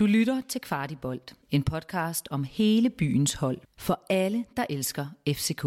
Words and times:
Du 0.00 0.06
lytter 0.06 0.42
til 0.48 0.60
Kvartibolt, 0.60 1.34
en 1.50 1.62
podcast 1.62 2.28
om 2.30 2.44
hele 2.44 2.90
byens 2.90 3.34
hold 3.34 3.58
for 3.78 4.00
alle, 4.10 4.44
der 4.56 4.66
elsker 4.70 5.06
FCK. 5.28 5.62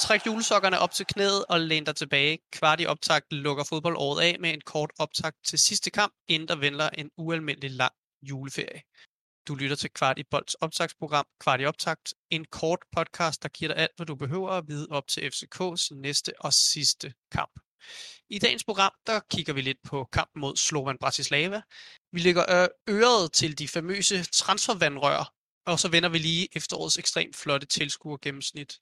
Træk 0.00 0.26
julesokkerne 0.26 0.78
op 0.78 0.90
til 0.90 1.06
knæet 1.06 1.44
og 1.48 1.60
læn 1.60 1.84
dig 1.84 1.96
tilbage. 1.96 2.38
Kvart 2.52 2.80
i 2.80 2.86
optakt 2.86 3.32
lukker 3.32 3.64
fodboldåret 3.64 4.22
af 4.22 4.36
med 4.40 4.50
en 4.50 4.60
kort 4.60 4.90
optakt 4.98 5.36
til 5.46 5.58
sidste 5.58 5.90
kamp, 5.90 6.12
inden 6.28 6.48
der 6.48 6.56
venter 6.56 6.88
en 6.88 7.10
ualmindelig 7.16 7.70
lang 7.70 7.92
juleferie. 8.22 8.82
Du 9.48 9.54
lytter 9.54 9.76
til 9.76 9.90
Kvart 9.90 10.18
i 10.18 10.24
Bolds 10.30 10.54
optagsprogram 10.54 11.26
Kvart 11.40 11.60
i 11.60 11.64
Optakt, 11.64 12.14
en 12.30 12.44
kort 12.44 12.78
podcast, 12.96 13.42
der 13.42 13.48
giver 13.48 13.74
dig 13.74 13.82
alt, 13.82 13.90
hvad 13.96 14.06
du 14.06 14.14
behøver 14.14 14.50
at 14.50 14.64
vide 14.68 14.86
op 14.90 15.06
til 15.06 15.20
FCK's 15.20 15.94
næste 15.94 16.32
og 16.40 16.52
sidste 16.52 17.14
kamp. 17.32 17.60
I 18.28 18.38
dagens 18.38 18.64
program, 18.64 18.92
der 19.06 19.20
kigger 19.30 19.52
vi 19.52 19.60
lidt 19.60 19.78
på 19.84 20.08
kampen 20.12 20.40
mod 20.40 20.56
Slovan 20.56 20.98
Bratislava. 20.98 21.62
Vi 22.12 22.20
lægger 22.20 22.68
øret 22.88 23.32
til 23.32 23.58
de 23.58 23.68
famøse 23.68 24.24
transfervandrør, 24.24 25.32
og 25.66 25.78
så 25.78 25.88
vender 25.88 26.08
vi 26.08 26.18
lige 26.18 26.48
efterårets 26.56 26.98
ekstremt 26.98 27.36
flotte 27.36 27.66
tilskuergennemsnit. 27.66 28.78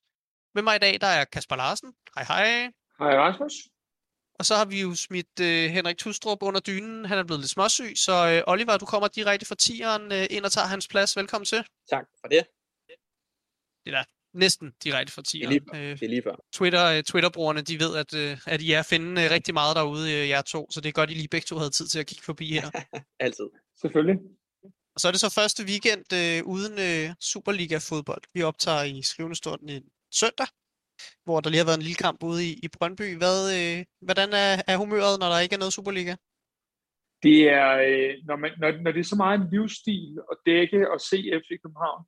Med 0.54 0.62
mig 0.62 0.76
i 0.76 0.78
dag, 0.78 1.00
der 1.00 1.06
er 1.06 1.24
Kasper 1.24 1.56
Larsen. 1.56 1.92
Hej 2.14 2.24
hej. 2.24 2.70
Hej 2.98 3.16
Rasmus. 3.18 3.52
Og 4.38 4.46
så 4.46 4.54
har 4.54 4.64
vi 4.64 4.80
jo 4.80 4.94
smidt 4.94 5.40
øh, 5.40 5.70
Henrik 5.70 5.98
Tustrup 5.98 6.42
under 6.42 6.60
dynen. 6.60 7.04
Han 7.04 7.18
er 7.18 7.24
blevet 7.24 7.40
lidt 7.40 7.50
småsyg, 7.50 7.92
så 7.96 8.12
øh, 8.12 8.52
Oliver, 8.52 8.76
du 8.76 8.86
kommer 8.86 9.08
direkte 9.08 9.46
fra 9.46 9.54
tieren 9.54 10.12
øh, 10.12 10.26
ind 10.30 10.44
og 10.44 10.52
tager 10.52 10.66
hans 10.66 10.88
plads. 10.88 11.16
Velkommen 11.16 11.46
til. 11.46 11.64
Tak 11.90 12.06
for 12.20 12.28
det. 12.28 12.46
Det 13.84 13.92
er 13.92 13.96
da 13.98 14.04
næsten 14.34 14.72
direkte 14.84 15.12
fra 15.12 15.22
tieren. 15.22 15.52
Det 15.52 15.62
er 15.68 15.74
lige, 15.74 15.90
øh, 15.90 15.98
det 15.98 16.02
er 16.02 16.08
lige 16.08 16.22
før. 16.22 16.36
Twitter, 16.52 16.84
øh, 16.84 17.02
Twitter-brugerne, 17.02 17.62
de 17.62 17.80
ved, 17.80 17.96
at, 17.96 18.14
øh, 18.14 18.38
at 18.46 18.62
I 18.62 18.72
er 18.72 18.82
finde 18.82 19.24
øh, 19.24 19.30
rigtig 19.30 19.54
meget 19.54 19.76
derude, 19.76 20.12
øh, 20.14 20.28
jer 20.28 20.42
to, 20.42 20.70
så 20.70 20.80
det 20.80 20.88
er 20.88 20.92
godt, 20.92 21.10
I 21.10 21.14
lige 21.14 21.28
begge 21.28 21.44
to 21.44 21.56
havde 21.56 21.70
tid 21.70 21.86
til 21.86 21.98
at 21.98 22.06
kigge 22.06 22.24
forbi 22.24 22.52
her. 22.52 22.70
Altid. 23.26 23.48
Selvfølgelig. 23.80 24.16
Og 24.94 25.00
så 25.00 25.08
er 25.08 25.12
det 25.12 25.20
så 25.20 25.30
første 25.30 25.64
weekend 25.64 26.12
øh, 26.20 26.44
uden 26.44 26.72
øh, 26.72 27.14
Superliga-fodbold. 27.20 28.22
Vi 28.34 28.42
optager 28.42 28.82
i 28.82 29.02
skrivende 29.02 29.36
stund 29.36 29.70
en 29.70 29.82
søndag, 30.12 30.46
hvor 31.24 31.40
der 31.40 31.50
lige 31.50 31.62
har 31.62 31.70
været 31.70 31.80
en 31.80 31.88
lille 31.88 32.02
kamp 32.06 32.18
ude 32.30 32.40
i, 32.48 32.52
i 32.66 32.68
Brøndby. 32.76 33.08
Hvad, 33.22 33.38
øh, 33.58 33.78
hvordan 34.06 34.28
er, 34.44 34.52
er 34.70 34.76
humøret, 34.82 35.20
når 35.20 35.28
der 35.30 35.40
ikke 35.40 35.54
er 35.54 35.62
noget 35.62 35.76
Superliga? 35.76 36.14
Det 37.26 37.38
er, 37.60 37.70
øh, 37.88 38.14
når, 38.28 38.36
man, 38.42 38.50
når, 38.60 38.70
når 38.82 38.90
det 38.92 39.00
er 39.00 39.10
så 39.12 39.18
meget 39.24 39.40
en 39.40 39.48
livsstil 39.52 40.18
at 40.32 40.36
dække 40.46 40.80
og 40.92 40.98
se 41.10 41.18
FC 41.40 41.50
København, 41.62 42.02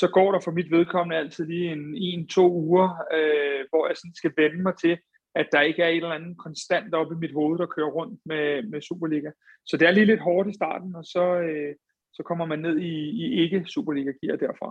så 0.00 0.06
går 0.16 0.32
der 0.32 0.40
for 0.40 0.50
mit 0.50 0.70
vedkommende 0.70 1.16
altid 1.16 1.46
lige 1.46 1.72
en, 1.72 1.96
en-to 1.96 2.46
uger, 2.52 2.88
øh, 3.16 3.60
hvor 3.70 3.86
jeg 3.88 3.96
sådan 3.96 4.14
skal 4.20 4.32
vende 4.36 4.62
mig 4.62 4.76
til, 4.84 4.98
at 5.34 5.46
der 5.52 5.60
ikke 5.60 5.82
er 5.82 5.88
et 5.88 5.96
eller 5.96 6.18
andet 6.18 6.38
konstant 6.38 6.94
op 6.94 7.12
i 7.12 7.20
mit 7.22 7.32
hoved, 7.32 7.58
der 7.58 7.66
kører 7.66 7.90
rundt 7.98 8.20
med, 8.26 8.62
med 8.70 8.80
Superliga. 8.80 9.30
Så 9.66 9.76
det 9.76 9.88
er 9.88 9.90
lige 9.90 10.10
lidt 10.10 10.20
hårdt 10.20 10.48
i 10.50 10.54
starten, 10.60 10.96
og 10.96 11.04
så, 11.04 11.24
øh, 11.48 11.74
så 12.12 12.22
kommer 12.22 12.46
man 12.46 12.58
ned 12.58 12.76
i, 12.78 12.94
i 13.22 13.24
ikke-Superliga-gear 13.42 14.36
derfra. 14.36 14.70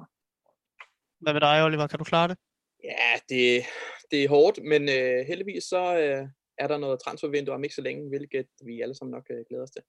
Hvad 1.23 1.33
med 1.33 1.41
dig, 1.41 1.63
Oliver? 1.65 1.87
Kan 1.87 1.99
du 1.99 2.03
klare 2.03 2.27
det? 2.27 2.37
Ja, 2.83 3.13
det, 3.29 3.63
det 4.11 4.23
er 4.23 4.29
hårdt, 4.29 4.63
men 4.63 4.89
øh, 4.89 5.25
heldigvis 5.27 5.63
så 5.63 5.97
øh, 5.97 6.27
er 6.57 6.67
der 6.67 6.77
noget 6.77 6.99
transfervindue 6.99 7.55
om 7.55 7.63
ikke 7.63 7.75
så 7.75 7.81
længe, 7.81 8.09
hvilket 8.09 8.47
vi 8.65 8.81
alle 8.81 8.95
sammen 8.95 9.11
nok 9.11 9.25
øh, 9.29 9.45
glæder 9.49 9.63
os 9.63 9.71
til. 9.71 9.81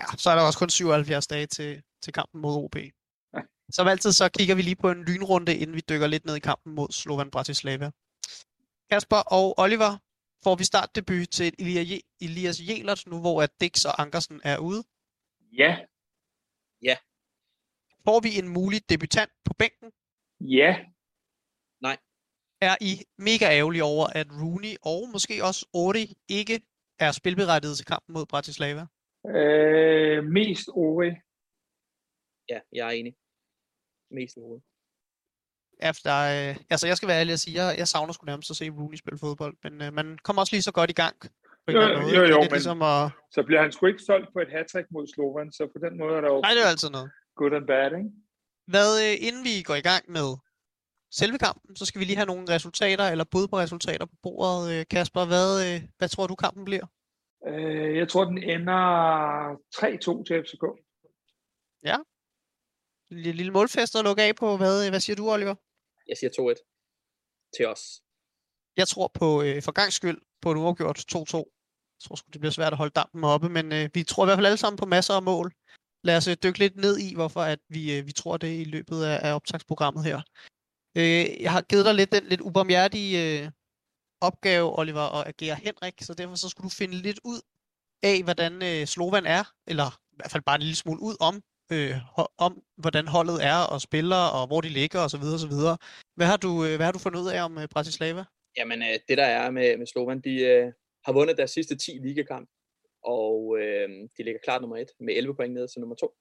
Ja, 0.00 0.04
så 0.16 0.30
er 0.30 0.34
der 0.34 0.42
også 0.42 0.58
kun 0.58 0.70
77 0.70 1.26
dage 1.26 1.46
til, 1.46 1.82
til 2.02 2.12
kampen 2.12 2.40
mod 2.40 2.64
OB. 2.64 2.76
Ja. 2.76 3.40
Som 3.70 3.86
altid, 3.86 4.12
så 4.12 4.28
kigger 4.28 4.54
vi 4.54 4.62
lige 4.62 4.76
på 4.76 4.90
en 4.90 5.04
lynrunde, 5.04 5.56
inden 5.56 5.76
vi 5.76 5.82
dykker 5.88 6.06
lidt 6.06 6.24
ned 6.24 6.36
i 6.36 6.40
kampen 6.50 6.74
mod 6.74 6.88
Slovan 6.90 7.30
Bratislava. 7.30 7.90
Kasper 8.90 9.16
og 9.16 9.58
Oliver, 9.58 9.98
får 10.44 10.54
vi 10.54 10.64
startdebut 10.64 11.28
til 11.28 11.54
Elias 12.20 12.60
Jelert, 12.68 13.02
nu 13.06 13.20
hvor 13.20 13.42
at 13.42 13.50
Dix 13.60 13.84
og 13.84 14.02
Ankersen 14.02 14.40
er 14.44 14.58
ude? 14.58 14.82
Ja. 15.52 15.76
Ja. 16.82 16.96
Får 18.04 18.20
vi 18.20 18.38
en 18.38 18.48
mulig 18.48 18.90
debutant 18.90 19.30
på 19.44 19.54
bænken? 19.54 19.92
Ja. 20.40 20.76
Er 22.60 22.76
I 22.80 23.04
mega 23.18 23.44
ærgerlige 23.58 23.84
over, 23.84 24.06
at 24.06 24.26
Rooney 24.40 24.74
og 24.82 25.08
måske 25.12 25.44
også 25.44 25.66
Ori 25.72 26.16
ikke 26.28 26.60
er 26.98 27.12
spilberettiget 27.12 27.76
til 27.76 27.86
kampen 27.86 28.12
mod 28.12 28.26
Bratislava? 28.26 28.86
Øh, 29.36 30.24
mest 30.24 30.68
Ori. 30.68 31.10
Ja, 32.48 32.60
jeg 32.72 32.86
er 32.86 32.90
enig. 32.90 33.14
Mest 34.10 34.36
Ori. 34.36 34.60
Efter, 35.90 36.14
øh, 36.32 36.56
altså 36.70 36.86
jeg 36.86 36.96
skal 36.96 37.08
være 37.08 37.20
ærlig 37.20 37.32
at 37.32 37.40
sige, 37.40 37.62
jeg, 37.62 37.78
jeg 37.78 37.88
savner 37.88 38.12
sgu 38.12 38.24
nærmest 38.26 38.50
at 38.50 38.56
se 38.56 38.70
Rooney 38.70 38.96
spille 38.96 39.18
fodbold, 39.18 39.54
men 39.64 39.82
øh, 39.82 39.92
man 39.92 40.18
kommer 40.24 40.42
også 40.42 40.54
lige 40.54 40.62
så 40.62 40.72
godt 40.72 40.90
i 40.90 41.00
gang. 41.02 41.16
På 41.66 41.72
jo, 41.72 41.80
jo, 41.80 41.88
jo, 42.16 42.24
jo 42.24 42.40
men 42.40 42.48
ligesom 42.52 42.82
at... 42.82 43.10
så 43.30 43.42
bliver 43.46 43.62
han 43.62 43.72
sgu 43.72 43.86
ikke 43.86 44.02
solgt 44.02 44.32
på 44.32 44.38
et 44.40 44.50
hat 44.50 44.86
mod 44.90 45.06
Slovan, 45.06 45.52
så 45.52 45.62
på 45.74 45.78
den 45.84 45.98
måde 45.98 46.14
er 46.16 46.20
der 46.20 46.30
jo... 46.34 46.40
Nej, 46.40 46.54
det 46.54 46.62
er 46.62 46.70
altid 46.74 46.90
noget. 46.90 47.10
Good 47.36 47.52
and 47.52 47.66
bad, 47.66 47.90
ikke? 47.98 48.10
Hvad, 48.72 48.90
øh, 49.04 49.14
inden 49.26 49.44
vi 49.44 49.62
går 49.62 49.74
i 49.74 49.86
gang 49.90 50.04
med 50.16 50.28
selve 51.10 51.38
kampen, 51.38 51.76
så 51.76 51.84
skal 51.84 51.98
vi 51.98 52.04
lige 52.04 52.16
have 52.16 52.26
nogle 52.26 52.54
resultater, 52.54 53.04
eller 53.04 53.24
bud 53.24 53.48
på 53.48 53.58
resultater 53.58 54.06
på 54.06 54.16
bordet. 54.22 54.72
Øh, 54.72 54.86
Kasper, 54.90 55.24
hvad, 55.26 55.50
øh, 55.66 55.82
hvad 55.98 56.08
tror 56.08 56.26
du 56.26 56.34
kampen 56.34 56.64
bliver? 56.64 56.86
Øh, 57.46 57.96
jeg 57.96 58.08
tror, 58.08 58.24
den 58.24 58.38
ender 58.38 58.82
3-2 59.74 60.24
til 60.24 60.42
FCK. 60.42 60.64
Ja. 61.84 61.96
Lille, 63.10 63.32
lille 63.32 63.52
målfest 63.52 63.96
at 63.96 64.04
lukke 64.04 64.22
af 64.22 64.36
på. 64.36 64.56
Hvad, 64.56 64.90
hvad 64.90 65.00
siger 65.00 65.16
du, 65.16 65.30
Oliver? 65.30 65.54
Jeg 66.08 66.16
siger 66.16 66.30
2-1 66.30 67.50
til 67.56 67.66
os. 67.66 67.82
Jeg 68.76 68.88
tror 68.88 69.10
på, 69.14 69.42
øh, 69.42 69.62
for 69.62 69.72
gang 69.72 69.92
skyld, 69.92 70.18
på 70.42 70.50
et 70.52 70.56
uafgjort 70.56 70.98
2-2. 70.98 71.36
Jeg 71.96 72.02
tror 72.02 72.14
sgu, 72.16 72.28
det 72.32 72.40
bliver 72.40 72.52
svært 72.52 72.72
at 72.72 72.76
holde 72.78 72.92
dampen 73.00 73.24
oppe, 73.24 73.48
men 73.48 73.72
øh, 73.72 73.90
vi 73.94 74.02
tror 74.02 74.24
i 74.24 74.26
hvert 74.26 74.36
fald 74.36 74.46
alle 74.46 74.56
sammen 74.56 74.78
på 74.78 74.86
masser 74.86 75.14
af 75.14 75.22
mål. 75.22 75.52
Lad 76.02 76.16
os 76.16 76.28
øh, 76.28 76.36
dykke 76.42 76.58
lidt 76.58 76.76
ned 76.76 76.98
i, 76.98 77.14
hvorfor 77.14 77.40
at 77.40 77.58
vi, 77.68 77.98
øh, 77.98 78.06
vi 78.06 78.12
tror 78.12 78.36
det 78.36 78.60
i 78.60 78.64
løbet 78.64 79.02
af, 79.04 79.28
af 79.28 79.34
optagsprogrammet 79.34 80.04
her. 80.04 80.20
Øh, 80.98 81.42
jeg 81.42 81.52
har 81.52 81.62
givet 81.62 81.84
dig 81.84 81.94
lidt 81.94 82.12
den 82.12 82.24
lidt 82.24 82.40
ubarmhjertige 82.40 83.12
øh, 83.24 83.50
opgave, 84.20 84.78
Oliver, 84.78 85.20
at 85.20 85.28
agere 85.28 85.54
Henrik, 85.54 85.94
så 86.00 86.14
derfor 86.14 86.34
så 86.34 86.48
skulle 86.48 86.64
du 86.70 86.74
finde 86.74 86.94
lidt 86.94 87.20
ud 87.24 87.40
af, 88.02 88.22
hvordan 88.22 88.52
øh, 88.62 88.86
Slovan 88.86 89.26
er, 89.26 89.44
eller 89.66 89.88
i 90.12 90.16
hvert 90.16 90.30
fald 90.30 90.42
bare 90.42 90.56
en 90.56 90.62
lille 90.62 90.76
smule 90.76 91.00
ud 91.02 91.16
om, 91.20 91.42
øh, 91.72 91.94
om 92.38 92.62
hvordan 92.76 93.06
holdet 93.08 93.44
er 93.52 93.60
og 93.72 93.80
spiller, 93.80 94.22
og 94.36 94.46
hvor 94.46 94.60
de 94.60 94.68
ligger 94.68 95.00
osv. 95.00 95.24
osv. 95.36 95.56
Hvad 96.16 96.26
har 96.26 96.36
du, 96.36 96.64
øh, 96.64 96.76
hvad 96.76 96.86
har 96.86 96.92
du 96.92 96.98
fundet 96.98 97.20
ud 97.20 97.28
af 97.28 97.44
om 97.44 97.58
øh, 97.58 97.68
Bratislava? 97.68 98.24
Jamen, 98.56 98.82
øh, 98.82 98.98
det 99.08 99.18
der 99.18 99.24
er 99.24 99.50
med, 99.50 99.76
med 99.76 99.86
Slovan, 99.86 100.20
de 100.20 100.34
øh, 100.40 100.72
har 101.04 101.12
vundet 101.12 101.36
deres 101.36 101.50
sidste 101.50 101.76
10 101.76 101.90
ligakamp, 101.90 102.48
og 103.04 103.58
øh, 103.60 103.88
de 104.16 104.22
ligger 104.22 104.40
klart 104.44 104.60
nummer 104.60 104.76
1 104.76 104.86
med 105.00 105.14
11 105.16 105.34
point 105.34 105.54
ned 105.54 105.68
til 105.68 105.80
nummer 105.80 105.96
2. 105.96 106.14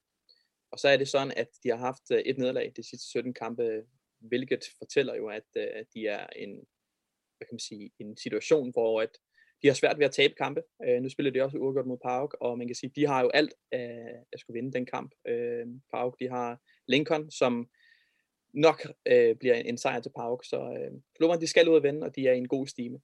Og 0.71 0.79
så 0.79 0.87
er 0.87 0.97
det 0.97 1.07
sådan, 1.07 1.33
at 1.37 1.47
de 1.63 1.69
har 1.69 1.77
haft 1.77 2.11
øh, 2.11 2.19
et 2.19 2.37
nederlag 2.37 2.73
de 2.75 2.89
sidste 2.89 3.09
17 3.09 3.33
kampe 3.33 3.63
hvilket 4.19 4.63
fortæller 4.78 5.16
jo, 5.16 5.28
at 5.28 5.50
øh, 5.55 5.85
de 5.94 6.07
er 6.07 6.28
en, 6.35 6.51
hvad 7.38 7.45
kan 7.47 7.53
man 7.53 7.59
sige, 7.59 7.91
en 8.00 8.17
situation, 8.17 8.72
hvor 8.72 9.01
at 9.01 9.09
de 9.61 9.67
har 9.67 9.75
svært 9.75 10.00
ved 10.00 10.05
at 10.05 10.11
tabe 10.11 10.33
kampe. 10.38 10.61
Øh, 10.85 11.01
nu 11.01 11.09
spiller 11.09 11.31
de 11.31 11.41
også 11.41 11.57
uafgjort 11.57 11.88
mod 11.88 11.97
Park, 12.03 12.29
og 12.41 12.57
man 12.57 12.67
kan 12.67 12.75
sige, 12.75 12.91
de 12.95 13.07
har 13.07 13.22
jo 13.22 13.29
alt 13.29 13.53
øh, 13.73 14.17
at 14.33 14.39
skulle 14.39 14.57
vinde 14.57 14.73
den 14.73 14.85
kamp. 14.85 15.11
Øh, 15.28 15.66
Park, 15.94 16.13
de 16.19 16.29
har 16.29 16.59
Lincoln, 16.88 17.31
som 17.31 17.69
nok 18.53 18.81
øh, 19.05 19.35
bliver 19.35 19.55
en, 19.55 19.66
en 19.66 19.78
sejr 19.78 20.00
til 20.00 20.11
Park, 20.16 20.39
så 20.44 20.57
øh, 20.57 20.91
Slovan, 21.17 21.41
de 21.41 21.47
skal 21.47 21.69
ud 21.69 21.75
og 21.75 21.84
vinde, 21.84 22.05
og 22.05 22.16
de 22.16 22.28
er 22.28 22.34
i 22.34 22.38
en 22.38 22.47
god 22.47 22.67
stime. 22.67 22.99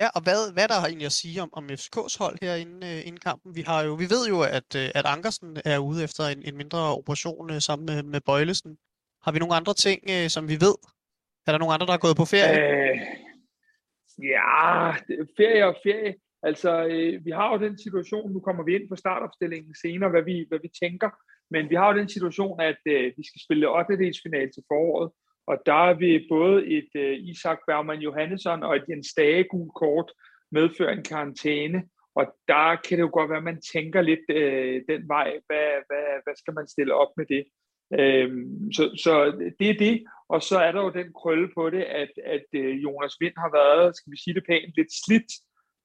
Ja, 0.00 0.08
og 0.08 0.22
hvad, 0.22 0.52
hvad 0.52 0.68
der 0.68 0.74
har 0.74 0.86
egentlig 0.86 1.06
at 1.06 1.12
sige 1.12 1.42
om, 1.42 1.50
om 1.52 1.70
FCK's 1.70 2.16
hold 2.18 2.38
her 2.42 2.54
inden, 2.54 2.82
øh, 2.82 3.06
inden 3.06 3.20
kampen? 3.20 3.56
Vi, 3.56 3.62
har 3.62 3.82
jo, 3.82 3.94
vi 3.94 4.04
ved 4.10 4.28
jo, 4.28 4.42
at, 4.42 4.74
øh, 4.76 4.90
at 4.94 5.06
Ankersen 5.06 5.56
er 5.64 5.78
ude 5.78 6.04
efter 6.04 6.24
en, 6.24 6.42
en 6.42 6.56
mindre 6.56 6.78
operation 7.00 7.50
øh, 7.50 7.60
sammen 7.60 7.86
med, 7.86 8.02
med 8.02 8.20
Bøjlesen. 8.20 8.78
Har 9.24 9.32
vi 9.32 9.38
nogle 9.38 9.58
andre 9.60 9.74
ting, 9.74 9.98
øh, 10.14 10.26
som 10.34 10.44
vi 10.52 10.56
ved? 10.66 10.76
Er 11.46 11.50
der 11.52 11.58
nogle 11.58 11.74
andre, 11.74 11.86
der 11.86 11.96
er 11.96 12.06
gået 12.06 12.20
på 12.20 12.26
ferie? 12.34 12.56
Øh, 12.64 12.96
ja, 14.32 14.90
ferie 15.38 15.64
og 15.70 15.76
ferie. 15.86 16.14
Altså, 16.48 16.70
øh, 16.92 17.24
vi 17.26 17.30
har 17.38 17.48
jo 17.52 17.58
den 17.66 17.78
situation, 17.78 18.32
nu 18.32 18.40
kommer 18.40 18.62
vi 18.64 18.74
ind 18.74 18.88
på 18.88 18.96
startopstillingen 18.96 19.74
senere, 19.82 20.10
hvad 20.10 20.24
vi, 20.30 20.46
hvad 20.48 20.58
vi 20.62 20.70
tænker, 20.82 21.10
men 21.50 21.70
vi 21.70 21.74
har 21.74 21.86
jo 21.92 21.98
den 22.00 22.08
situation, 22.08 22.60
at 22.60 22.80
øh, 22.94 23.04
vi 23.16 23.22
skal 23.28 23.40
spille 23.46 23.70
8. 23.78 24.20
final 24.24 24.48
til 24.52 24.62
foråret, 24.70 25.10
og 25.50 25.56
der 25.66 25.80
er 25.90 25.94
vi 25.94 26.26
både 26.34 26.56
et 26.76 26.90
øh, 26.96 27.14
Isak 27.30 27.58
Bergman 27.66 28.04
Johannesson 28.06 28.62
og 28.62 28.76
et 28.76 28.84
Jens 28.88 29.14
Dage 29.16 29.44
gul 29.44 29.70
kort 29.80 30.12
medfører 30.52 30.92
en 30.92 31.08
karantæne, 31.12 31.82
og 32.18 32.24
der 32.48 32.76
kan 32.84 32.98
det 32.98 33.04
jo 33.06 33.10
godt 33.12 33.30
være, 33.30 33.42
at 33.44 33.50
man 33.52 33.60
tænker 33.74 34.00
lidt 34.00 34.26
øh, 34.30 34.82
den 34.88 35.08
vej, 35.08 35.28
hvad, 35.46 35.68
hvad, 35.88 36.06
hvad 36.24 36.36
skal 36.36 36.54
man 36.54 36.66
stille 36.68 36.94
op 36.94 37.12
med 37.16 37.26
det? 37.26 37.44
Øhm, 38.00 38.72
så, 38.72 38.82
så 39.04 39.12
det 39.58 39.70
er 39.70 39.78
det, 39.78 40.04
og 40.28 40.42
så 40.42 40.58
er 40.58 40.72
der 40.72 40.80
jo 40.82 40.90
den 40.90 41.12
krølle 41.12 41.48
på 41.56 41.70
det, 41.70 41.82
at, 41.82 42.12
at 42.24 42.46
øh, 42.54 42.82
Jonas 42.84 43.16
Vind 43.20 43.34
har 43.36 43.50
været, 43.52 43.96
skal 43.96 44.12
vi 44.12 44.16
sige 44.24 44.34
det 44.34 44.44
pænt, 44.48 44.76
lidt 44.76 44.92
slidt 45.04 45.30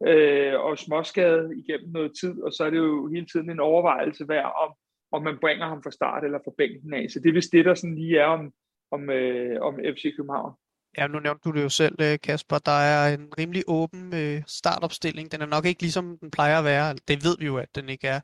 øh, 0.07 0.59
og 0.59 0.77
småskadet 0.77 1.57
igennem 1.57 1.89
noget 1.91 2.11
tid, 2.21 2.41
og 2.41 2.51
så 2.53 2.63
er 2.63 2.69
det 2.69 2.77
jo 2.77 3.07
hele 3.07 3.25
tiden 3.25 3.49
en 3.49 3.59
overvejelse 3.59 4.27
værd, 4.27 4.51
om, 4.63 4.71
om 5.11 5.23
man 5.23 5.37
bringer 5.41 5.67
ham 5.67 5.83
fra 5.83 5.91
start 5.91 6.23
eller 6.23 6.39
fra 6.45 6.53
bænken 6.57 6.93
af. 6.93 7.09
Så 7.09 7.19
det 7.19 7.29
er 7.29 7.33
vist 7.33 7.51
det, 7.51 7.65
der 7.65 7.73
sådan 7.73 7.95
lige 7.95 8.19
er 8.19 8.25
om, 8.25 8.51
om, 8.91 9.09
øh, 9.09 9.61
om 9.61 9.73
FC 9.95 10.03
København. 10.17 10.53
Ja, 10.97 11.07
nu 11.07 11.19
nævnte 11.19 11.49
du 11.49 11.51
det 11.55 11.63
jo 11.63 11.69
selv, 11.69 11.95
øh, 12.01 12.19
Kasper. 12.23 12.57
Der 12.57 12.79
er 12.91 13.13
en 13.13 13.27
rimelig 13.39 13.63
åben 13.67 14.13
øh, 14.13 14.43
startopstilling. 14.47 15.31
Den 15.31 15.41
er 15.41 15.45
nok 15.45 15.65
ikke 15.65 15.81
ligesom 15.81 16.17
den 16.17 16.31
plejer 16.31 16.57
at 16.59 16.65
være. 16.65 16.95
Det 17.07 17.25
ved 17.25 17.35
vi 17.39 17.45
jo, 17.45 17.57
at 17.57 17.75
den 17.75 17.89
ikke 17.89 18.07
er. 18.07 18.19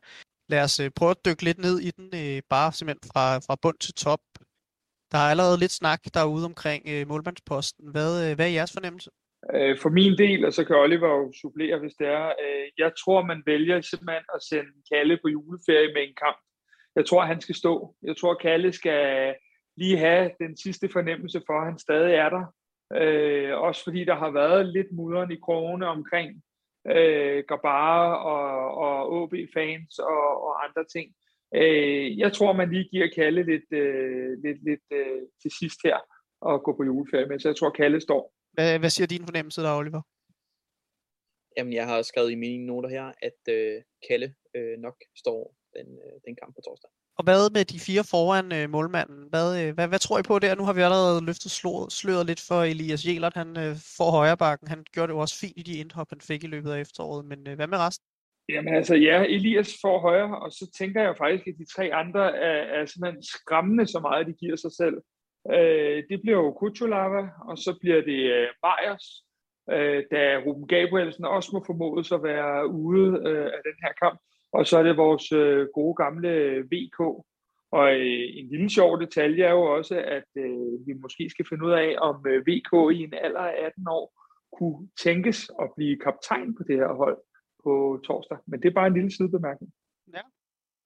Lad 0.50 0.64
os 0.64 0.80
øh, 0.80 0.92
prøve 0.96 1.12
at 1.12 1.26
dykke 1.26 1.44
lidt 1.44 1.58
ned 1.58 1.80
i 1.80 1.92
den, 1.92 2.10
øh, 2.22 2.42
bare 2.50 2.72
simpelthen 2.72 3.10
fra, 3.14 3.26
fra 3.38 3.56
bund 3.62 3.80
til 3.80 3.94
top. 3.94 4.20
Der 5.12 5.18
er 5.18 5.30
allerede 5.34 5.60
lidt 5.60 5.72
snak 5.72 6.02
derude 6.14 6.46
omkring 6.46 6.84
øh, 6.94 7.08
målmandsposten. 7.08 7.86
Hvad, 7.92 8.12
øh, 8.24 8.36
hvad 8.36 8.46
er 8.46 8.58
jeres 8.60 8.74
fornemmelse? 8.74 9.10
For 9.82 9.90
min 9.90 10.18
del, 10.18 10.46
og 10.46 10.54
så 10.54 10.64
kan 10.66 10.76
Oliver 10.76 11.08
jo 11.08 11.34
supplere, 11.42 11.80
hvis 11.80 11.94
det 11.94 12.08
er, 12.08 12.32
jeg 12.78 12.92
tror, 13.02 13.26
man 13.26 13.44
vælger 13.46 13.82
simpelthen 13.82 14.26
at 14.36 14.44
sende 14.50 14.72
Kalle 14.92 15.20
på 15.22 15.28
juleferie 15.28 15.94
med 15.94 16.04
en 16.08 16.16
kamp. 16.24 16.40
Jeg 16.96 17.06
tror, 17.06 17.22
han 17.26 17.42
skal 17.42 17.56
stå. 17.56 17.96
Jeg 18.04 18.18
tror, 18.18 18.34
Kalle 18.34 18.74
skal 18.74 19.36
lige 19.78 19.98
have 19.98 20.32
den 20.40 20.58
sidste 20.58 20.90
fornemmelse 20.94 21.42
for, 21.48 21.60
at 21.60 21.66
han 21.66 21.80
stadig 21.80 22.14
er 22.16 22.30
der. 22.30 22.46
Øh, 23.02 23.58
også 23.58 23.84
fordi 23.84 24.04
der 24.06 24.16
har 24.16 24.32
været 24.32 24.66
lidt 24.66 24.92
mudderen 24.92 25.32
i 25.32 25.40
krogene 25.46 25.88
omkring 25.88 26.44
øh, 26.90 27.44
Gabara 27.48 28.16
og, 28.34 28.78
og 28.86 29.12
OB-fans 29.22 30.00
og, 30.00 30.44
og 30.44 30.64
andre 30.66 30.86
ting. 30.86 31.16
Øh, 31.56 32.18
jeg 32.18 32.34
tror, 32.34 32.54
man 32.54 32.70
lige 32.70 32.90
giver 32.92 33.08
Kalle 33.16 33.44
lidt, 33.44 33.72
øh, 33.72 34.32
lidt, 34.44 34.64
lidt 34.64 34.86
øh, 34.92 35.22
til 35.42 35.52
sidst 35.60 35.80
her 35.84 35.98
og 36.42 36.64
gå 36.64 36.76
på 36.78 36.84
juleferie 36.84 37.26
med, 37.26 37.40
så 37.40 37.48
jeg 37.50 37.56
tror, 37.56 37.70
Kalle 37.70 38.02
står. 38.02 38.34
Hvad, 38.54 38.80
hvad 38.80 38.90
siger 38.90 39.08
din 39.08 39.26
fornemmelse 39.26 39.62
der, 39.62 39.78
Oliver? 39.78 40.02
Jamen, 41.58 41.74
jeg 41.74 41.86
har 41.88 42.02
skrevet 42.02 42.32
i 42.32 42.36
mine 42.36 42.66
noter 42.66 42.90
her, 42.90 43.12
at 43.22 43.42
øh, 43.50 43.82
Kalle 44.10 44.36
øh, 44.56 44.78
nok 44.80 44.98
står 45.18 45.56
den, 45.76 45.88
øh, 46.06 46.16
den 46.26 46.36
kamp 46.42 46.56
på 46.56 46.62
torsdag. 46.66 46.90
Og 47.18 47.24
hvad 47.24 47.50
med 47.56 47.66
de 47.66 47.80
fire 47.88 48.04
foran 48.14 48.48
øh, 48.58 48.70
målmanden? 48.70 49.22
Hvad, 49.30 49.48
øh, 49.62 49.74
hvad, 49.76 49.88
hvad 49.88 50.00
tror 50.00 50.20
I 50.20 50.24
på 50.24 50.40
der? 50.40 50.56
Nu 50.56 50.64
har 50.64 50.74
vi 50.74 50.82
allerede 50.82 51.26
løftet 51.26 51.52
slået, 51.52 51.92
sløret 51.92 52.26
lidt 52.26 52.42
for 52.48 52.60
Elias 52.64 53.06
Jelert. 53.08 53.34
Han 53.34 53.50
øh, 53.64 53.72
får 53.98 54.12
højre 54.12 54.38
bakken. 54.38 54.68
Han 54.68 54.86
gjorde 54.94 55.08
det 55.08 55.14
jo 55.14 55.20
også 55.20 55.40
fint 55.40 55.58
i 55.58 55.64
de 55.64 55.78
indhop, 55.82 56.10
han 56.10 56.22
fik 56.22 56.44
i 56.44 56.48
løbet 56.48 56.72
af 56.72 56.80
efteråret. 56.82 57.26
Men 57.26 57.40
øh, 57.48 57.56
hvad 57.56 57.68
med 57.68 57.78
resten? 57.78 58.06
Jamen 58.50 58.74
altså, 58.76 58.96
ja, 58.96 59.18
Elias 59.24 59.72
får 59.82 60.00
højre, 60.00 60.40
og 60.44 60.52
så 60.52 60.72
tænker 60.80 61.02
jeg 61.02 61.16
faktisk, 61.18 61.48
at 61.48 61.60
de 61.62 61.74
tre 61.76 61.86
andre 61.94 62.24
er, 62.50 62.60
er 62.78 62.86
simpelthen 62.86 63.24
skræmmende 63.24 63.88
så 63.88 64.00
meget, 64.00 64.28
de 64.28 64.34
giver 64.34 64.56
sig 64.56 64.72
selv. 64.82 64.98
Øh, 65.56 65.98
det 66.10 66.18
bliver 66.22 66.40
jo 66.44 66.58
Kuchulava, 66.60 67.24
og 67.50 67.58
så 67.58 67.72
bliver 67.82 68.02
det 68.10 68.22
øh, 68.38 68.48
Majers, 68.64 69.08
øh, 69.76 70.00
da 70.12 70.22
Ruben 70.46 70.68
Gabrielsen 70.74 71.26
også 71.26 71.50
må 71.54 71.60
formodes 71.66 72.12
at 72.12 72.24
være 72.24 72.68
ude 72.68 73.08
øh, 73.30 73.48
af 73.56 73.62
den 73.68 73.78
her 73.84 73.94
kamp. 74.04 74.20
Og 74.58 74.68
så 74.68 74.78
er 74.78 74.84
det 74.84 74.98
vores 74.98 75.32
øh, 75.32 75.68
gode 75.74 75.96
gamle 75.96 76.30
øh, 76.30 76.66
VK. 76.72 77.00
Og 77.72 77.88
øh, 78.00 78.26
en 78.40 78.48
lille 78.52 78.70
sjov 78.70 79.02
detalje 79.02 79.44
er 79.44 79.52
jo 79.52 79.64
også, 79.78 79.96
at 80.18 80.30
øh, 80.38 80.88
vi 80.88 80.94
måske 80.94 81.30
skal 81.30 81.46
finde 81.50 81.66
ud 81.66 81.72
af, 81.72 81.96
om 81.98 82.16
øh, 82.28 82.42
VK 82.48 82.72
i 82.98 83.00
en 83.04 83.14
alder 83.26 83.40
af 83.40 83.66
18 83.66 83.88
år 83.88 84.06
kunne 84.58 84.88
tænkes 85.04 85.52
at 85.62 85.68
blive 85.76 86.00
kaptajn 86.06 86.56
på 86.56 86.64
det 86.68 86.76
her 86.76 86.94
hold 86.94 87.18
på 87.64 88.02
torsdag. 88.08 88.38
Men 88.48 88.62
det 88.62 88.68
er 88.70 88.74
bare 88.80 88.88
en 88.88 88.94
lille 88.94 89.12
sidebemærkning. 89.12 89.72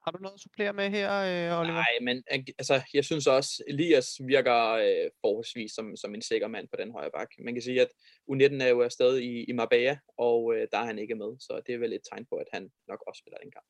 Har 0.10 0.18
du 0.18 0.24
noget 0.24 0.36
at 0.36 0.40
supplere 0.42 0.74
med 0.74 0.90
her, 0.90 1.10
øh, 1.12 1.60
Oliver? 1.60 1.74
Nej, 1.74 1.94
men 2.02 2.24
altså, 2.58 2.82
jeg 2.94 3.06
synes 3.06 3.28
også, 3.28 3.64
Elias 3.68 4.08
virker 4.28 4.60
øh, 4.72 5.10
forholdsvis 5.22 5.72
som, 5.72 5.96
som 5.96 6.16
en 6.16 6.22
sikker 6.22 6.48
mand 6.48 6.68
på 6.68 6.76
den 6.80 6.92
højre 6.92 7.12
bak. 7.18 7.28
Man 7.46 7.54
kan 7.54 7.64
sige, 7.64 7.82
at 7.82 7.88
U19 8.32 8.64
er 8.64 8.68
jo 8.68 8.82
afsted 8.82 9.18
i, 9.18 9.44
i 9.44 9.52
Marbella, 9.52 9.98
og 10.18 10.54
øh, 10.56 10.68
der 10.72 10.78
er 10.78 10.86
han 10.86 11.00
ikke 11.00 11.16
med, 11.16 11.32
så 11.40 11.62
det 11.68 11.76
er 11.76 11.80
vel 11.80 11.94
et 11.94 12.02
tegn 12.12 12.26
på, 12.30 12.36
at 12.36 12.48
han 12.54 12.70
nok 12.88 13.04
også 13.08 13.20
spiller 13.20 13.38
den 13.38 13.52
kamp. 13.52 13.66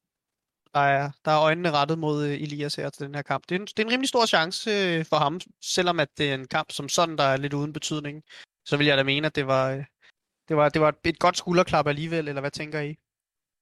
Der 0.73 0.79
er, 0.79 1.11
der 1.25 1.31
er 1.31 1.41
øjnene 1.41 1.71
rettet 1.71 1.99
mod 1.99 2.25
øh, 2.25 2.41
Elias 2.41 2.75
her 2.75 2.89
til 2.89 3.05
den 3.05 3.15
her 3.15 3.21
kamp. 3.21 3.43
Det 3.49 3.55
er 3.55 3.59
en, 3.59 3.65
det 3.65 3.79
er 3.79 3.83
en 3.83 3.91
rimelig 3.91 4.09
stor 4.09 4.25
chance 4.25 4.69
øh, 4.71 5.05
for 5.05 5.15
ham, 5.15 5.41
selvom 5.61 5.99
at 5.99 6.09
det 6.17 6.29
er 6.29 6.35
en 6.35 6.47
kamp 6.47 6.71
som 6.71 6.89
sådan, 6.89 7.17
der 7.17 7.23
er 7.23 7.37
lidt 7.37 7.53
uden 7.53 7.73
betydning. 7.73 8.23
Så 8.65 8.77
vil 8.77 8.87
jeg 8.87 8.97
da 8.97 9.03
mene, 9.03 9.27
at 9.27 9.35
det 9.35 9.47
var, 9.47 9.71
øh, 9.71 9.83
det 10.47 10.57
var, 10.57 10.69
det 10.69 10.81
var 10.81 10.95
et 11.03 11.19
godt 11.19 11.37
skulderklap 11.37 11.87
alligevel, 11.87 12.27
eller 12.27 12.41
hvad 12.41 12.51
tænker 12.51 12.79
I? 12.79 12.95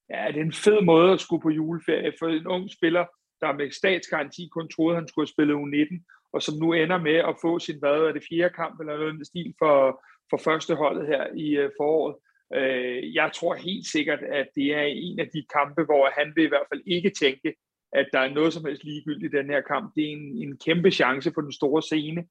Ja, 0.10 0.28
det 0.28 0.38
er 0.38 0.46
en 0.46 0.54
fed 0.54 0.82
måde 0.82 1.14
at 1.14 1.20
skulle 1.20 1.42
på 1.42 1.50
juleferie 1.50 2.14
for 2.20 2.28
en 2.28 2.48
ung 2.48 2.72
spiller, 2.72 3.06
der 3.42 3.54
med 3.54 3.72
statsgaranti 3.72 4.50
kun 4.52 4.70
troede, 4.70 4.96
han 4.96 5.08
skulle 5.08 5.30
spille 5.30 5.54
U19, 5.54 6.04
og 6.34 6.42
som 6.42 6.56
nu 6.56 6.74
ender 6.74 6.98
med 6.98 7.16
at 7.16 7.36
få 7.42 7.60
sin, 7.60 7.80
hvad 7.80 7.90
er 7.90 8.12
det, 8.12 8.24
fjerde 8.30 8.54
kamp 8.54 8.80
eller 8.80 8.98
noget 8.98 9.22
i 9.22 9.26
stil 9.26 9.54
for, 9.60 10.04
for 10.30 10.38
første 10.38 10.76
holdet 10.76 11.08
her 11.08 11.28
i 11.36 11.50
øh, 11.56 11.70
foråret. 11.80 12.16
Uh, 12.56 13.16
jeg 13.16 13.32
tror 13.34 13.56
helt 13.56 13.88
sikkert, 13.88 14.20
at 14.20 14.48
det 14.56 14.74
er 14.74 14.82
en 14.82 15.20
af 15.20 15.28
de 15.34 15.46
kampe, 15.58 15.84
hvor 15.84 16.10
han 16.20 16.34
vil 16.36 16.44
i 16.44 16.48
hvert 16.48 16.70
fald 16.72 16.82
ikke 16.86 17.10
tænke, 17.10 17.56
at 17.94 18.08
der 18.14 18.20
er 18.20 18.34
noget 18.34 18.54
som 18.54 18.66
helst 18.66 18.84
ligegyldigt 18.84 19.34
i 19.34 19.38
den 19.38 19.50
her 19.50 19.62
kamp. 19.62 19.96
Det 19.96 20.04
er 20.04 20.12
en, 20.12 20.38
en 20.44 20.58
kæmpe 20.66 20.92
chance 20.92 21.32
på 21.32 21.42
den 21.42 21.52
store 21.52 21.82
scene, 21.82 22.22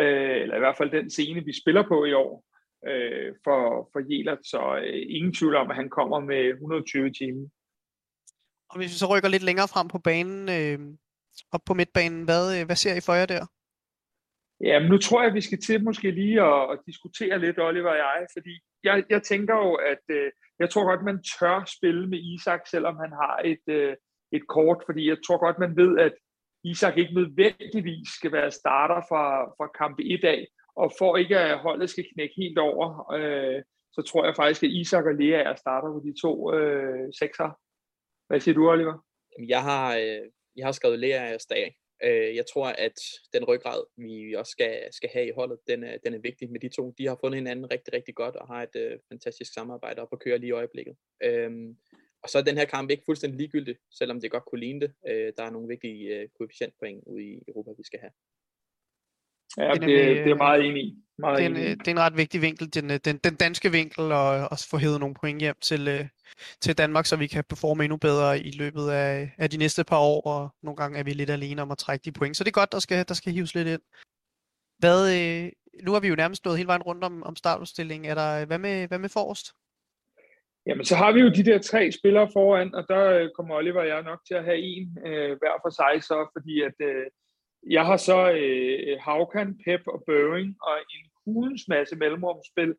uh, 0.00 0.42
eller 0.42 0.56
i 0.56 0.58
hvert 0.58 0.76
fald 0.76 0.90
den 0.90 1.10
scene, 1.10 1.44
vi 1.44 1.52
spiller 1.62 1.82
på 1.88 2.04
i 2.04 2.12
år 2.12 2.44
øh, 2.90 3.34
for, 3.44 3.88
for 3.92 4.00
Jelert, 4.08 4.42
så 4.52 4.62
øh, 4.84 5.02
ingen 5.16 5.34
tvivl 5.34 5.56
om, 5.56 5.70
at 5.70 5.76
han 5.76 5.90
kommer 5.90 6.20
med 6.20 6.42
120 6.48 7.10
timer. 7.10 7.48
Og 8.70 8.76
hvis 8.78 8.92
vi 8.92 8.98
så 8.98 9.06
rykker 9.12 9.28
lidt 9.28 9.42
længere 9.42 9.68
frem 9.68 9.88
på 9.88 9.98
banen, 9.98 10.40
øh, 10.58 10.78
op 11.52 11.60
på 11.66 11.74
midtbanen, 11.74 12.24
hvad, 12.24 12.44
øh, 12.60 12.66
hvad 12.66 12.76
ser 12.76 12.94
I 12.96 13.06
for 13.06 13.14
jer 13.14 13.26
der? 13.26 13.44
Ja, 14.68 14.78
men 14.80 14.88
nu 14.88 14.98
tror 14.98 15.20
jeg, 15.20 15.28
at 15.28 15.34
vi 15.34 15.40
skal 15.40 15.60
til 15.60 15.84
måske 15.84 16.10
lige 16.10 16.42
at, 16.42 16.70
at 16.72 16.78
diskutere 16.86 17.38
lidt, 17.38 17.58
Oliver 17.58 17.90
og 17.90 17.96
jeg, 17.96 18.26
fordi 18.36 18.54
jeg, 18.84 19.04
jeg 19.10 19.22
tænker 19.22 19.54
jo, 19.54 19.74
at 19.74 20.04
øh, 20.08 20.30
jeg 20.58 20.70
tror 20.70 20.84
godt, 20.84 21.04
man 21.04 21.22
tør 21.22 21.64
spille 21.76 22.08
med 22.08 22.18
Isak, 22.18 22.62
selvom 22.66 22.96
han 22.96 23.12
har 23.22 23.36
et, 23.44 23.64
øh, 23.68 23.96
et 24.32 24.44
kort, 24.48 24.82
fordi 24.86 25.08
jeg 25.08 25.18
tror 25.26 25.38
godt, 25.44 25.58
man 25.58 25.76
ved, 25.76 25.98
at 25.98 26.14
Isak 26.64 26.98
ikke 26.98 27.14
nødvendigvis 27.14 28.08
skal 28.08 28.32
være 28.32 28.50
starter 28.50 29.00
fra, 29.08 29.24
fra 29.56 29.66
kamp 29.80 29.96
1 30.00 30.24
af, 30.24 30.46
og 30.76 30.92
for 30.98 31.16
ikke 31.16 31.38
at 31.38 31.58
holdet 31.58 31.90
skal 31.90 32.06
knække 32.14 32.34
helt 32.36 32.58
over, 32.58 33.12
øh, 33.12 33.62
så 33.92 34.02
tror 34.02 34.24
jeg 34.24 34.36
faktisk, 34.36 34.62
at 34.62 34.70
Isak 34.70 35.04
og 35.04 35.14
Lea 35.14 35.40
er 35.42 35.54
starter 35.54 35.88
på 35.92 36.00
de 36.04 36.20
to 36.22 36.54
øh, 36.54 37.12
sekser. 37.20 37.50
Hvad 38.28 38.40
siger 38.40 38.54
du, 38.54 38.70
Oliver? 38.70 39.06
Jeg 39.48 39.62
har, 39.62 39.96
øh, 39.96 40.22
jeg 40.56 40.66
har 40.66 40.72
skrevet 40.72 40.98
Lea 40.98 41.34
og 41.34 41.40
Stag. 41.40 41.76
Øh, 42.04 42.36
jeg 42.36 42.44
tror, 42.52 42.66
at 42.68 42.98
den 43.32 43.44
ryggrad, 43.44 43.82
vi 43.96 44.34
også 44.34 44.50
skal, 44.50 44.88
skal 44.92 45.10
have 45.12 45.26
i 45.26 45.32
holdet, 45.36 45.58
den 45.66 45.84
er, 45.84 45.98
den 46.04 46.14
er 46.14 46.18
vigtig 46.18 46.50
med 46.50 46.60
de 46.60 46.68
to. 46.68 46.94
De 46.98 47.06
har 47.06 47.18
fundet 47.20 47.38
hinanden 47.38 47.70
rigtig, 47.70 47.92
rigtig 47.94 48.14
godt 48.14 48.36
og 48.36 48.46
har 48.46 48.62
et 48.62 48.76
øh, 48.76 48.98
fantastisk 49.08 49.54
samarbejde 49.54 50.02
op 50.02 50.12
at 50.12 50.20
køre 50.20 50.38
lige 50.38 50.48
i 50.48 50.52
øjeblikket. 50.52 50.96
Øh, 51.24 51.50
og 52.22 52.28
så 52.28 52.38
er 52.38 52.42
den 52.42 52.58
her 52.58 52.64
kamp 52.64 52.90
ikke 52.90 53.02
fuldstændig 53.06 53.38
ligegyldig, 53.38 53.76
selvom 53.90 54.20
det 54.20 54.30
godt 54.30 54.44
kunne 54.44 54.60
ligne 54.60 54.80
det. 54.80 54.92
Øh, 55.08 55.32
der 55.36 55.42
er 55.42 55.50
nogle 55.50 55.68
vigtige 55.68 56.16
øh, 56.16 56.28
koefficientpoint 56.38 57.04
ude 57.06 57.24
i 57.24 57.42
Europa, 57.48 57.70
vi 57.78 57.84
skal 57.84 58.00
have. 58.00 58.12
Ja, 59.58 59.72
det, 59.72 59.80
det, 59.80 60.24
det 60.24 60.30
er 60.30 60.36
meget 60.36 60.64
enig 60.64 60.82
i. 60.82 60.96
Meget 61.18 61.38
det, 61.38 61.44
er 61.44 61.48
en, 61.50 61.56
enig. 61.56 61.78
det 61.78 61.88
er 61.88 61.92
en 61.92 62.00
ret 62.00 62.16
vigtig 62.16 62.42
vinkel, 62.42 62.74
den, 62.74 62.88
den, 62.90 63.16
den 63.16 63.34
danske 63.34 63.70
vinkel, 63.70 64.12
og 64.12 64.48
også 64.50 64.68
få 64.70 64.76
hævet 64.76 65.00
nogle 65.00 65.14
point 65.14 65.40
hjem 65.40 65.54
til, 65.60 65.88
øh, 65.88 66.04
til 66.60 66.78
Danmark, 66.78 67.06
så 67.06 67.16
vi 67.16 67.26
kan 67.26 67.44
performe 67.48 67.84
endnu 67.84 67.96
bedre 67.96 68.38
i 68.38 68.50
løbet 68.50 68.90
af, 68.90 69.34
af 69.38 69.50
de 69.50 69.56
næste 69.56 69.84
par 69.84 69.98
år, 69.98 70.20
og 70.26 70.50
nogle 70.62 70.76
gange 70.76 70.98
er 70.98 71.02
vi 71.02 71.12
lidt 71.12 71.30
alene 71.30 71.62
om 71.62 71.70
at 71.70 71.78
trække 71.78 72.04
de 72.04 72.12
point. 72.12 72.36
Så 72.36 72.44
det 72.44 72.50
er 72.50 72.60
godt, 72.60 72.72
der 72.72 72.78
skal, 72.78 73.04
der 73.08 73.14
skal 73.14 73.32
hives 73.32 73.54
lidt 73.54 73.68
ind. 73.68 73.80
Hvad, 74.78 74.98
øh, 75.16 75.52
nu 75.84 75.92
har 75.92 76.00
vi 76.00 76.08
jo 76.08 76.14
nærmest 76.14 76.44
nået 76.44 76.56
hele 76.56 76.66
vejen 76.66 76.82
rundt 76.82 77.04
om, 77.04 77.22
om 77.22 77.36
startudstillingen. 77.36 78.10
Er 78.10 78.14
der, 78.14 78.46
hvad, 78.46 78.58
med, 78.58 78.88
hvad 78.88 78.98
med 78.98 79.08
forrest? 79.08 79.46
Jamen, 80.66 80.84
så 80.84 80.96
har 80.96 81.12
vi 81.12 81.20
jo 81.20 81.28
de 81.28 81.44
der 81.44 81.58
tre 81.58 81.92
spillere 81.92 82.28
foran, 82.32 82.74
og 82.74 82.84
der 82.88 83.04
øh, 83.04 83.28
kommer 83.36 83.54
Oliver 83.54 83.80
og 83.80 83.88
jeg 83.88 84.02
nok 84.02 84.20
til 84.26 84.34
at 84.34 84.44
have 84.44 84.58
en 84.58 84.98
øh, 85.06 85.28
hver 85.40 85.56
for 85.64 85.70
sig, 85.80 86.02
så 86.02 86.16
fordi 86.36 86.62
at 86.62 86.78
øh, 86.80 87.06
jeg 87.70 87.86
har 87.86 87.96
så 87.96 88.32
øh, 88.32 88.98
Haukan, 89.00 89.58
Pep 89.64 89.80
og 89.86 90.02
Børing 90.06 90.56
og 90.62 90.78
en 90.94 91.10
hulens 91.24 91.68
masse 91.68 91.96
mellemrumspil 91.96 92.74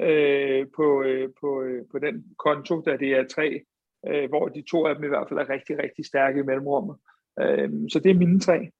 øh, 0.00 0.66
på, 0.76 1.02
øh, 1.02 1.28
på, 1.40 1.62
øh, 1.62 1.84
på 1.90 1.98
den 1.98 2.24
konto, 2.38 2.80
da 2.80 2.96
det 2.96 3.10
er 3.12 3.28
tre, 3.28 3.64
øh, 4.08 4.28
hvor 4.28 4.48
de 4.48 4.62
to 4.70 4.86
af 4.86 4.94
dem 4.94 5.04
i 5.04 5.08
hvert 5.08 5.28
fald 5.28 5.40
er 5.40 5.48
rigtig, 5.48 5.78
rigtig 5.78 6.06
stærke 6.06 6.40
i 6.40 6.42
mellemrummet. 6.42 6.96
Øh, 7.40 7.70
så 7.92 7.98
det 7.98 8.10
er 8.10 8.14
mine 8.14 8.40
tre. 8.40 8.70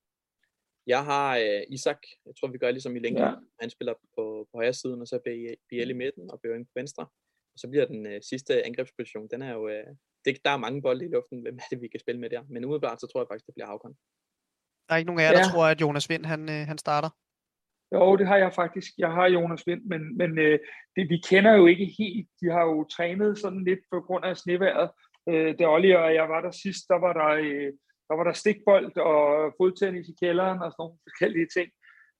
Jeg 0.87 1.05
har 1.05 1.37
øh, 1.37 1.63
Isak, 1.69 1.99
jeg 2.27 2.35
tror 2.37 2.49
vi 2.49 2.59
gør 2.59 2.71
ligesom 2.71 2.97
i 2.97 2.99
længe. 2.99 3.23
Ja. 3.27 3.35
Han 3.61 3.71
spiller 3.71 3.95
på, 4.17 4.47
på 4.51 4.59
højre 4.59 4.73
siden, 4.73 5.01
og 5.01 5.07
så 5.07 5.19
BL 5.69 5.91
i 5.91 5.93
midten 5.93 6.31
og 6.31 6.41
Børing 6.41 6.67
på 6.67 6.73
venstre. 6.75 7.03
Og 7.55 7.59
så 7.59 7.69
bliver 7.71 7.87
den 7.87 8.07
øh, 8.07 8.21
sidste 8.23 8.67
angrebsposition, 8.67 9.29
den 9.29 9.43
er 9.43 9.53
jo, 9.53 9.69
øh, 9.69 9.87
det, 10.25 10.39
der 10.45 10.51
er 10.51 10.57
mange 10.57 10.83
bolde 10.83 11.05
i 11.05 11.09
luften, 11.09 11.43
hvem 11.43 11.57
er 11.57 11.67
det, 11.71 11.83
vi 11.83 11.89
kan 11.89 12.01
spille 12.01 12.21
med 12.21 12.31
der. 12.31 12.43
Men 12.49 12.65
umiddelbart, 12.65 13.01
så 13.01 13.07
tror 13.07 13.21
jeg 13.21 13.29
faktisk, 13.29 13.47
det 13.47 13.55
bliver 13.55 13.67
Havkon. 13.67 13.97
Der 14.87 14.95
er 14.95 14.97
ikke 14.97 15.07
nogen 15.07 15.21
af 15.21 15.25
jer, 15.25 15.33
ja. 15.33 15.38
der 15.38 15.50
tror, 15.52 15.66
at 15.66 15.81
Jonas 15.81 16.11
Vind 16.11 16.25
han, 16.25 16.43
øh, 16.49 16.66
han 16.66 16.78
starter? 16.78 17.11
Jo, 17.95 18.16
det 18.16 18.26
har 18.26 18.37
jeg 18.37 18.52
faktisk. 18.55 18.90
Jeg 18.99 19.11
har 19.12 19.26
Jonas 19.26 19.66
Vind, 19.66 19.83
men, 19.85 20.16
men 20.16 20.38
øh, 20.38 20.59
det, 20.97 21.09
vi 21.09 21.19
kender 21.28 21.52
jo 21.55 21.66
ikke 21.66 21.95
helt. 21.99 22.28
De 22.40 22.47
har 22.50 22.64
jo 22.71 22.85
trænet 22.85 23.38
sådan 23.38 23.64
lidt 23.64 23.78
på 23.93 24.00
grund 24.00 24.25
af 24.25 24.37
sneværet. 24.37 24.90
Øh, 25.28 25.59
da 25.59 25.64
Olli 25.75 25.90
og 25.93 26.14
jeg 26.14 26.28
var 26.28 26.40
der 26.40 26.50
sidst, 26.50 26.83
der 26.88 26.99
var 26.99 27.12
der, 27.12 27.31
øh, 27.45 27.73
der 28.09 28.14
var 28.16 28.25
der 28.25 28.33
stikbold 28.33 28.97
og 28.97 29.55
fodtennis 29.59 30.09
i 30.09 30.14
kælderen 30.23 30.59
og 30.64 30.73
sådan 30.73 30.83
nogle 30.83 30.99
forskellige 31.07 31.49
ting. 31.57 31.69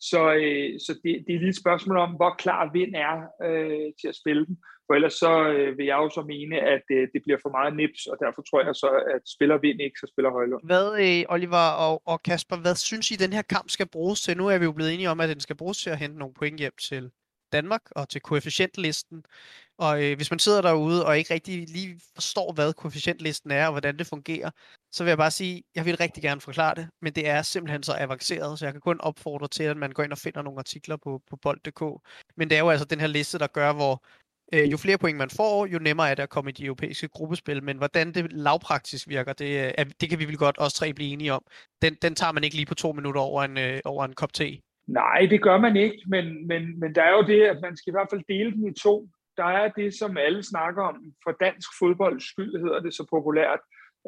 Så, 0.01 0.35
øh, 0.35 0.81
så 0.87 0.93
det, 1.03 1.25
det 1.27 1.35
er 1.35 1.39
lige 1.39 1.49
et 1.49 1.63
spørgsmål 1.65 1.97
om, 1.97 2.11
hvor 2.11 2.35
klar 2.39 2.71
vind 2.73 2.95
er 2.95 3.17
øh, 3.47 3.93
til 4.01 4.09
at 4.09 4.17
spille 4.17 4.47
dem. 4.47 4.57
For 4.87 4.95
ellers 4.95 5.15
så 5.15 5.49
øh, 5.49 5.79
vil 5.79 5.87
jeg 5.87 5.97
jo 5.97 6.09
så 6.11 6.23
mene, 6.23 6.57
at 6.61 6.85
øh, 6.91 7.09
det 7.13 7.21
bliver 7.25 7.39
for 7.43 7.51
meget 7.51 7.77
nips, 7.77 8.07
og 8.07 8.17
derfor 8.25 8.43
tror 8.43 8.61
jeg 8.65 8.75
så, 8.75 8.91
at 9.15 9.23
spiller 9.35 9.59
vind 9.59 9.81
ikke, 9.81 9.99
så 10.01 10.07
spiller 10.13 10.31
Højlund. 10.31 10.63
Hvad, 10.71 10.87
øh, 11.05 11.35
Oliver 11.35 11.67
og, 11.87 12.03
og 12.07 12.23
Kasper, 12.23 12.57
hvad 12.57 12.75
synes 12.75 13.11
I, 13.11 13.15
den 13.15 13.33
her 13.33 13.43
kamp 13.43 13.69
skal 13.71 13.89
bruges 13.89 14.21
til? 14.23 14.37
Nu 14.37 14.47
er 14.49 14.59
vi 14.59 14.65
jo 14.65 14.73
blevet 14.73 14.95
enige 14.95 15.11
om, 15.11 15.21
at 15.21 15.29
den 15.29 15.41
skal 15.41 15.57
bruges 15.57 15.79
til 15.79 15.91
at 15.91 15.99
hente 15.99 16.19
nogle 16.19 16.35
point 16.35 16.59
hjem 16.59 16.77
til 16.89 17.11
Danmark 17.57 17.83
og 17.91 18.09
til 18.09 18.21
koefficientlisten. 18.21 19.25
Og 19.79 20.05
øh, 20.05 20.17
hvis 20.17 20.31
man 20.31 20.39
sidder 20.39 20.63
derude 20.63 21.07
og 21.07 21.19
ikke 21.19 21.35
rigtig 21.35 21.69
lige 21.69 22.01
forstår, 22.15 22.53
hvad 22.53 22.73
koefficientlisten 22.73 23.51
er 23.51 23.67
og 23.67 23.73
hvordan 23.73 23.99
det 23.99 24.07
fungerer, 24.07 24.51
så 24.93 25.05
vil 25.05 25.11
jeg 25.11 25.19
bare 25.19 25.31
sige, 25.31 25.63
jeg 25.75 25.85
vil 25.85 25.97
rigtig 25.97 26.23
gerne 26.23 26.41
forklare 26.41 26.75
det, 26.75 26.89
men 27.03 27.13
det 27.13 27.29
er 27.29 27.43
simpelthen 27.43 27.83
så 27.83 27.95
avanceret, 27.99 28.59
så 28.59 28.67
jeg 28.67 28.73
kan 28.75 28.81
kun 28.81 29.01
opfordre 29.01 29.49
til, 29.49 29.63
at 29.63 29.77
man 29.77 29.93
går 29.93 30.03
ind 30.03 30.13
og 30.13 30.19
finder 30.19 30.43
nogle 30.43 30.59
artikler 30.59 30.97
på, 30.97 31.23
på 31.31 31.37
bold.dk. 31.37 31.83
Men 32.37 32.51
det 32.51 32.57
er 32.57 32.61
jo 32.61 32.71
altså 32.71 32.87
den 32.87 33.01
her 33.01 33.07
liste, 33.07 33.39
der 33.39 33.47
gør, 33.47 33.73
hvor 33.73 34.05
øh, 34.53 34.73
jo 34.73 34.77
flere 34.77 34.99
point 34.99 35.19
man 35.19 35.31
får, 35.31 35.67
jo 35.67 35.79
nemmere 35.79 36.11
er 36.11 36.15
det 36.15 36.23
at 36.23 36.31
komme 36.31 36.51
i 36.51 36.53
de 36.53 36.65
europæiske 36.65 37.09
gruppespil. 37.09 37.63
Men 37.63 37.77
hvordan 37.77 38.15
det 38.15 38.33
lavpraktisk 38.33 39.09
virker, 39.09 39.33
det, 39.33 39.67
øh, 39.67 39.73
er, 39.79 39.85
det 40.01 40.09
kan 40.11 40.19
vi 40.19 40.25
vel 40.25 40.37
godt 40.37 40.59
også 40.59 40.77
tre 40.77 40.95
blive 40.95 41.13
enige 41.13 41.33
om. 41.33 41.43
Den, 41.83 41.95
den 42.03 42.15
tager 42.15 42.33
man 42.33 42.45
ikke 42.45 42.57
lige 42.57 42.67
på 42.67 42.75
to 42.75 42.93
minutter 42.93 43.21
over 43.21 43.43
en, 43.45 43.59
øh, 43.59 43.81
over 43.85 44.05
en 44.05 44.15
kop 44.15 44.33
te. 44.33 44.61
Nej, 44.87 45.27
det 45.31 45.43
gør 45.43 45.59
man 45.59 45.77
ikke, 45.77 46.03
men, 46.07 46.47
men, 46.47 46.81
men 46.81 46.95
der 46.95 47.03
er 47.03 47.13
jo 47.13 47.23
det, 47.23 47.43
at 47.43 47.59
man 47.63 47.77
skal 47.77 47.91
i 47.91 47.97
hvert 47.97 48.11
fald 48.11 48.23
dele 48.29 48.53
den 48.53 48.69
i 48.69 48.75
to. 48.75 49.09
Der 49.37 49.45
er 49.45 49.69
det, 49.69 49.95
som 49.95 50.17
alle 50.17 50.43
snakker 50.43 50.83
om, 50.83 50.97
for 51.25 51.33
dansk 51.41 51.69
fodbolds 51.79 52.25
skyld 52.31 52.61
hedder 52.65 52.81
det 52.81 52.95
så 52.95 53.07
populært. 53.11 53.61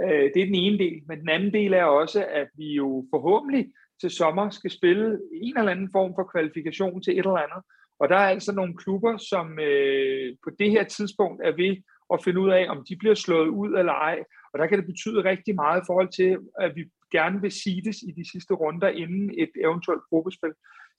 Øh, 0.02 0.30
det 0.34 0.42
er 0.42 0.46
den 0.46 0.54
ene 0.54 0.78
del, 0.78 1.02
men 1.08 1.20
den 1.20 1.28
anden 1.28 1.52
del 1.52 1.72
er 1.72 1.84
også, 1.84 2.26
at 2.30 2.48
vi 2.54 2.74
jo 2.74 3.06
forhåbentlig 3.10 3.72
til 4.00 4.10
sommer 4.10 4.50
skal 4.50 4.70
spille 4.70 5.18
en 5.42 5.58
eller 5.58 5.72
anden 5.72 5.88
form 5.92 6.12
for 6.14 6.30
kvalifikation 6.32 7.02
til 7.02 7.12
et 7.12 7.18
eller 7.18 7.46
andet. 7.46 7.62
Og 8.00 8.08
der 8.08 8.16
er 8.16 8.28
altså 8.28 8.52
nogle 8.54 8.76
klubber, 8.76 9.16
som 9.16 9.58
øh, 9.58 10.36
på 10.44 10.50
det 10.58 10.70
her 10.70 10.84
tidspunkt 10.84 11.40
er 11.44 11.52
ved 11.56 11.76
at 12.12 12.24
finde 12.24 12.40
ud 12.40 12.50
af, 12.50 12.66
om 12.68 12.84
de 12.88 12.96
bliver 12.96 13.14
slået 13.14 13.48
ud 13.48 13.78
eller 13.78 13.92
ej. 13.92 14.18
Og 14.52 14.58
der 14.58 14.66
kan 14.66 14.78
det 14.78 14.86
betyde 14.86 15.24
rigtig 15.24 15.54
meget 15.54 15.80
i 15.80 15.86
forhold 15.86 16.12
til, 16.12 16.38
at 16.60 16.76
vi 16.76 16.84
gerne 17.10 17.40
vil 17.40 17.52
sides 17.52 17.96
i 18.08 18.10
de 18.18 18.30
sidste 18.32 18.54
runder 18.54 18.88
inden 18.88 19.30
et 19.38 19.50
eventuelt 19.64 20.02
gruppespil. 20.10 20.52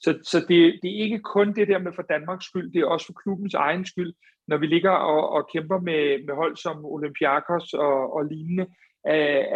Så, 0.04 0.20
så 0.24 0.38
det, 0.40 0.80
det 0.82 0.90
er 0.92 1.04
ikke 1.06 1.20
kun 1.20 1.54
det 1.56 1.68
der 1.68 1.80
med 1.80 1.92
for 1.96 2.02
Danmarks 2.02 2.46
skyld, 2.46 2.74
det 2.74 2.82
er 2.82 2.86
også 2.86 3.06
for 3.06 3.22
klubbens 3.24 3.54
egen 3.54 3.86
skyld, 3.86 4.14
når 4.48 4.58
vi 4.58 4.68
ligger 4.68 4.92
og, 4.92 5.30
og 5.30 5.50
kæmper 5.54 5.80
med, 5.80 6.26
med 6.26 6.36
hold 6.36 6.58
som 6.58 6.86
Olympiakos 6.86 7.74
og, 7.74 8.14
og 8.16 8.26
lignende, 8.26 8.68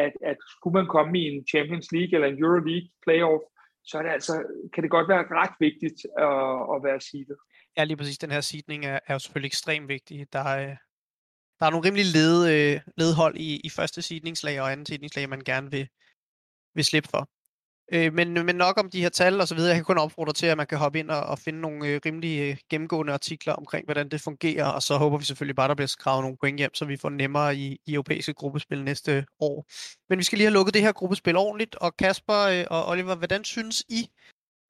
at, 0.05 0.13
at 0.31 0.37
skulle 0.55 0.73
man 0.73 0.87
komme 0.87 1.19
i 1.19 1.23
en 1.31 1.47
Champions 1.51 1.91
League 1.91 2.13
eller 2.15 2.27
en 2.27 2.43
Euro 2.43 2.59
League 2.69 2.89
playoff, 3.05 3.43
så 3.85 3.97
er 3.97 4.01
det 4.01 4.09
altså, 4.09 4.33
kan 4.73 4.83
det 4.83 4.91
godt 4.91 5.07
være 5.09 5.25
ret 5.41 5.55
vigtigt 5.59 5.99
at, 6.17 6.75
at 6.75 6.83
være 6.87 7.01
seedet. 7.01 7.37
Ja, 7.77 7.83
lige 7.83 7.97
præcis. 7.97 8.17
Den 8.17 8.31
her 8.31 8.41
seedning 8.41 8.85
er, 8.85 8.99
er 9.07 9.13
jo 9.13 9.19
selvfølgelig 9.19 9.47
ekstremt 9.47 9.87
vigtig. 9.87 10.33
Der 10.33 10.39
er, 10.39 10.75
der 11.59 11.65
er 11.65 11.69
nogle 11.69 11.87
rimelig 11.87 12.05
led, 12.05 12.37
øh, 12.53 12.81
ledhold 12.97 13.35
i, 13.37 13.61
i 13.63 13.69
første 13.69 14.01
seedningslag 14.01 14.61
og 14.61 14.71
anden 14.71 14.85
seedningslag, 14.85 15.29
man 15.29 15.41
gerne 15.41 15.71
vil, 15.71 15.87
vil 16.75 16.85
slippe 16.85 17.09
for. 17.09 17.29
Øh, 17.93 18.13
men, 18.13 18.33
men 18.45 18.55
nok 18.55 18.77
om 18.77 18.89
de 18.89 19.01
her 19.01 19.09
tal 19.09 19.41
og 19.41 19.47
så 19.47 19.55
videre. 19.55 19.69
Jeg 19.69 19.75
kan 19.77 19.85
kun 19.85 19.97
opfordre 19.97 20.33
til, 20.33 20.45
at 20.45 20.57
man 20.57 20.67
kan 20.67 20.77
hoppe 20.77 20.99
ind 20.99 21.09
og, 21.09 21.23
og 21.23 21.39
finde 21.39 21.61
nogle 21.61 21.87
øh, 21.87 22.01
rimelig 22.05 22.41
øh, 22.41 22.57
gennemgående 22.69 23.13
artikler 23.13 23.53
omkring, 23.53 23.85
hvordan 23.85 24.09
det 24.09 24.21
fungerer, 24.21 24.65
og 24.65 24.81
så 24.81 24.97
håber 24.97 25.17
vi 25.17 25.25
selvfølgelig 25.25 25.55
bare, 25.55 25.65
at 25.65 25.69
der 25.69 25.75
bliver 25.75 25.87
skrevet 25.87 26.21
nogle 26.21 26.37
point 26.37 26.57
hjem, 26.57 26.73
så 26.73 26.85
vi 26.85 26.97
får 26.97 27.09
nemmere 27.09 27.55
i, 27.55 27.77
i 27.85 27.93
europæiske 27.93 28.33
gruppespil 28.33 28.83
næste 28.83 29.25
år. 29.39 29.65
Men 30.09 30.19
vi 30.19 30.23
skal 30.23 30.37
lige 30.37 30.47
have 30.47 30.53
lukket 30.53 30.73
det 30.73 30.81
her 30.81 30.91
gruppespil 30.91 31.35
ordentligt, 31.35 31.75
og 31.75 31.97
Kasper 31.97 32.39
øh, 32.39 32.65
og 32.69 32.87
Oliver, 32.89 33.15
hvordan 33.15 33.43
synes 33.43 33.83
I, 33.89 34.09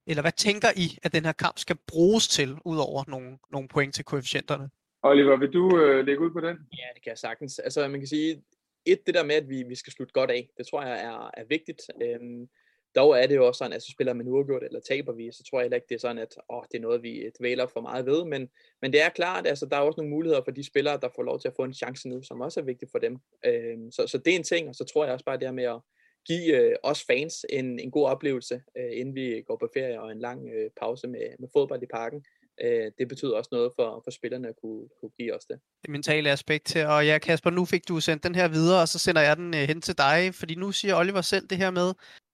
eller 0.08 0.22
hvad 0.22 0.32
tænker 0.32 0.68
I, 0.76 0.98
at 1.04 1.14
den 1.14 1.26
her 1.26 1.32
kamp 1.32 1.58
skal 1.58 1.78
bruges 1.88 2.28
til, 2.28 2.58
udover 2.66 3.04
nogle, 3.08 3.38
nogle 3.52 3.68
point 3.68 3.96
til 3.96 4.06
koefficienterne? 4.06 4.70
Oliver, 5.04 5.38
vil 5.38 5.54
du 5.54 5.78
øh, 5.80 6.06
lægge 6.06 6.22
ud 6.22 6.32
på 6.32 6.40
den? 6.40 6.58
Ja, 6.80 6.88
det 6.96 7.04
kan 7.04 7.10
jeg 7.10 7.18
sagtens. 7.18 7.60
Altså, 7.60 7.88
man 7.88 8.00
kan 8.00 8.08
sige, 8.08 8.44
et, 8.86 9.08
det 9.08 9.16
der 9.16 9.24
med, 9.24 9.36
at 9.36 9.50
vi, 9.50 9.64
vi 9.64 9.76
skal 9.76 9.94
slutte 9.94 10.14
godt 10.14 10.32
af, 10.32 10.50
det 10.58 10.68
tror 10.68 10.84
jeg 10.84 11.04
er, 11.04 11.32
er 11.34 11.44
vigtigt. 11.44 11.82
Øhm, 12.02 12.50
dog 12.96 13.20
er 13.20 13.28
det 13.28 13.36
jo 13.36 13.48
også 13.48 13.58
sådan, 13.58 13.74
at 13.74 13.84
så 13.84 13.92
spiller 13.92 14.14
man 14.14 14.28
uafgjort, 14.28 14.64
eller 14.64 14.80
taber 14.80 15.14
vi, 15.14 15.32
så 15.32 15.44
tror 15.44 15.60
jeg 15.60 15.64
heller 15.64 15.76
ikke, 15.76 15.88
det 15.90 15.96
er 15.96 16.00
sådan, 16.00 16.18
at 16.18 16.38
åh, 16.50 16.64
det 16.72 16.78
er 16.78 16.82
noget, 16.82 17.04
vi 17.04 17.32
dvæler 17.40 17.68
for 17.68 17.82
meget 17.82 18.06
ved. 18.06 18.26
Men, 18.26 18.50
men 18.82 18.94
det 18.94 19.02
er 19.02 19.10
klart, 19.10 19.48
altså, 19.48 19.66
der 19.66 19.78
er 19.78 19.82
også 19.82 19.98
nogle 19.98 20.10
muligheder 20.10 20.44
for 20.44 20.52
de 20.52 20.64
spillere, 20.64 21.00
der 21.02 21.10
får 21.16 21.24
lov 21.24 21.40
til 21.40 21.48
at 21.48 21.54
få 21.56 21.64
en 21.64 21.74
chance 21.74 22.10
nu, 22.10 22.22
som 22.24 22.42
også 22.42 22.60
er 22.60 22.64
vigtigt 22.64 22.92
for 22.92 23.00
dem. 23.00 23.18
Øhm, 23.46 23.92
så, 23.92 24.08
så 24.08 24.18
det 24.18 24.32
er 24.32 24.38
en 24.38 24.44
ting, 24.44 24.70
og 24.70 24.76
så 24.76 24.84
tror 24.84 25.06
jeg 25.06 25.14
også 25.14 25.26
bare 25.26 25.38
det 25.38 25.48
her 25.48 25.52
med 25.52 25.64
at 25.64 25.80
give 26.26 26.58
øh, 26.58 26.76
os 26.84 27.04
fans 27.04 27.46
en, 27.50 27.80
en 27.80 27.92
god 27.92 28.06
oplevelse, 28.06 28.62
øh, 28.78 28.92
inden 29.00 29.16
vi 29.16 29.44
går 29.48 29.58
på 29.58 29.70
ferie 29.74 30.02
og 30.02 30.12
en 30.12 30.20
lang 30.20 30.50
øh, 30.50 30.70
pause 30.80 31.08
med, 31.08 31.22
med 31.40 31.48
fodbold 31.54 31.84
i 31.84 31.94
parken 31.94 32.26
øh, 32.62 32.92
det 32.98 33.08
betyder 33.08 33.38
også 33.38 33.50
noget 33.52 33.72
for, 33.76 34.02
for 34.04 34.12
spillerne 34.12 34.48
at 34.48 34.56
kunne, 34.62 34.90
kunne 35.00 35.12
give 35.20 35.36
os 35.36 35.46
det. 35.46 35.60
Det 35.82 35.90
mentale 35.90 36.30
aspekt 36.32 36.66
til, 36.66 36.86
og 36.86 37.06
ja 37.06 37.18
Kasper, 37.18 37.50
nu 37.50 37.66
fik 37.66 37.88
du 37.88 38.00
sendt 38.00 38.24
den 38.24 38.36
her 38.36 38.48
videre, 38.48 38.82
og 38.82 38.88
så 38.88 39.00
sender 39.00 39.22
jeg 39.22 39.38
den 39.38 39.54
øh, 39.54 39.62
hen 39.62 39.82
til 39.82 39.98
dig, 39.98 40.36
fordi 40.36 40.56
nu 40.56 40.72
siger 40.72 40.96
Oliver 40.96 41.22
selv 41.22 41.48
det 41.48 41.58
her 41.58 41.72
med, 41.72 41.94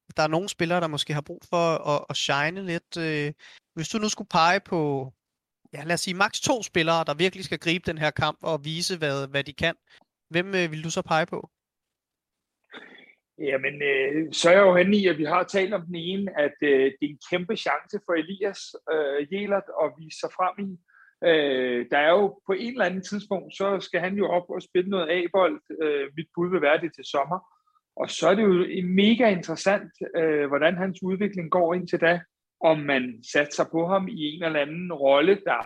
at 0.10 0.18
der 0.18 0.24
er 0.24 0.28
nogle 0.28 0.50
spillere, 0.50 0.82
der 0.82 0.88
måske 0.88 1.14
har 1.14 1.22
brug 1.22 1.42
for 1.50 1.66
at, 1.94 2.06
at 2.10 2.18
shine 2.18 2.66
lidt. 2.66 2.98
Øh, 2.98 3.34
hvis 3.76 3.90
du 3.90 3.98
nu 3.98 4.10
skulle 4.10 4.28
pege 4.28 4.60
på, 4.60 5.14
ja 5.74 5.84
lad 5.84 5.94
os 5.94 6.02
sige, 6.02 6.14
maks 6.14 6.42
to 6.42 6.64
spillere, 6.64 7.04
der 7.04 7.14
virkelig 7.14 7.46
skal 7.46 7.60
gribe 7.60 7.84
den 7.92 7.98
her 7.98 8.12
kamp 8.12 8.40
og 8.42 8.66
vise, 8.66 8.98
hvad, 8.98 9.28
hvad 9.28 9.44
de 9.44 9.54
kan, 9.54 9.76
hvem 10.30 10.56
øh, 10.56 10.72
vil 10.72 10.84
du 10.84 10.90
så 10.90 11.02
pege 11.02 11.26
på? 11.26 11.50
Jamen, 13.42 13.82
øh, 13.82 14.34
så 14.34 14.50
er 14.50 14.54
jeg 14.54 14.62
jo 14.62 14.76
henne 14.76 14.98
i, 14.98 15.08
at 15.08 15.18
vi 15.18 15.24
har 15.24 15.44
talt 15.44 15.74
om 15.74 15.86
den 15.86 15.96
ene, 15.96 16.40
at 16.40 16.56
øh, 16.62 16.70
det 16.70 17.06
er 17.06 17.14
en 17.16 17.20
kæmpe 17.30 17.56
chance 17.56 18.00
for 18.06 18.14
Elias 18.14 18.60
øh, 18.94 19.34
Jelert 19.34 19.70
at 19.84 19.92
vise 20.00 20.20
sig 20.20 20.30
frem 20.38 20.56
i. 20.68 20.72
Øh, 21.30 21.86
der 21.92 21.98
er 21.98 22.10
jo 22.10 22.28
på 22.48 22.54
en 22.54 22.72
eller 22.72 22.86
anden 22.86 23.02
tidspunkt, 23.02 23.56
så 23.56 23.80
skal 23.80 24.00
han 24.00 24.16
jo 24.16 24.26
op 24.28 24.50
og 24.50 24.62
spille 24.62 24.90
noget 24.90 25.10
A-bold. 25.10 25.62
Øh, 25.84 26.08
mit 26.18 26.28
bud 26.36 26.50
vil 26.50 26.62
være 26.62 26.82
det 26.82 26.92
til 26.96 27.06
sommer. 27.06 27.40
Og 27.96 28.10
så 28.10 28.30
er 28.30 28.36
det 28.36 28.44
jo 28.44 28.88
mega 28.88 29.30
interessant, 29.30 29.92
øh, 30.16 30.48
hvordan 30.48 30.78
hans 30.78 31.04
udvikling 31.04 31.52
går 31.52 31.74
indtil 31.74 32.02
da. 32.02 32.22
Om 32.64 32.80
man 32.80 33.24
satser 33.34 33.66
på 33.72 33.88
ham 33.88 34.08
i 34.08 34.24
en 34.34 34.44
eller 34.44 34.60
anden 34.60 34.94
rolle, 34.94 35.42
der 35.46 35.62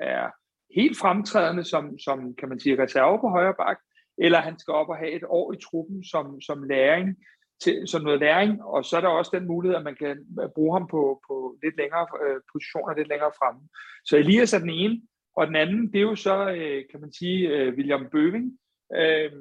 er 0.00 0.30
helt 0.74 0.98
fremtrædende 0.98 1.64
som, 1.64 1.98
som 1.98 2.34
kan 2.34 2.48
man 2.48 2.60
sige, 2.60 2.82
reserve 2.82 3.18
på 3.20 3.28
højre 3.28 3.54
bak, 3.58 3.78
eller 4.18 4.40
han 4.40 4.58
skal 4.58 4.74
op 4.74 4.88
og 4.88 4.96
have 4.96 5.12
et 5.12 5.24
år 5.28 5.52
i 5.52 5.56
truppen 5.56 6.04
som, 6.04 6.40
som 6.40 6.62
læring, 6.62 7.16
til, 7.62 7.88
som 7.88 8.02
noget 8.02 8.20
læring, 8.20 8.62
og 8.62 8.84
så 8.84 8.96
er 8.96 9.00
der 9.00 9.08
også 9.08 9.30
den 9.34 9.46
mulighed, 9.46 9.76
at 9.76 9.84
man 9.84 9.96
kan 9.96 10.26
bruge 10.54 10.78
ham 10.78 10.86
på, 10.90 11.20
på 11.28 11.56
lidt 11.62 11.76
længere 11.76 12.06
øh, 12.24 12.40
positioner, 12.52 12.96
lidt 12.96 13.08
længere 13.08 13.32
fremme. 13.38 13.60
Så 14.04 14.16
Elias 14.16 14.52
er 14.52 14.58
den 14.58 14.70
ene, 14.70 15.02
og 15.36 15.46
den 15.46 15.56
anden, 15.56 15.92
det 15.92 15.98
er 15.98 16.08
jo 16.12 16.16
så, 16.16 16.50
øh, 16.50 16.84
kan 16.90 17.00
man 17.00 17.12
sige, 17.12 17.48
øh, 17.48 17.74
William 17.76 18.08
Bøving. 18.12 18.58
Øh, 18.96 19.32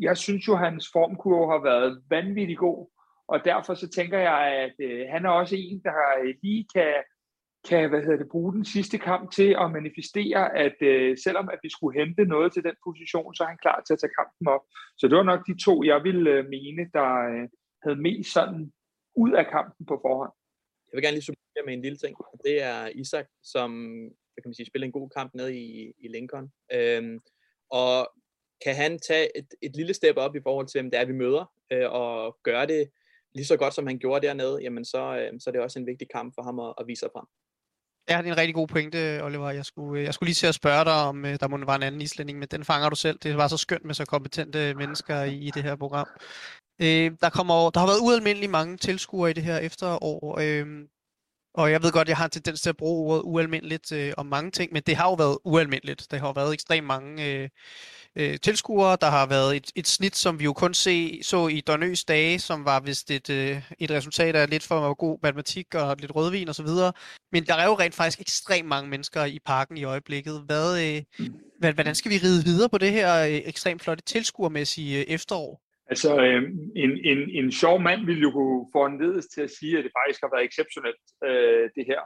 jeg 0.00 0.16
synes 0.16 0.48
jo, 0.48 0.54
hans 0.56 0.90
formkurve 0.92 1.52
har 1.52 1.62
været 1.62 2.02
vanvittig 2.10 2.58
god, 2.58 2.90
og 3.28 3.44
derfor 3.44 3.74
så 3.74 3.88
tænker 3.88 4.18
jeg, 4.18 4.40
at 4.64 4.74
øh, 4.88 5.06
han 5.10 5.24
er 5.24 5.30
også 5.30 5.56
en, 5.58 5.80
der 5.84 5.92
lige 6.42 6.66
kan 6.74 6.94
kan 7.68 7.88
hvad 7.90 8.02
hedder 8.02 8.16
det, 8.16 8.34
bruge 8.34 8.52
den 8.52 8.64
sidste 8.64 8.98
kamp 8.98 9.32
til 9.32 9.56
at 9.62 9.70
manifestere, 9.70 10.56
at 10.64 10.76
øh, 10.80 11.18
selvom 11.24 11.48
at 11.48 11.58
vi 11.62 11.70
skulle 11.70 11.98
hente 12.00 12.24
noget 12.24 12.52
til 12.52 12.64
den 12.64 12.76
position, 12.86 13.34
så 13.34 13.42
er 13.42 13.48
han 13.48 13.62
klar 13.64 13.82
til 13.86 13.94
at 13.94 14.00
tage 14.00 14.16
kampen 14.18 14.46
op. 14.54 14.64
Så 14.98 15.08
det 15.08 15.16
var 15.16 15.22
nok 15.22 15.46
de 15.46 15.64
to, 15.66 15.74
jeg 15.84 16.04
ville 16.04 16.30
øh, 16.30 16.44
mene, 16.48 16.82
der 16.92 17.10
øh, 17.32 17.48
havde 17.84 18.02
mest 18.06 18.32
sådan 18.32 18.72
ud 19.16 19.32
af 19.32 19.46
kampen 19.46 19.86
på 19.86 19.96
forhånd. 20.04 20.32
Jeg 20.86 20.96
vil 20.96 21.04
gerne 21.04 21.16
lige 21.16 21.28
supplere 21.28 21.66
med 21.66 21.74
en 21.74 21.82
lille 21.82 21.98
ting. 21.98 22.16
Det 22.44 22.62
er 22.62 22.88
Isak, 23.02 23.26
som 23.42 23.70
hvad 24.32 24.42
kan 24.42 24.48
man 24.48 24.54
sige, 24.54 24.66
spiller 24.66 24.86
en 24.86 24.98
god 25.00 25.08
kamp 25.10 25.34
ned 25.34 25.48
i, 25.50 25.92
i 26.04 26.08
Lincoln. 26.08 26.52
Øhm, 26.76 27.20
og 27.70 27.96
kan 28.64 28.74
han 28.74 28.98
tage 28.98 29.38
et, 29.38 29.48
et 29.62 29.76
lille 29.76 29.94
step 29.94 30.16
op 30.16 30.36
i 30.36 30.40
forhold 30.42 30.66
til, 30.66 30.80
hvem 30.80 30.90
det 30.90 31.00
er, 31.00 31.04
vi 31.04 31.12
møder, 31.12 31.44
øh, 31.72 31.92
og 31.92 32.38
gøre 32.42 32.66
det 32.66 32.90
lige 33.34 33.46
så 33.46 33.56
godt, 33.56 33.74
som 33.74 33.86
han 33.86 33.98
gjorde 33.98 34.26
dernede, 34.26 34.62
jamen 34.62 34.84
så, 34.84 35.02
øh, 35.18 35.40
så 35.40 35.50
er 35.50 35.52
det 35.52 35.60
også 35.60 35.78
en 35.78 35.86
vigtig 35.86 36.08
kamp 36.08 36.34
for 36.34 36.42
ham 36.42 36.60
at, 36.60 36.74
at 36.80 36.86
vise 36.86 37.00
sig 37.00 37.10
frem. 37.12 37.26
Ja, 38.08 38.18
det 38.18 38.28
er 38.28 38.32
en 38.32 38.38
rigtig 38.38 38.54
god 38.54 38.68
pointe, 38.68 39.20
Oliver. 39.22 39.50
Jeg 39.50 39.64
skulle, 39.64 40.00
øh, 40.00 40.04
jeg 40.04 40.14
skulle 40.14 40.26
lige 40.26 40.34
til 40.34 40.46
at 40.46 40.54
spørge 40.54 40.84
dig, 40.84 40.92
om 40.92 41.24
øh, 41.24 41.36
der 41.40 41.48
må 41.48 41.56
være 41.66 41.76
en 41.76 41.82
anden 41.82 42.00
islænding, 42.00 42.38
men 42.38 42.48
den 42.48 42.64
fanger 42.64 42.88
du 42.88 42.96
selv. 42.96 43.18
Det 43.18 43.36
var 43.36 43.48
så 43.48 43.56
skønt 43.56 43.84
med 43.84 43.94
så 43.94 44.04
kompetente 44.04 44.74
mennesker 44.74 45.22
i, 45.22 45.36
i 45.38 45.50
det 45.50 45.62
her 45.62 45.76
program. 45.76 46.08
Øh, 46.82 47.10
der, 47.20 47.30
kommer, 47.30 47.70
der 47.70 47.80
har 47.80 47.86
været 47.86 48.00
ualmindeligt 48.02 48.52
mange 48.52 48.76
tilskuere 48.76 49.30
i 49.30 49.32
det 49.32 49.42
her 49.42 49.58
efterår, 49.58 50.38
øh, 50.40 50.66
og 51.54 51.70
jeg 51.70 51.82
ved 51.82 51.92
godt, 51.92 52.08
jeg 52.08 52.16
har 52.16 52.24
en 52.24 52.30
tendens 52.30 52.60
til 52.60 52.68
at 52.68 52.76
bruge 52.76 53.12
ordet 53.12 53.22
ualmindeligt 53.24 53.92
øh, 53.92 54.12
om 54.16 54.26
mange 54.26 54.50
ting, 54.50 54.72
men 54.72 54.82
det 54.86 54.96
har 54.96 55.04
jo 55.04 55.14
været 55.14 55.38
ualmindeligt. 55.44 56.06
Der 56.10 56.18
har 56.18 56.26
jo 56.26 56.32
været 56.32 56.52
ekstremt 56.52 56.86
mange 56.86 57.24
øh, 57.26 57.48
øh, 58.16 58.38
tilskuere. 58.42 58.96
Der 59.00 59.10
har 59.10 59.26
været 59.26 59.56
et, 59.56 59.70
et 59.74 59.86
snit, 59.86 60.16
som 60.16 60.38
vi 60.38 60.44
jo 60.44 60.52
kun 60.52 60.74
se, 60.74 61.20
så 61.22 61.48
i 61.48 61.60
Dørnøs 61.60 62.04
dage, 62.04 62.38
som 62.38 62.64
var 62.64 62.80
vist 62.80 63.10
et, 63.10 63.30
øh, 63.30 63.62
et 63.78 63.90
resultat 63.90 64.36
af 64.36 64.50
lidt 64.50 64.62
for 64.62 64.94
god 64.94 65.18
matematik 65.22 65.74
og 65.74 65.96
lidt 65.98 66.14
rødvin 66.14 66.48
osv. 66.48 66.68
Men 67.32 67.46
der 67.46 67.54
er 67.54 67.64
jo 67.64 67.74
rent 67.74 67.94
faktisk 67.94 68.20
ekstremt 68.20 68.68
mange 68.68 68.90
mennesker 68.90 69.24
i 69.24 69.38
parken 69.46 69.76
i 69.76 69.84
øjeblikket. 69.84 70.42
Hvad, 70.46 70.84
øh, 70.84 71.74
hvordan 71.74 71.94
skal 71.94 72.10
vi 72.10 72.18
ride 72.18 72.44
videre 72.44 72.68
på 72.68 72.78
det 72.78 72.92
her 72.92 73.24
øh, 73.24 73.40
ekstremt 73.44 73.82
flotte 73.82 74.04
tilskuermæssige 74.04 74.98
øh, 74.98 75.04
efterår? 75.08 75.63
Altså, 75.86 76.20
øh, 76.20 76.42
en, 76.76 76.90
en, 77.04 77.30
en 77.30 77.52
sjov 77.52 77.80
mand 77.80 78.06
ville 78.06 78.22
jo 78.22 78.30
kunne 78.30 78.66
foranledes 78.72 79.26
til 79.26 79.42
at 79.42 79.50
sige, 79.50 79.78
at 79.78 79.84
det 79.84 79.92
faktisk 79.98 80.20
har 80.22 80.30
været 80.34 80.44
exceptionelt, 80.44 81.04
øh, 81.24 81.70
det 81.76 81.84
her 81.86 82.00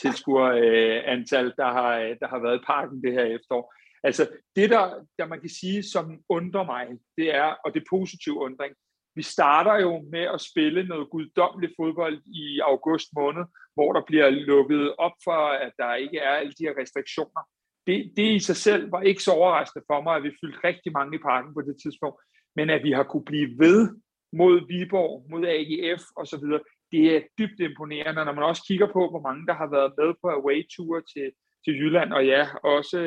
tilskuerantal, 0.00 1.46
øh, 1.46 1.52
der, 1.56 1.70
har, 1.78 1.94
der 2.20 2.28
har 2.28 2.38
været 2.38 2.58
i 2.58 2.64
parken 2.66 3.02
det 3.02 3.12
her 3.12 3.24
efterår. 3.24 3.74
Altså, 4.02 4.28
det 4.56 4.70
der, 4.70 4.84
der 5.18 5.26
man 5.26 5.40
kan 5.40 5.48
sige, 5.48 5.82
som 5.82 6.20
undrer 6.28 6.64
mig, 6.64 6.86
det 7.18 7.34
er, 7.34 7.48
og 7.64 7.74
det 7.74 7.80
er 7.80 7.92
positiv 7.96 8.38
undring, 8.38 8.74
vi 9.16 9.22
starter 9.22 9.76
jo 9.80 9.92
med 10.12 10.24
at 10.34 10.40
spille 10.40 10.82
noget 10.88 11.10
guddommeligt 11.10 11.74
fodbold 11.80 12.18
i 12.26 12.60
august 12.60 13.08
måned, 13.14 13.44
hvor 13.74 13.92
der 13.92 14.02
bliver 14.06 14.30
lukket 14.30 14.94
op 14.98 15.16
for, 15.24 15.40
at 15.66 15.72
der 15.78 15.94
ikke 15.94 16.18
er 16.18 16.30
alle 16.30 16.52
de 16.58 16.66
her 16.66 16.74
restriktioner. 16.82 17.42
Det, 17.86 18.12
det 18.16 18.28
i 18.34 18.38
sig 18.38 18.56
selv 18.56 18.92
var 18.92 19.02
ikke 19.02 19.22
så 19.22 19.32
overraskende 19.32 19.84
for 19.90 20.00
mig, 20.02 20.16
at 20.16 20.22
vi 20.22 20.38
fyldte 20.40 20.64
rigtig 20.68 20.92
mange 20.92 21.16
i 21.16 21.24
parken 21.30 21.54
på 21.54 21.60
det 21.60 21.76
tidspunkt, 21.82 22.18
men 22.56 22.70
at 22.70 22.84
vi 22.84 22.92
har 22.92 23.02
kunne 23.02 23.24
blive 23.24 23.50
ved 23.58 23.88
mod 24.32 24.66
Viborg, 24.68 25.26
mod 25.30 25.46
AGF 25.46 26.02
osv., 26.16 26.46
det 26.92 27.16
er 27.16 27.20
dybt 27.38 27.60
imponerende, 27.60 28.24
når 28.24 28.34
man 28.34 28.44
også 28.44 28.62
kigger 28.68 28.86
på, 28.86 29.10
hvor 29.10 29.20
mange 29.20 29.46
der 29.46 29.54
har 29.54 29.70
været 29.76 29.92
med 29.98 30.14
på 30.22 30.28
away-ture 30.28 31.02
til, 31.12 31.32
til 31.64 31.72
Jylland, 31.80 32.12
og 32.12 32.26
ja, 32.26 32.42
også 32.64 32.98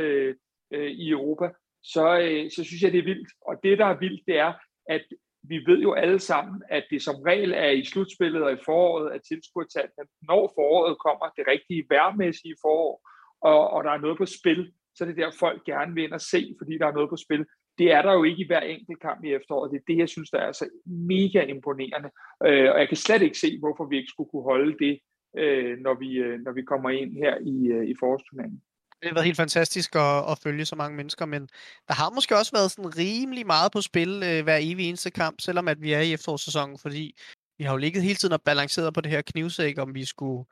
øh, 0.72 0.92
i 0.92 1.10
Europa, 1.10 1.48
så, 1.84 2.20
øh, 2.20 2.52
så 2.56 2.64
synes 2.64 2.82
jeg, 2.84 2.92
det 2.92 3.00
er 3.00 3.10
vildt. 3.12 3.30
Og 3.48 3.56
det, 3.64 3.78
der 3.78 3.86
er 3.86 4.00
vildt, 4.00 4.24
det 4.28 4.38
er, 4.38 4.54
at 4.90 5.04
vi 5.44 5.58
ved 5.68 5.80
jo 5.80 5.94
alle 5.94 6.20
sammen, 6.20 6.64
at 6.70 6.84
det 6.92 7.02
som 7.02 7.16
regel 7.16 7.52
er 7.54 7.70
i 7.70 7.86
slutspillet 7.86 8.44
og 8.44 8.54
i 8.54 8.64
foråret, 8.66 9.12
at 9.12 9.22
tilskuertallene, 9.28 10.06
når 10.22 10.54
foråret 10.58 10.98
kommer, 11.06 11.26
det 11.38 11.46
rigtige 11.48 11.86
værmæssige 11.90 12.56
forår, 12.62 13.10
og, 13.42 13.70
og 13.70 13.84
der 13.84 13.92
er 13.92 13.98
noget 14.06 14.18
på 14.18 14.26
spil, 14.26 14.72
så 14.96 15.04
er 15.04 15.08
det 15.08 15.18
der, 15.18 15.32
folk 15.40 15.64
gerne 15.66 15.94
vil 15.94 16.04
ind 16.04 16.14
og 16.14 16.22
se, 16.22 16.56
fordi 16.60 16.78
der 16.78 16.88
er 16.88 16.98
noget 16.98 17.10
på 17.10 17.18
spil. 17.26 17.46
Det 17.78 17.92
er 17.92 18.02
der 18.02 18.14
jo 18.14 18.24
ikke 18.24 18.44
i 18.44 18.48
hver 18.48 18.60
enkelt 18.60 19.02
kamp 19.02 19.24
i 19.24 19.34
efteråret. 19.34 19.72
Det 19.72 19.78
er 19.78 19.88
det, 19.88 19.98
jeg 19.98 20.10
synes, 20.10 20.30
der 20.30 20.40
er 20.40 20.52
så 20.52 20.66
mega 20.86 21.42
imponerende. 21.42 22.10
Øh, 22.48 22.72
og 22.72 22.80
jeg 22.80 22.88
kan 22.88 22.98
slet 22.98 23.22
ikke 23.22 23.40
se, 23.40 23.60
hvorfor 23.60 23.86
vi 23.86 23.98
ikke 23.98 24.10
skulle 24.10 24.30
kunne 24.30 24.44
holde 24.44 24.76
det, 24.86 25.00
øh, 25.38 25.78
når, 25.86 25.96
vi, 26.00 26.10
øh, 26.26 26.40
når 26.40 26.52
vi 26.52 26.62
kommer 26.62 26.90
ind 26.90 27.12
her 27.24 27.34
i, 27.54 27.68
øh, 27.76 27.86
i 27.92 27.94
forårsturneringen. 28.00 28.62
Det 29.02 29.10
har 29.10 29.14
været 29.14 29.26
helt 29.26 29.44
fantastisk 29.46 29.96
at, 29.96 30.32
at 30.32 30.40
følge 30.44 30.66
så 30.66 30.76
mange 30.76 30.98
mennesker, 30.98 31.26
men 31.26 31.42
der 31.88 31.94
har 31.94 32.10
måske 32.10 32.38
også 32.38 32.52
været 32.52 32.72
sådan 32.72 32.98
rimelig 32.98 33.46
meget 33.46 33.72
på 33.72 33.82
spil 33.82 34.12
øh, 34.30 34.44
hver 34.44 34.58
evig 34.62 34.86
eneste 34.90 35.12
kamp, 35.12 35.42
selvom 35.42 35.68
at 35.68 35.82
vi 35.82 35.94
er 35.94 36.02
i 36.02 36.14
efterårssæsonen, 36.14 36.78
fordi 36.82 37.16
vi 37.58 37.64
har 37.64 37.72
jo 37.74 37.78
ligget 37.78 38.04
hele 38.04 38.16
tiden 38.16 38.34
og 38.34 38.42
balanceret 38.42 38.94
på 38.94 39.02
det 39.02 39.12
her 39.12 39.22
knivsæk, 39.22 39.78
om 39.80 39.96
vi 39.96 40.06
skulle 40.06 40.46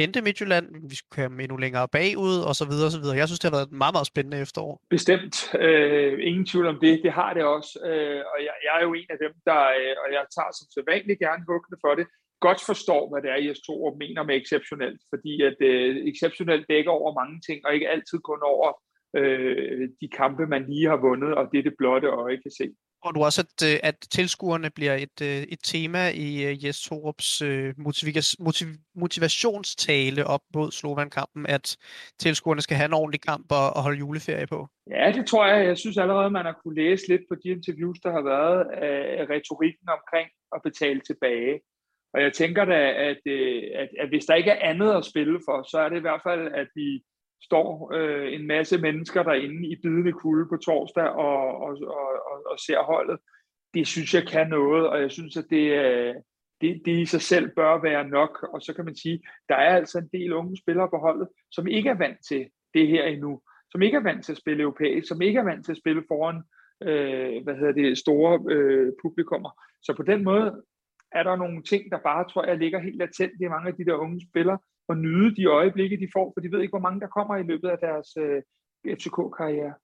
hente 0.00 0.22
Midtjylland, 0.22 0.66
vi 0.90 0.96
skulle 0.96 1.16
komme 1.22 1.42
endnu 1.42 1.56
længere 1.56 1.88
bagud, 1.88 2.36
og 2.48 2.54
så 2.60 2.64
videre, 2.70 2.88
og 2.90 2.94
så 2.96 3.00
videre. 3.02 3.16
Jeg 3.16 3.28
synes, 3.28 3.40
det 3.40 3.48
har 3.50 3.56
været 3.58 3.68
et 3.70 3.80
meget, 3.82 3.94
meget 3.96 4.10
spændende 4.12 4.38
efterår. 4.44 4.74
Bestemt. 4.96 5.36
Øh, 5.66 6.14
ingen 6.28 6.46
tvivl 6.46 6.66
om 6.66 6.78
det. 6.84 7.00
Det 7.04 7.12
har 7.20 7.30
det 7.36 7.44
også. 7.56 7.72
Øh, 7.90 8.22
og 8.32 8.38
jeg, 8.46 8.54
jeg 8.66 8.72
er 8.78 8.82
jo 8.86 8.92
en 9.00 9.10
af 9.14 9.18
dem, 9.24 9.32
der, 9.48 9.60
øh, 9.78 9.94
og 10.02 10.08
jeg 10.16 10.24
tager 10.36 10.52
som 10.58 10.66
sædvanligt 10.74 11.22
gerne 11.26 11.44
hukkende 11.52 11.78
for 11.84 11.94
det, 11.98 12.06
godt 12.46 12.60
forstår, 12.70 13.02
hvad 13.10 13.20
det 13.22 13.30
er, 13.30 13.44
Jes 13.46 13.60
Torup 13.66 13.96
mener 14.04 14.22
med 14.28 14.36
exceptionelt, 14.42 15.00
fordi 15.12 15.34
at 15.48 15.58
øh, 15.70 15.90
exceptionelt 16.12 16.64
dækker 16.72 16.92
over 17.00 17.10
mange 17.20 17.36
ting, 17.46 17.58
og 17.66 17.74
ikke 17.74 17.88
altid 17.94 18.18
kun 18.30 18.40
over 18.52 18.68
øh, 19.18 19.88
de 20.00 20.08
kampe, 20.20 20.44
man 20.46 20.62
lige 20.70 20.88
har 20.92 21.00
vundet, 21.08 21.32
og 21.38 21.44
det 21.52 21.64
det 21.64 21.74
blotte 21.78 22.08
øje 22.08 22.38
kan 22.44 22.52
se. 22.60 22.66
Og 23.04 23.14
du 23.14 23.24
også, 23.24 23.40
at, 23.46 23.68
øh, 23.68 23.80
at 23.82 23.96
tilskuerne 24.10 24.70
bliver 24.70 24.94
et, 24.94 25.18
øh, 25.22 25.42
et 25.54 25.58
tema 25.64 26.08
i 26.08 26.44
øh, 26.46 26.64
Jes 26.64 26.80
Torups 26.80 27.42
motiv, 28.38 28.68
motivationstale 28.94 30.26
op 30.26 30.40
mod 30.54 30.70
Slovan-kampen, 30.70 31.46
at 31.46 31.76
tilskuerne 32.18 32.60
skal 32.60 32.76
have 32.76 32.86
en 32.86 33.00
ordentlig 33.00 33.20
kamp 33.20 33.52
og, 33.52 33.76
og 33.76 33.82
holde 33.82 33.98
juleferie 33.98 34.46
på. 34.46 34.68
Ja, 34.90 35.12
det 35.16 35.26
tror 35.26 35.46
jeg. 35.46 35.66
Jeg 35.66 35.78
synes 35.78 35.98
allerede, 35.98 36.30
man 36.30 36.44
har 36.44 36.60
kunne 36.62 36.74
læse 36.74 37.08
lidt 37.08 37.22
på 37.30 37.34
de 37.42 37.48
interviews, 37.48 37.98
der 38.00 38.12
har 38.12 38.22
været 38.22 38.58
af 39.20 39.26
retorikken 39.34 39.88
omkring 39.96 40.28
at 40.54 40.60
betale 40.64 41.00
tilbage. 41.00 41.60
Og 42.14 42.22
jeg 42.22 42.32
tænker 42.32 42.64
da, 42.64 42.80
at, 43.08 43.22
at, 43.82 43.88
at 44.02 44.08
hvis 44.08 44.24
der 44.24 44.34
ikke 44.34 44.50
er 44.50 44.68
andet 44.70 44.90
at 44.94 45.04
spille 45.04 45.40
for, 45.48 45.68
så 45.70 45.78
er 45.78 45.88
det 45.88 45.96
i 45.96 46.06
hvert 46.06 46.22
fald, 46.28 46.44
at 46.54 46.68
vi 46.74 47.02
står 47.42 47.92
øh, 47.94 48.32
en 48.32 48.46
masse 48.46 48.78
mennesker 48.78 49.22
derinde 49.22 49.68
i 49.68 49.76
bidende 49.82 50.12
kulde 50.12 50.48
på 50.48 50.56
torsdag 50.56 51.04
og, 51.04 51.60
og, 51.60 51.76
og, 51.82 52.08
og, 52.30 52.42
og 52.46 52.58
ser 52.58 52.82
holdet. 52.82 53.18
Det 53.74 53.86
synes 53.86 54.14
jeg 54.14 54.26
kan 54.28 54.48
noget, 54.48 54.88
og 54.88 55.00
jeg 55.00 55.10
synes, 55.10 55.36
at 55.36 55.44
det, 55.50 55.70
øh, 55.84 56.14
det, 56.60 56.82
det 56.84 56.98
i 56.98 57.06
sig 57.06 57.22
selv 57.22 57.50
bør 57.56 57.82
være 57.82 58.08
nok. 58.08 58.48
Og 58.52 58.62
så 58.62 58.74
kan 58.74 58.84
man 58.84 58.96
sige, 58.96 59.22
der 59.48 59.54
er 59.54 59.76
altså 59.76 59.98
en 59.98 60.10
del 60.12 60.32
unge 60.32 60.56
spillere 60.56 60.88
på 60.88 60.98
holdet, 60.98 61.28
som 61.50 61.66
ikke 61.66 61.88
er 61.88 61.98
vant 61.98 62.18
til 62.28 62.46
det 62.74 62.88
her 62.88 63.04
endnu, 63.04 63.40
som 63.70 63.82
ikke 63.82 63.96
er 63.96 64.02
vant 64.02 64.24
til 64.24 64.32
at 64.32 64.38
spille 64.38 64.62
europæisk, 64.62 65.08
som 65.08 65.22
ikke 65.22 65.38
er 65.38 65.44
vant 65.44 65.64
til 65.64 65.72
at 65.72 65.78
spille 65.78 66.04
foran 66.08 66.42
øh, 66.82 67.42
hvad 67.44 67.54
hedder 67.54 67.72
det, 67.72 67.98
store 67.98 68.40
øh, 68.50 68.92
publikummer. 69.02 69.50
Så 69.82 69.94
på 69.96 70.02
den 70.02 70.24
måde 70.24 70.62
er 71.12 71.22
der 71.22 71.36
nogle 71.36 71.62
ting, 71.62 71.90
der 71.90 71.98
bare, 71.98 72.28
tror 72.28 72.44
jeg, 72.44 72.58
ligger 72.58 72.78
helt 72.78 72.96
latent 72.96 73.40
i 73.40 73.48
mange 73.48 73.68
af 73.68 73.74
de 73.74 73.84
der 73.84 73.94
unge 73.94 74.20
spillere, 74.30 74.58
og 74.92 74.98
nyde 75.06 75.30
de 75.38 75.44
øjeblikke, 75.58 75.96
de 76.02 76.08
får, 76.16 76.26
for 76.34 76.40
de 76.40 76.50
ved 76.52 76.60
ikke, 76.60 76.76
hvor 76.76 76.86
mange 76.86 77.00
der 77.04 77.14
kommer 77.16 77.34
i 77.36 77.48
løbet 77.50 77.68
af 77.74 77.78
deres 77.86 78.08
øh, 78.24 78.38
FCK-karriere. 78.98 79.74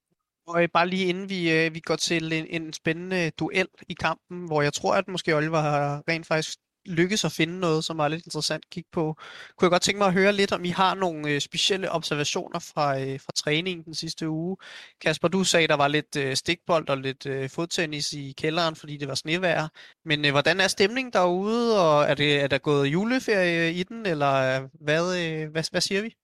Og 0.51 0.63
øh, 0.63 0.69
bare 0.77 0.89
lige 0.89 1.09
inden 1.11 1.29
vi, 1.35 1.41
øh, 1.57 1.75
vi 1.77 1.81
går 1.89 1.99
til 2.09 2.25
en, 2.39 2.47
en 2.57 2.73
spændende 2.81 3.21
duel 3.41 3.69
i 3.93 3.95
kampen, 4.07 4.39
hvor 4.49 4.61
jeg 4.67 4.73
tror, 4.79 4.95
at 5.01 5.09
måske 5.15 5.37
Oliver 5.39 5.63
har 5.69 6.03
rent 6.11 6.27
faktisk 6.27 6.59
lykkes 6.89 7.25
at 7.25 7.33
finde 7.33 7.61
noget, 7.61 7.85
som 7.85 7.99
var 7.99 8.09
lidt 8.09 8.27
interessant 8.27 8.65
at 8.65 8.71
kigge 8.71 8.89
på. 8.93 9.17
Kunne 9.57 9.67
jeg 9.67 9.71
godt 9.71 9.83
tænke 9.83 9.99
mig 9.99 10.07
at 10.07 10.13
høre 10.13 10.33
lidt 10.33 10.53
om, 10.53 10.65
I 10.65 10.69
har 10.69 10.95
nogle 10.95 11.31
øh, 11.31 11.41
specielle 11.41 11.93
observationer 11.93 12.59
fra, 12.59 13.01
øh, 13.01 13.21
fra 13.21 13.33
træningen 13.37 13.85
den 13.85 13.95
sidste 13.95 14.29
uge. 14.29 14.57
Kasper, 15.01 15.29
du 15.29 15.45
sagde, 15.45 15.69
der 15.69 15.75
var 15.75 15.89
lidt 15.89 16.17
øh, 16.17 16.37
stikbold 16.37 16.89
og 16.89 16.99
lidt 16.99 17.27
øh, 17.27 17.51
fodtennis 17.51 18.13
i 18.13 18.35
kælderen, 18.39 18.77
fordi 18.77 18.97
det 18.97 19.09
var 19.09 19.15
snevejr. 19.15 19.69
Men 20.05 20.25
øh, 20.25 20.31
hvordan 20.31 20.61
er 20.61 20.69
stemningen 20.69 21.13
derude, 21.13 21.81
og 21.81 22.05
er, 22.05 22.15
det, 22.15 22.41
er 22.41 22.47
der 22.47 22.59
gået 22.59 22.87
juleferie 22.87 23.73
i 23.73 23.83
den, 23.83 24.07
eller 24.07 24.33
øh, 24.35 24.69
hvad, 24.81 25.19
øh, 25.19 25.51
hvad, 25.51 25.65
hvad 25.71 25.81
siger 25.81 26.03
vi? 26.03 26.15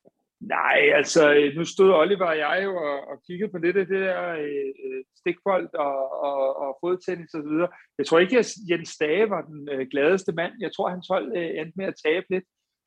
Nej, 0.41 0.91
altså 0.95 1.53
nu 1.57 1.65
stod 1.65 1.93
Oliver 1.93 2.27
og 2.27 2.39
jeg 2.39 2.61
jo 2.65 2.77
og, 2.77 3.09
og 3.09 3.23
kiggede 3.27 3.51
på 3.53 3.59
lidt 3.59 3.77
af 3.77 3.87
det 3.87 4.01
der 4.01 4.29
øh, 4.29 5.05
stikbold 5.17 5.75
og, 5.75 6.23
og, 6.23 6.57
og 6.57 6.79
fodtennis 6.81 7.35
og 7.35 7.43
så 7.43 7.49
videre. 7.49 7.69
Jeg 7.99 8.07
tror 8.07 8.19
ikke, 8.19 8.39
at 8.39 8.51
Jens 8.71 8.97
Dage 8.97 9.31
var 9.31 9.43
den 9.43 9.69
øh, 9.73 9.87
gladeste 9.91 10.33
mand. 10.33 10.53
Jeg 10.61 10.71
tror, 10.73 10.89
hans 10.89 11.07
hold 11.11 11.37
øh, 11.37 11.51
endte 11.61 11.73
med 11.77 11.87
at 11.87 12.01
tabe 12.05 12.27
lidt. 12.31 12.45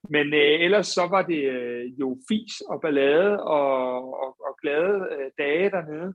Men 0.09 0.33
øh, 0.33 0.61
ellers 0.65 0.87
så 0.87 1.07
var 1.09 1.21
det 1.21 1.43
øh, 1.43 1.85
jo 1.99 2.17
fis 2.29 2.61
og 2.61 2.81
ballade 2.81 3.43
og, 3.43 3.73
og, 4.23 4.35
og 4.47 4.57
glade 4.61 5.07
øh, 5.15 5.31
dage 5.37 5.69
dernede. 5.69 6.13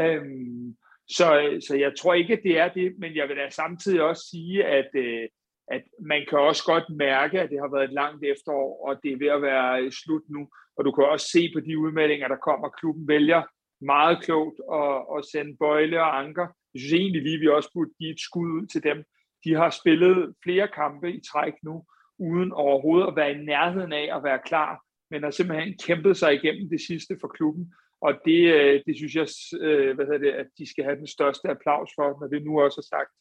Øhm, 0.00 0.76
så, 1.08 1.58
så 1.68 1.76
jeg 1.76 1.92
tror 1.98 2.14
ikke, 2.14 2.32
at 2.32 2.42
det 2.42 2.58
er 2.58 2.68
det, 2.68 2.94
men 2.98 3.16
jeg 3.16 3.28
vil 3.28 3.36
da 3.36 3.50
samtidig 3.50 4.02
også 4.02 4.22
sige, 4.30 4.64
at 4.64 4.90
øh, 4.94 5.28
at 5.68 5.82
man 6.00 6.26
kan 6.28 6.38
også 6.38 6.62
godt 6.64 6.96
mærke, 6.96 7.40
at 7.40 7.50
det 7.50 7.58
har 7.60 7.70
været 7.74 7.84
et 7.84 7.92
langt 7.92 8.24
efterår, 8.24 8.88
og 8.88 9.02
det 9.02 9.12
er 9.12 9.18
ved 9.18 9.28
at 9.28 9.42
være 9.42 9.82
øh, 9.82 9.92
slut 9.92 10.22
nu. 10.28 10.48
Og 10.76 10.84
du 10.84 10.92
kan 10.92 11.04
også 11.04 11.28
se 11.32 11.50
på 11.54 11.60
de 11.60 11.78
udmeldinger, 11.78 12.28
der 12.28 12.36
kommer. 12.36 12.68
Klubben 12.68 13.08
vælger 13.08 13.42
meget 13.80 14.22
klogt 14.24 14.58
at, 14.80 14.96
at 15.16 15.24
sende 15.32 15.56
Bøjle 15.60 16.00
og 16.00 16.18
Anker. 16.18 16.46
Jeg 16.74 16.80
synes 16.80 16.92
egentlig 16.92 17.22
lige, 17.22 17.38
vi 17.38 17.48
også 17.48 17.70
burde 17.74 17.90
give 17.98 18.10
et 18.10 18.20
skud 18.20 18.48
ud 18.58 18.66
til 18.66 18.82
dem. 18.82 19.04
De 19.44 19.54
har 19.54 19.70
spillet 19.70 20.34
flere 20.44 20.68
kampe 20.68 21.12
i 21.12 21.20
træk 21.32 21.54
nu, 21.62 21.84
uden 22.18 22.52
overhovedet 22.52 23.08
at 23.08 23.16
være 23.16 23.32
i 23.32 23.44
nærheden 23.44 23.92
af 23.92 24.16
at 24.16 24.24
være 24.24 24.40
klar, 24.46 24.80
men 25.10 25.22
har 25.22 25.30
simpelthen 25.30 25.78
kæmpet 25.86 26.16
sig 26.16 26.34
igennem 26.34 26.68
det 26.70 26.80
sidste 26.80 27.16
for 27.20 27.28
klubben. 27.28 27.74
Og 28.00 28.12
det, 28.24 28.40
øh, 28.54 28.82
det 28.86 28.96
synes 28.96 29.14
jeg, 29.14 29.26
øh, 29.60 29.94
hvad 29.94 30.04
hedder 30.06 30.24
det, 30.26 30.32
at 30.32 30.46
de 30.58 30.70
skal 30.70 30.84
have 30.84 30.96
den 30.96 31.06
største 31.06 31.48
applaus 31.48 31.90
for, 31.96 32.20
når 32.20 32.28
det 32.28 32.44
nu 32.44 32.60
også 32.60 32.80
er 32.80 32.96
sagt. 32.96 33.12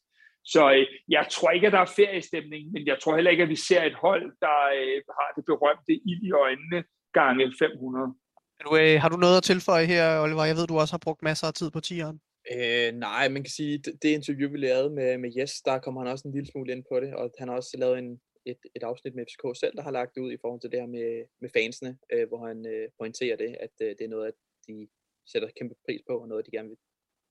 Så 0.45 0.71
øh, 0.75 0.86
jeg 1.10 1.25
tror 1.32 1.51
ikke, 1.51 1.67
at 1.67 1.73
der 1.73 1.79
er 1.79 1.95
feriestemning, 2.01 2.71
men 2.71 2.88
jeg 2.88 2.97
tror 3.01 3.15
heller 3.15 3.32
ikke, 3.32 3.43
at 3.43 3.49
vi 3.49 3.56
ser 3.69 3.84
et 3.84 3.97
hold, 4.06 4.25
der 4.45 4.58
øh, 4.79 4.97
har 5.17 5.29
det 5.36 5.43
berømte 5.51 5.93
ild 6.10 6.23
i 6.29 6.32
øjnene 6.32 6.79
gange 7.13 7.53
500. 7.60 8.13
Er 8.60 8.63
du, 8.67 8.71
øh, 8.77 9.01
har 9.01 9.10
du 9.10 9.17
noget 9.17 9.38
at 9.38 9.43
tilføje 9.43 9.86
her, 9.86 10.21
Oliver? 10.23 10.45
Jeg 10.45 10.56
ved, 10.56 10.67
du 10.67 10.77
også 10.79 10.93
har 10.93 11.06
brugt 11.06 11.21
masser 11.29 11.47
af 11.47 11.53
tid 11.53 11.71
på 11.71 11.79
tieren. 11.79 12.17
Øh, 12.56 12.89
nej, 13.08 13.29
man 13.36 13.43
kan 13.43 13.53
sige, 13.60 13.77
det, 13.77 13.93
det 14.01 14.10
interview, 14.10 14.51
vi 14.51 14.58
lavede 14.58 14.89
med, 14.89 15.17
med 15.17 15.32
Jes, 15.38 15.53
der 15.62 15.79
kommer 15.79 16.01
han 16.01 16.12
også 16.12 16.27
en 16.27 16.34
lille 16.34 16.51
smule 16.51 16.71
ind 16.73 16.84
på 16.91 16.99
det, 16.99 17.13
og 17.19 17.32
han 17.39 17.47
har 17.47 17.56
også 17.56 17.77
lavet 17.84 17.97
en, 17.99 18.21
et, 18.45 18.62
et 18.75 18.84
afsnit 18.84 19.15
med 19.15 19.25
FCK 19.27 19.60
selv, 19.60 19.75
der 19.77 19.84
har 19.84 19.91
lagt 19.91 20.15
det 20.15 20.21
ud 20.21 20.32
i 20.32 20.41
forhold 20.41 20.62
til 20.62 20.71
det 20.71 20.79
her 20.79 20.88
med, 20.88 21.10
med 21.41 21.49
fansene, 21.56 21.97
øh, 22.13 22.27
hvor 22.27 22.47
han 22.47 22.65
øh, 22.73 22.89
pointerer 22.99 23.38
det, 23.43 23.51
at 23.65 23.75
øh, 23.82 23.89
det 23.97 24.03
er 24.06 24.13
noget, 24.15 24.27
at 24.27 24.38
de 24.67 24.88
sætter 25.32 25.49
kæmpe 25.58 25.75
pris 25.86 26.01
på, 26.10 26.13
og 26.21 26.27
noget, 26.27 26.45
de 26.45 26.56
gerne 26.58 26.69
vil 26.69 26.77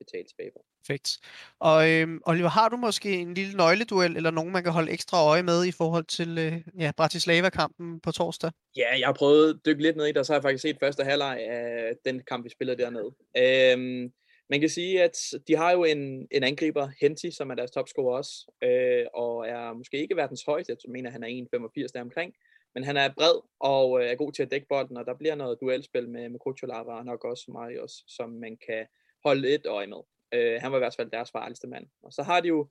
betale 0.04 0.24
tilbage 0.28 0.50
på. 0.56 0.64
Perfekt. 0.82 1.18
Og 1.60 1.90
øhm, 1.90 2.20
Oliver, 2.26 2.48
har 2.48 2.68
du 2.68 2.76
måske 2.76 3.10
en 3.12 3.34
lille 3.34 3.56
nøgleduel, 3.56 4.16
eller 4.16 4.30
nogen, 4.30 4.52
man 4.52 4.62
kan 4.62 4.72
holde 4.72 4.92
ekstra 4.92 5.26
øje 5.26 5.42
med 5.42 5.64
i 5.64 5.72
forhold 5.72 6.04
til 6.04 6.38
øh, 6.38 6.52
ja, 6.78 6.92
Bratislava-kampen 6.96 8.00
på 8.00 8.12
torsdag? 8.12 8.50
Ja, 8.76 8.98
jeg 8.98 9.06
har 9.06 9.12
prøvet 9.12 9.54
at 9.54 9.66
dykke 9.66 9.82
lidt 9.82 9.96
ned 9.96 10.06
i 10.06 10.08
det, 10.08 10.16
og 10.16 10.26
så 10.26 10.32
har 10.32 10.38
jeg 10.38 10.42
faktisk 10.42 10.62
set 10.62 10.78
første 10.80 11.04
halvleg 11.04 11.38
af 11.48 11.92
den 12.04 12.22
kamp, 12.28 12.44
vi 12.44 12.50
spiller 12.50 12.74
dernede. 12.74 13.10
Øhm, 13.36 14.12
man 14.50 14.60
kan 14.60 14.68
sige, 14.68 15.02
at 15.02 15.16
de 15.48 15.56
har 15.56 15.72
jo 15.72 15.84
en, 15.84 16.28
en 16.30 16.44
angriber, 16.44 16.88
Henti, 17.00 17.30
som 17.30 17.50
er 17.50 17.54
deres 17.54 17.70
topscorer 17.70 18.16
også, 18.16 18.52
øh, 18.62 19.06
og 19.14 19.48
er 19.48 19.72
måske 19.72 20.02
ikke 20.02 20.16
verdens 20.16 20.42
højeste, 20.42 20.76
jeg 20.84 20.92
mener, 20.92 21.10
han 21.10 21.22
er 21.22 21.28
1,85 21.28 21.86
der 21.94 22.00
omkring, 22.00 22.34
men 22.74 22.84
han 22.84 22.96
er 22.96 23.14
bred 23.16 23.40
og 23.60 24.00
øh, 24.00 24.10
er 24.10 24.14
god 24.14 24.32
til 24.32 24.42
at 24.42 24.50
dække 24.50 24.66
bolden, 24.68 24.96
og 24.96 25.06
der 25.06 25.14
bliver 25.14 25.34
noget 25.34 25.58
duelspil 25.60 26.08
med, 26.08 26.28
med 26.28 26.38
Kucholava 26.38 26.92
og 26.92 27.04
nok 27.04 27.24
også 27.24 27.44
Marius, 27.48 28.04
som 28.08 28.30
man 28.30 28.56
kan 28.66 28.86
holde 29.24 29.40
lidt 29.40 29.66
øje 29.66 29.86
med. 29.86 30.02
Øh, 30.34 30.60
han 30.60 30.72
var 30.72 30.78
i 30.78 30.84
hvert 30.84 30.96
fald 30.96 31.10
deres 31.10 31.30
farligste 31.30 31.66
mand. 31.66 31.86
Og 32.02 32.12
så 32.12 32.22
har 32.22 32.40
de 32.40 32.48
jo 32.48 32.68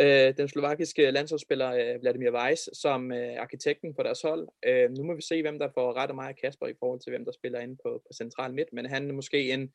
øh, 0.00 0.36
den 0.36 0.48
slovakiske 0.48 1.10
landsholdsspiller 1.10 1.70
øh, 1.72 2.00
Vladimir 2.00 2.30
Weiss 2.30 2.70
som 2.72 3.12
øh, 3.12 3.36
arkitekten 3.38 3.94
på 3.94 4.02
deres 4.02 4.22
hold. 4.22 4.48
Øh, 4.66 4.90
nu 4.90 5.04
må 5.04 5.14
vi 5.14 5.22
se, 5.22 5.42
hvem 5.42 5.58
der 5.58 5.68
får 5.74 5.96
ret 5.96 6.08
af 6.08 6.14
mig 6.14 6.28
og 6.28 6.36
Kasper 6.36 6.66
i 6.66 6.78
forhold 6.78 7.00
til, 7.00 7.10
hvem 7.10 7.24
der 7.24 7.32
spiller 7.32 7.60
inde 7.60 7.76
på, 7.84 8.02
på 8.06 8.12
central 8.14 8.54
midt, 8.54 8.72
men 8.72 8.86
han 8.86 9.10
er 9.10 9.14
måske 9.14 9.52
en, 9.52 9.72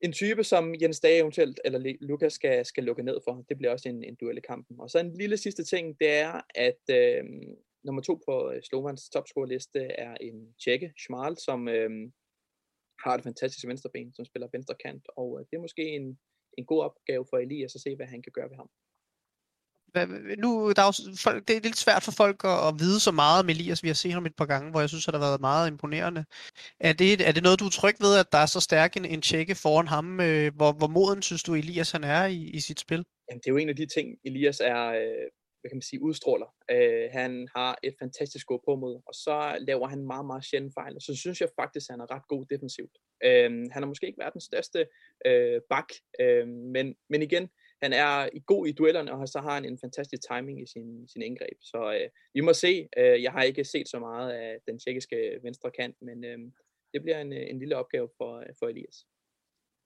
en 0.00 0.12
type, 0.12 0.44
som 0.44 0.74
Jens 0.82 1.00
Dage 1.00 1.18
eventuelt, 1.18 1.60
eller 1.64 1.94
Lukas 2.00 2.32
skal, 2.32 2.66
skal 2.66 2.84
lukke 2.84 3.02
ned 3.02 3.18
for. 3.24 3.44
Det 3.48 3.58
bliver 3.58 3.72
også 3.72 3.88
en, 3.88 4.04
en 4.04 4.14
duel 4.14 4.38
i 4.38 4.40
kampen. 4.40 4.80
Og 4.80 4.90
så 4.90 4.98
en 4.98 5.16
lille 5.16 5.36
sidste 5.36 5.64
ting, 5.64 5.96
det 6.00 6.10
er, 6.10 6.40
at 6.54 6.82
øh, 6.90 7.24
nummer 7.84 8.02
to 8.02 8.20
på 8.28 8.52
øh, 8.52 8.62
Slovans 8.62 9.08
topscore-liste 9.08 9.80
er 9.80 10.14
en 10.20 10.54
tjekke, 10.64 10.92
Schmal, 10.98 11.36
som 11.38 11.68
øh, 11.68 11.90
har 13.04 13.14
et 13.14 13.22
fantastisk 13.22 13.66
venstreben, 13.66 14.14
som 14.14 14.24
spiller 14.24 14.48
venstre 14.52 14.74
kant, 14.84 15.04
og 15.16 15.28
øh, 15.38 15.46
det 15.50 15.56
er 15.56 15.60
måske 15.60 15.82
en, 15.82 16.18
en 16.58 16.64
god 16.64 16.80
opgave 16.82 17.24
for 17.30 17.36
Elias 17.36 17.74
at 17.74 17.80
se, 17.80 17.96
hvad 17.96 18.06
han 18.06 18.22
kan 18.22 18.32
gøre 18.32 18.50
ved 18.50 18.56
ham. 18.56 18.70
Nu, 20.38 20.72
der 20.76 20.82
er 20.82 20.86
jo, 20.86 21.16
folk, 21.16 21.48
det 21.48 21.56
er 21.56 21.60
lidt 21.60 21.76
svært 21.76 22.02
for 22.02 22.12
folk 22.12 22.44
at, 22.44 22.68
at 22.68 22.74
vide 22.78 23.00
så 23.00 23.12
meget 23.12 23.40
om 23.42 23.48
Elias. 23.48 23.82
Vi 23.82 23.88
har 23.88 23.94
set 23.94 24.12
ham 24.12 24.26
et 24.26 24.36
par 24.36 24.46
gange, 24.46 24.70
hvor 24.70 24.80
jeg 24.80 24.88
synes, 24.88 25.08
at 25.08 25.14
det 25.14 25.20
har 25.20 25.28
været 25.28 25.40
meget 25.40 25.68
imponerende. 25.68 26.24
Er 26.80 26.92
det, 26.92 27.28
er 27.28 27.32
det 27.32 27.42
noget, 27.42 27.60
du 27.60 27.66
er 27.66 27.70
tryg 27.70 27.96
ved, 28.00 28.18
at 28.18 28.32
der 28.32 28.38
er 28.38 28.46
så 28.46 28.60
stærk 28.60 28.96
en, 28.96 29.04
en 29.04 29.22
tjekke 29.22 29.54
foran 29.54 29.88
ham? 29.88 30.20
Øh, 30.20 30.54
hvor, 30.56 30.72
hvor 30.72 30.86
moden 30.86 31.22
synes 31.22 31.42
du, 31.42 31.54
Elias 31.54 31.90
han 31.90 32.04
er 32.04 32.24
i, 32.26 32.40
i 32.58 32.60
sit 32.60 32.80
spil? 32.80 33.04
Jamen, 33.30 33.40
det 33.40 33.46
er 33.46 33.52
jo 33.52 33.56
en 33.56 33.68
af 33.68 33.76
de 33.76 33.86
ting, 33.86 34.18
Elias 34.24 34.60
er, 34.60 34.84
øh, 34.84 35.28
hvad 35.64 35.70
kan 35.70 35.76
man 35.76 35.90
sige, 35.90 36.02
udstråler. 36.02 36.50
Øh, 36.70 37.08
han 37.12 37.48
har 37.56 37.78
et 37.82 37.94
fantastisk 38.02 38.46
god 38.46 38.60
på 38.64 38.76
mod, 38.76 38.94
og 39.06 39.14
så 39.14 39.36
laver 39.68 39.86
han 39.88 40.06
meget, 40.12 40.26
meget 40.26 40.44
sjældent 40.44 40.74
fejl. 40.74 40.94
Og 40.96 41.02
så 41.02 41.16
synes 41.16 41.40
jeg 41.40 41.48
faktisk, 41.60 41.86
at 41.90 41.92
han 41.94 42.00
er 42.00 42.14
ret 42.14 42.28
god 42.28 42.46
defensivt. 42.52 42.94
Øh, 43.24 43.50
han 43.72 43.82
er 43.82 43.86
måske 43.86 44.06
ikke 44.06 44.22
verdens 44.24 44.44
største 44.44 44.86
øh, 45.26 45.60
bak, 45.70 45.88
øh, 46.20 46.48
men, 46.48 46.86
men 47.10 47.22
igen, 47.22 47.48
han 47.82 47.92
er 47.92 48.28
god 48.46 48.66
i 48.66 48.72
duellerne, 48.72 49.12
og 49.12 49.28
så 49.28 49.38
har 49.40 49.54
han 49.54 49.64
en 49.64 49.78
fantastisk 49.84 50.22
timing 50.32 50.62
i 50.62 50.66
sin, 50.66 51.08
sin 51.08 51.22
indgreb. 51.22 51.58
Så 51.60 51.80
øh, 51.98 52.08
vi 52.34 52.40
må 52.40 52.52
se. 52.52 52.88
Øh, 52.98 53.22
jeg 53.22 53.32
har 53.32 53.42
ikke 53.42 53.64
set 53.64 53.88
så 53.88 53.98
meget 53.98 54.32
af 54.32 54.58
den 54.66 54.78
tjekkiske 54.78 55.38
venstre 55.42 55.70
kant, 55.70 55.96
men 56.00 56.24
øh, 56.24 56.38
det 56.92 57.02
bliver 57.02 57.20
en, 57.20 57.32
en 57.32 57.58
lille 57.58 57.76
opgave 57.76 58.08
for, 58.18 58.32
øh, 58.38 58.52
for 58.58 58.66
Elias. 58.68 58.96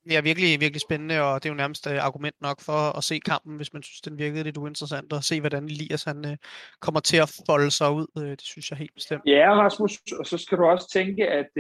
Det 0.08 0.16
er 0.16 0.22
virkelig, 0.30 0.60
virkelig 0.60 0.80
spændende, 0.80 1.16
og 1.26 1.32
det 1.42 1.48
er 1.48 1.52
jo 1.54 1.62
nærmest 1.62 1.86
øh, 1.86 2.06
argument 2.08 2.38
nok 2.40 2.58
for 2.68 2.80
at 2.98 3.04
se 3.04 3.16
kampen, 3.30 3.56
hvis 3.56 3.72
man 3.72 3.82
synes, 3.82 4.00
den 4.00 4.18
virkede 4.18 4.44
lidt 4.44 4.56
uinteressant, 4.56 5.12
og 5.12 5.24
se, 5.24 5.40
hvordan 5.40 5.64
Elias 5.64 6.04
han, 6.04 6.18
øh, 6.30 6.36
kommer 6.80 7.00
til 7.00 7.16
at 7.24 7.30
folde 7.46 7.70
sig 7.70 7.90
ud. 7.98 8.06
Øh, 8.18 8.30
det 8.30 8.46
synes 8.52 8.70
jeg 8.70 8.78
helt 8.78 8.94
bestemt. 8.94 9.22
Ja, 9.26 9.48
Rasmus, 9.64 9.92
og 10.20 10.26
så 10.26 10.38
skal 10.38 10.58
du 10.58 10.64
også 10.64 10.86
tænke, 10.98 11.22
at, 11.40 11.50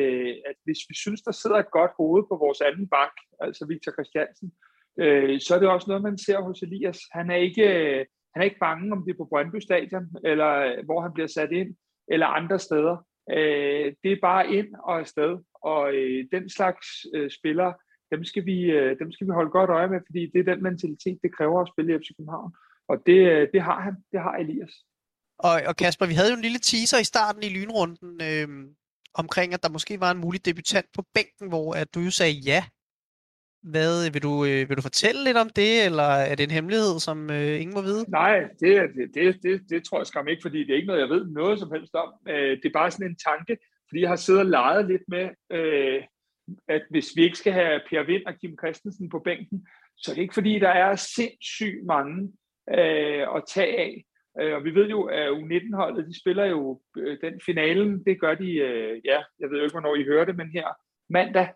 at 0.50 0.56
hvis 0.64 0.80
vi 0.88 0.94
synes, 0.94 1.20
der 1.22 1.32
sidder 1.32 1.56
et 1.56 1.70
godt 1.78 1.90
hoved 1.98 2.22
på 2.30 2.36
vores 2.44 2.60
anden 2.60 2.88
bak, 2.94 3.14
altså 3.40 3.66
Victor 3.70 3.92
Christiansen, 3.96 4.48
så 5.44 5.50
er 5.54 5.60
det 5.60 5.68
også 5.68 5.88
noget, 5.88 6.02
man 6.02 6.18
ser 6.18 6.40
hos 6.40 6.62
Elias. 6.62 6.98
Han 7.12 7.30
er 7.30 7.36
ikke, 7.48 7.66
han 8.32 8.38
er 8.42 8.48
ikke 8.48 8.64
bange, 8.66 8.92
om 8.92 9.02
det 9.04 9.12
er 9.12 9.20
på 9.20 9.28
Brøndby 9.30 9.60
Stadion, 9.60 10.06
eller 10.24 10.50
hvor 10.86 11.00
han 11.00 11.12
bliver 11.14 11.26
sat 11.38 11.52
ind, 11.52 11.70
eller 12.12 12.26
andre 12.26 12.58
steder. 12.58 12.96
Det 14.02 14.12
er 14.12 14.24
bare 14.30 14.44
ind 14.58 14.68
og 14.84 14.98
afsted, 14.98 15.32
og 15.62 15.92
den 16.32 16.44
slags 16.56 16.86
uh, 17.16 17.28
spillere, 17.38 17.74
dem 18.12 18.24
skal, 18.24 18.46
vi, 18.46 18.58
øh, 18.62 18.98
dem 18.98 19.12
skal 19.12 19.26
vi 19.26 19.32
holde 19.32 19.50
godt 19.50 19.70
øje 19.70 19.88
med, 19.88 20.00
fordi 20.06 20.30
det 20.32 20.38
er 20.40 20.54
den 20.54 20.62
mentalitet, 20.62 21.18
det 21.22 21.36
kræver 21.36 21.60
at 21.60 21.70
spille 21.72 21.94
i 21.94 21.98
FC 21.98 22.08
København. 22.16 22.52
Og 22.88 22.96
det, 23.06 23.18
øh, 23.32 23.48
det 23.52 23.62
har 23.62 23.80
han, 23.80 23.94
det 24.12 24.20
har 24.20 24.34
Elias. 24.36 24.74
Og, 25.38 25.62
og 25.66 25.76
Kasper, 25.76 26.06
vi 26.06 26.14
havde 26.14 26.30
jo 26.30 26.36
en 26.36 26.42
lille 26.42 26.58
teaser 26.58 26.98
i 26.98 27.04
starten 27.04 27.42
i 27.42 27.48
lynrunden 27.48 28.12
øh, 28.30 28.48
omkring, 29.14 29.54
at 29.54 29.62
der 29.62 29.68
måske 29.68 30.00
var 30.00 30.10
en 30.10 30.18
mulig 30.18 30.46
debutant 30.46 30.86
på 30.96 31.02
bænken, 31.14 31.48
hvor 31.48 31.74
at 31.74 31.94
du 31.94 32.00
jo 32.00 32.10
sagde 32.10 32.32
ja. 32.32 32.64
Hvad, 33.62 34.10
vil, 34.10 34.22
du, 34.22 34.44
øh, 34.44 34.68
vil 34.68 34.76
du 34.76 34.82
fortælle 34.82 35.24
lidt 35.24 35.36
om 35.36 35.50
det, 35.50 35.84
eller 35.84 36.10
er 36.30 36.34
det 36.34 36.44
en 36.44 36.50
hemmelighed, 36.50 37.00
som 37.00 37.30
øh, 37.30 37.60
ingen 37.60 37.74
må 37.74 37.82
vide? 37.82 38.04
Nej, 38.08 38.38
det, 38.60 38.90
det, 38.96 39.14
det, 39.14 39.42
det, 39.42 39.70
det 39.70 39.84
tror 39.84 39.98
jeg 39.98 40.06
skam 40.06 40.28
ikke, 40.28 40.42
fordi 40.42 40.58
det 40.58 40.70
er 40.70 40.74
ikke 40.74 40.86
noget, 40.86 41.00
jeg 41.00 41.08
ved 41.08 41.26
noget 41.26 41.58
som 41.58 41.70
helst 41.72 41.94
om. 41.94 42.08
Øh, 42.28 42.50
det 42.60 42.64
er 42.64 42.78
bare 42.78 42.90
sådan 42.90 43.10
en 43.10 43.16
tanke, 43.16 43.58
fordi 43.88 44.00
jeg 44.00 44.08
har 44.08 44.16
siddet 44.16 44.40
og 44.40 44.46
leget 44.46 44.86
lidt 44.86 45.02
med, 45.08 45.28
øh, 45.50 46.02
at 46.68 46.82
hvis 46.90 47.16
vi 47.16 47.22
ikke 47.22 47.38
skal 47.38 47.52
have 47.52 47.80
Per 47.90 48.02
Vind 48.02 48.26
og 48.26 48.34
Kim 48.40 48.56
Christensen 48.58 49.08
på 49.08 49.18
bænken, 49.18 49.66
så 49.96 50.10
er 50.10 50.14
det 50.14 50.22
ikke 50.22 50.34
fordi, 50.34 50.58
der 50.58 50.68
er 50.68 50.96
sindssygt 50.96 51.84
mange 51.86 52.32
øh, 52.70 53.26
at 53.36 53.44
tage 53.48 53.78
af. 53.78 54.04
Øh, 54.40 54.54
og 54.54 54.64
vi 54.64 54.74
ved 54.74 54.88
jo, 54.88 55.02
at 55.02 55.28
U19-holdet, 55.28 56.06
de 56.06 56.20
spiller 56.20 56.44
jo 56.44 56.80
øh, 56.96 57.18
den 57.20 57.40
finalen, 57.46 58.04
det 58.04 58.20
gør 58.20 58.34
de, 58.34 58.52
øh, 58.52 59.00
ja, 59.04 59.22
jeg 59.40 59.50
ved 59.50 59.58
jo 59.58 59.64
ikke, 59.64 59.74
hvornår 59.74 59.96
I 59.96 60.04
hører 60.04 60.24
det, 60.24 60.36
men 60.36 60.50
her 60.50 60.68
mandag, 61.10 61.48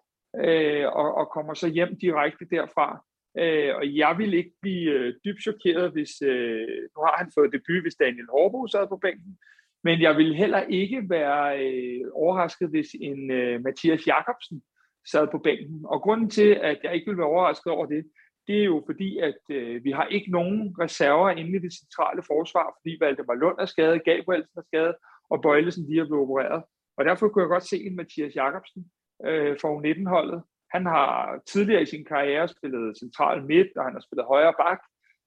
øh, 0.45 0.87
og, 0.87 1.15
og 1.15 1.31
kommer 1.31 1.55
så 1.55 1.69
hjem 1.69 1.99
direkte 1.99 2.45
derfra. 2.51 3.05
Øh, 3.39 3.77
og 3.77 3.97
jeg 3.97 4.15
vil 4.19 4.35
ikke 4.35 4.53
blive 4.61 4.91
øh, 4.91 5.15
dybt 5.25 5.43
chokeret, 5.43 5.93
hvis, 5.93 6.23
øh, 6.23 6.69
nu 6.97 7.01
har 7.07 7.17
han 7.19 7.33
fået 7.35 7.53
debut, 7.53 7.83
hvis 7.83 7.95
Daniel 7.95 8.27
Horbo 8.31 8.67
sad 8.67 8.89
på 8.89 8.97
bænken, 8.97 9.39
men 9.85 10.01
jeg 10.01 10.17
vil 10.17 10.35
heller 10.35 10.63
ikke 10.63 11.05
være 11.09 11.67
øh, 11.67 12.01
overrasket, 12.13 12.69
hvis 12.69 12.89
en 13.01 13.31
øh, 13.31 13.65
Mathias 13.65 14.07
Jakobsen 14.07 14.63
sad 15.11 15.29
på 15.33 15.39
bænken. 15.39 15.81
Og 15.85 16.03
grunden 16.03 16.31
til, 16.31 16.51
at 16.63 16.79
jeg 16.83 16.95
ikke 16.95 17.11
vil 17.11 17.19
være 17.19 17.27
overrasket 17.27 17.73
over 17.73 17.87
det, 17.87 18.05
det 18.47 18.61
er 18.61 18.65
jo 18.65 18.83
fordi, 18.87 19.19
at 19.19 19.41
øh, 19.51 19.85
vi 19.85 19.91
har 19.91 20.07
ikke 20.07 20.31
nogen 20.31 20.75
reserver 20.81 21.31
inde 21.31 21.57
i 21.57 21.63
det 21.67 21.73
centrale 21.73 22.23
forsvar, 22.27 22.77
fordi 22.79 22.97
Valdemar 23.01 23.35
Lund 23.35 23.59
er 23.61 23.67
skadet, 23.67 24.05
Gabrielsen 24.05 24.59
er 24.59 24.63
skadet, 24.63 24.95
og 25.31 25.43
Bøjlesen 25.43 25.87
lige 25.89 26.01
er 26.01 26.07
blevet 26.07 26.23
opereret. 26.23 26.63
Og 26.97 27.05
derfor 27.05 27.29
kunne 27.29 27.43
jeg 27.43 27.49
godt 27.49 27.69
se 27.69 27.87
en 27.87 27.97
Mathias 27.97 28.35
Jakobsen 28.35 28.83
øh, 29.27 29.57
for 29.61 29.69
U19-holdet. 29.79 30.43
Han 30.75 30.87
har 30.87 31.41
tidligere 31.47 31.83
i 31.83 31.87
sin 31.87 32.05
karriere 32.05 32.49
spillet 32.49 32.99
central 32.99 33.45
midt, 33.45 33.77
og 33.77 33.85
han 33.85 33.93
har 33.93 34.01
spillet 34.01 34.27
højre 34.27 34.55
bak, 34.63 34.81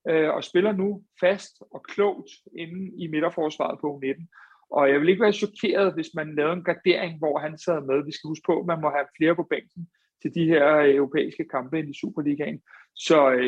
øh, 0.10 0.30
og 0.36 0.44
spiller 0.44 0.72
nu 0.72 1.04
fast 1.22 1.54
og 1.72 1.84
klogt 1.84 2.30
inde 2.58 3.04
i 3.04 3.08
midterforsvaret 3.08 3.80
på 3.82 3.88
U19. 3.96 4.24
Og 4.72 4.90
jeg 4.90 5.00
vil 5.00 5.10
ikke 5.10 5.22
være 5.22 5.42
chokeret, 5.44 5.94
hvis 5.94 6.10
man 6.16 6.36
lavede 6.36 6.54
en 6.54 6.64
gardering, 6.64 7.18
hvor 7.18 7.40
han 7.40 7.58
sad 7.58 7.82
med. 7.82 8.06
Vi 8.06 8.12
skal 8.12 8.28
huske 8.28 8.46
på, 8.46 8.60
at 8.60 8.66
man 8.66 8.82
må 8.82 8.90
have 8.90 9.08
flere 9.18 9.36
på 9.36 9.48
bænken 9.50 9.88
til 10.22 10.32
de 10.36 10.46
her 10.46 10.78
øh, 10.78 10.96
europæiske 10.96 11.46
kampe 11.52 11.80
ind 11.80 11.90
i 11.90 12.00
Superligaen. 12.02 12.60
Så 12.96 13.32
øh, 13.32 13.48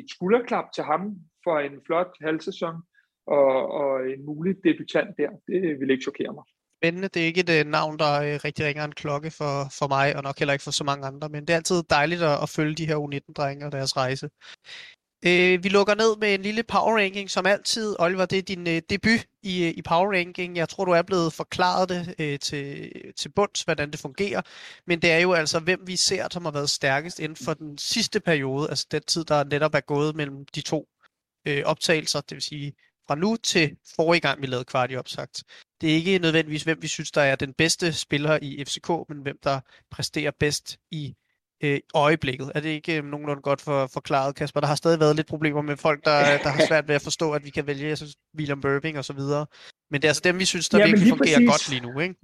et 0.00 0.06
skulderklap 0.14 0.64
til 0.74 0.84
ham 0.84 1.02
for 1.44 1.58
en 1.58 1.76
flot 1.86 2.12
halvsæson 2.20 2.76
og, 3.26 3.70
og 3.80 4.10
en 4.10 4.24
mulig 4.26 4.54
debutant 4.64 5.10
der, 5.18 5.30
det 5.46 5.80
vil 5.80 5.90
ikke 5.90 6.02
chokere 6.02 6.32
mig. 6.34 6.44
Spændende. 6.80 7.08
Det 7.08 7.22
er 7.22 7.26
ikke 7.26 7.40
et 7.40 7.50
øh, 7.58 7.66
navn, 7.66 7.98
der 7.98 8.44
rigtig 8.44 8.66
ringer 8.66 8.84
en 8.84 9.00
klokke 9.02 9.30
for, 9.30 9.54
for 9.78 9.88
mig, 9.88 10.16
og 10.16 10.22
nok 10.22 10.38
heller 10.38 10.52
ikke 10.52 10.64
for 10.64 10.70
så 10.70 10.84
mange 10.84 11.06
andre, 11.06 11.28
men 11.28 11.40
det 11.42 11.50
er 11.50 11.56
altid 11.56 11.82
dejligt 11.90 12.22
at, 12.22 12.42
at 12.42 12.48
følge 12.48 12.74
de 12.74 12.86
her 12.86 12.96
U19-drenge 12.96 13.66
og 13.66 13.72
deres 13.72 13.96
rejse. 13.96 14.28
Øh, 15.24 15.64
vi 15.64 15.68
lukker 15.68 15.94
ned 15.94 16.16
med 16.16 16.34
en 16.34 16.42
lille 16.42 16.62
power 16.62 16.98
ranking, 16.98 17.30
som 17.30 17.46
altid. 17.46 17.96
Oliver, 17.98 18.26
det 18.26 18.38
er 18.38 18.42
din 18.42 18.68
øh, 18.68 18.82
debut 18.90 19.26
i, 19.42 19.64
øh, 19.64 19.74
i 19.76 19.82
power 19.82 20.12
ranking. 20.12 20.56
Jeg 20.56 20.68
tror, 20.68 20.84
du 20.84 20.90
er 20.90 21.02
blevet 21.02 21.32
forklaret 21.32 21.88
det 21.88 22.14
øh, 22.18 22.38
til, 22.38 22.92
til 23.16 23.28
bunds, 23.28 23.62
hvordan 23.62 23.90
det 23.90 24.00
fungerer. 24.00 24.42
Men 24.86 25.02
det 25.02 25.12
er 25.12 25.18
jo 25.18 25.32
altså, 25.32 25.60
hvem 25.60 25.80
vi 25.86 25.96
ser, 25.96 26.28
som 26.32 26.44
har 26.44 26.52
været 26.52 26.70
stærkest 26.70 27.18
inden 27.18 27.44
for 27.44 27.54
den 27.54 27.78
sidste 27.78 28.20
periode, 28.20 28.68
altså 28.70 28.86
den 28.90 29.02
tid, 29.02 29.24
der 29.24 29.44
netop 29.44 29.74
er 29.74 29.80
gået 29.80 30.16
mellem 30.16 30.46
de 30.54 30.60
to 30.60 30.88
øh, 31.46 31.62
optagelser, 31.64 32.20
det 32.20 32.34
vil 32.34 32.42
sige 32.42 32.72
fra 33.08 33.14
nu 33.14 33.36
til 33.36 33.76
forrige 33.96 34.20
gang, 34.20 34.42
vi 34.42 34.46
lavede 34.46 34.64
kvart 34.64 34.92
i 34.92 34.96
opsagt. 34.96 35.44
Det 35.80 35.90
er 35.90 35.94
ikke 35.94 36.18
nødvendigvis, 36.18 36.62
hvem 36.62 36.82
vi 36.82 36.88
synes, 36.88 37.10
der 37.10 37.22
er 37.22 37.36
den 37.36 37.52
bedste 37.52 37.92
spiller 37.92 38.38
i 38.42 38.64
FCK, 38.64 38.90
men 39.08 39.18
hvem 39.22 39.38
der 39.42 39.60
præsterer 39.90 40.30
bedst 40.40 40.78
i 40.90 41.14
øh, 41.64 41.80
øjeblikket. 41.94 42.52
Er 42.54 42.60
det 42.60 42.68
ikke 42.68 42.96
øh, 42.96 43.04
nogenlunde 43.04 43.42
godt 43.42 43.60
for, 43.60 43.90
forklaret, 43.92 44.36
Kasper? 44.36 44.60
Der 44.60 44.66
har 44.66 44.74
stadig 44.74 45.00
været 45.00 45.16
lidt 45.16 45.26
problemer 45.26 45.62
med 45.62 45.76
folk, 45.76 46.04
der, 46.04 46.18
der 46.44 46.48
har 46.48 46.66
svært 46.68 46.88
ved 46.88 46.94
at 46.94 47.02
forstå, 47.02 47.32
at 47.32 47.44
vi 47.44 47.50
kan 47.50 47.66
vælge 47.66 47.88
jeg 47.88 47.96
synes, 47.96 48.16
William 48.38 48.60
Burbing 48.60 48.98
og 48.98 49.04
så 49.04 49.12
videre. 49.12 49.46
Men 49.90 50.00
det 50.00 50.06
er 50.06 50.10
altså 50.10 50.22
dem, 50.24 50.38
vi 50.38 50.44
synes, 50.44 50.68
der 50.68 50.78
ja, 50.78 50.86
virkelig 50.86 51.08
fungerer 51.08 51.38
præcis. 51.38 51.50
godt 51.52 51.70
lige 51.70 51.84
nu, 51.86 52.00
ikke? 52.00 52.14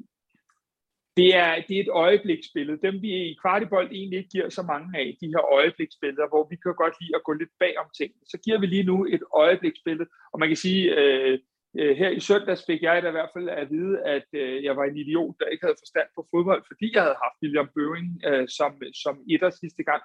Det 1.17 1.29
er, 1.37 1.53
det 1.67 1.75
er 1.77 1.81
et 1.81 1.93
øjebliksbillede. 2.07 2.79
Dem 2.87 2.95
vi 3.03 3.11
i 3.31 3.37
Kvartibold 3.43 3.89
egentlig 3.93 4.19
ikke 4.19 4.31
giver 4.31 4.49
så 4.49 4.63
mange 4.63 4.89
af, 5.01 5.17
de 5.21 5.27
her 5.35 5.43
øjebliksbilleder, 5.59 6.29
hvor 6.33 6.47
vi 6.51 6.57
kan 6.57 6.75
godt 6.83 6.95
lide 7.01 7.17
at 7.19 7.25
gå 7.27 7.33
lidt 7.33 7.53
bag 7.63 7.75
om 7.83 7.89
ting. 7.99 8.11
Så 8.31 8.37
giver 8.45 8.59
vi 8.61 8.67
lige 8.67 8.89
nu 8.91 8.97
et 9.15 9.23
øjebliksbillede, 9.35 10.09
og 10.33 10.37
man 10.41 10.49
kan 10.49 10.57
sige, 10.67 10.83
øh, 10.99 11.39
Øh, 11.79 11.97
her 11.97 12.11
i 12.11 12.21
søndags 12.21 12.63
fik 12.67 12.83
jeg 12.83 13.03
da 13.03 13.09
i 13.09 13.17
hvert 13.17 13.35
fald 13.35 13.49
at 13.49 13.71
vide, 13.71 13.95
at 14.15 14.29
øh, 14.35 14.65
jeg 14.65 14.77
var 14.77 14.85
en 14.85 14.97
idiot, 14.97 15.35
der 15.41 15.47
ikke 15.47 15.65
havde 15.67 15.83
forstand 15.83 16.09
på 16.15 16.27
fodbold, 16.31 16.63
fordi 16.71 16.87
jeg 16.95 17.03
havde 17.03 17.23
haft 17.25 17.43
William 17.43 17.69
Bøving 17.75 18.09
øh, 18.29 18.49
som, 18.49 18.73
som 19.05 19.15
etter 19.31 19.51
sidste 19.51 19.83
gang. 19.91 20.03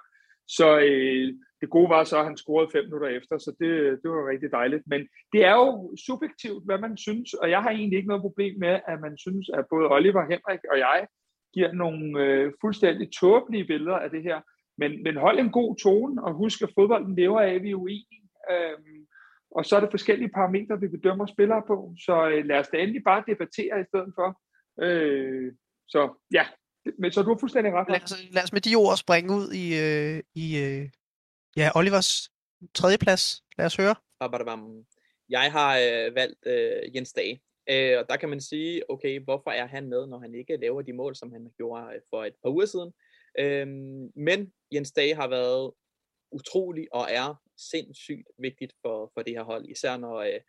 Så 0.56 0.78
øh, 0.78 1.26
det 1.60 1.70
gode 1.70 1.90
var 1.90 2.04
så, 2.04 2.18
at 2.18 2.24
han 2.24 2.36
scorede 2.36 2.70
fem 2.74 2.84
minutter 2.84 3.08
efter, 3.08 3.38
så 3.38 3.50
det, 3.60 3.72
det 4.02 4.10
var 4.10 4.30
rigtig 4.32 4.50
dejligt. 4.52 4.82
Men 4.86 5.00
det 5.32 5.44
er 5.44 5.54
jo 5.62 5.96
subjektivt, 6.06 6.64
hvad 6.64 6.78
man 6.78 6.96
synes, 6.96 7.34
og 7.34 7.50
jeg 7.50 7.62
har 7.62 7.70
egentlig 7.70 7.96
ikke 7.96 8.08
noget 8.08 8.26
problem 8.28 8.54
med, 8.58 8.74
at 8.92 9.00
man 9.00 9.18
synes, 9.18 9.46
at 9.54 9.64
både 9.70 9.90
Oliver, 9.96 10.22
Henrik 10.32 10.62
og 10.72 10.78
jeg 10.78 11.06
giver 11.54 11.72
nogle 11.72 12.24
øh, 12.24 12.52
fuldstændig 12.60 13.06
tåbelige 13.20 13.64
billeder 13.64 13.98
af 14.04 14.10
det 14.10 14.22
her. 14.22 14.40
Men, 14.80 15.02
men 15.02 15.16
hold 15.16 15.38
en 15.38 15.50
god 15.50 15.76
tone, 15.76 16.24
og 16.24 16.32
husk, 16.34 16.62
at 16.62 16.74
fodbolden 16.74 17.14
lever 17.16 17.40
af, 17.40 17.54
at 17.54 17.62
vi 17.62 17.70
er 17.70 17.82
uenige. 17.84 18.24
Øhm, 18.52 18.98
og 19.50 19.64
så 19.66 19.76
er 19.76 19.80
der 19.80 19.90
forskellige 19.90 20.28
parametre, 20.28 20.80
vi 20.80 20.88
bedømmer 20.88 21.26
spillere 21.26 21.62
på. 21.66 21.94
Så 22.06 22.28
øh, 22.28 22.44
lad 22.44 22.58
os 22.58 22.68
da 22.68 22.76
endelig 22.76 23.04
bare 23.04 23.24
debattere 23.26 23.80
i 23.80 23.84
stedet 23.84 24.12
for. 24.14 24.40
Øh, 24.82 25.52
så 25.88 26.24
ja, 26.32 26.46
men 26.98 27.12
så 27.12 27.22
du 27.22 27.28
har 27.32 27.38
fuldstændig 27.38 27.72
ret. 27.72 27.88
Lad 27.88 28.02
os, 28.02 28.24
lad 28.30 28.42
os 28.42 28.52
med 28.52 28.60
de 28.60 28.74
ord 28.74 28.96
springe 28.96 29.34
ud 29.34 29.52
i, 29.52 29.66
øh, 29.84 30.22
i 30.34 30.46
øh, 30.64 30.88
ja, 31.56 31.70
Olivers 31.74 32.30
tredje 32.74 32.98
plads. 32.98 33.44
Lad 33.58 33.66
os 33.66 33.76
høre. 33.76 33.94
Jeg 35.28 35.52
har 35.52 35.78
øh, 35.78 36.14
valgt 36.14 36.46
øh, 36.46 36.96
Jens 36.96 37.12
Dage. 37.12 37.40
Øh, 37.70 37.98
og 37.98 38.04
der 38.08 38.16
kan 38.16 38.28
man 38.28 38.40
sige, 38.40 38.90
okay, 38.90 39.20
hvorfor 39.20 39.50
er 39.50 39.66
han 39.66 39.88
med, 39.88 40.06
når 40.06 40.18
han 40.18 40.34
ikke 40.34 40.56
laver 40.56 40.82
de 40.82 40.92
mål, 40.92 41.16
som 41.16 41.32
han 41.32 41.50
gjorde 41.56 41.94
øh, 41.94 42.00
for 42.10 42.24
et 42.24 42.34
par 42.42 42.50
uger 42.50 42.66
siden. 42.66 42.92
Øh, 43.38 43.66
men 44.16 44.52
Jens 44.72 44.92
Dage 44.92 45.14
har 45.14 45.28
været 45.28 45.72
utrolig 46.32 46.86
og 46.92 47.06
er 47.10 47.34
sindssygt 47.58 48.28
vigtigt 48.38 48.72
for, 48.82 49.10
for 49.14 49.22
det 49.22 49.32
her 49.32 49.42
hold, 49.42 49.68
især 49.68 49.96
når 49.96 50.16
øh, 50.16 50.40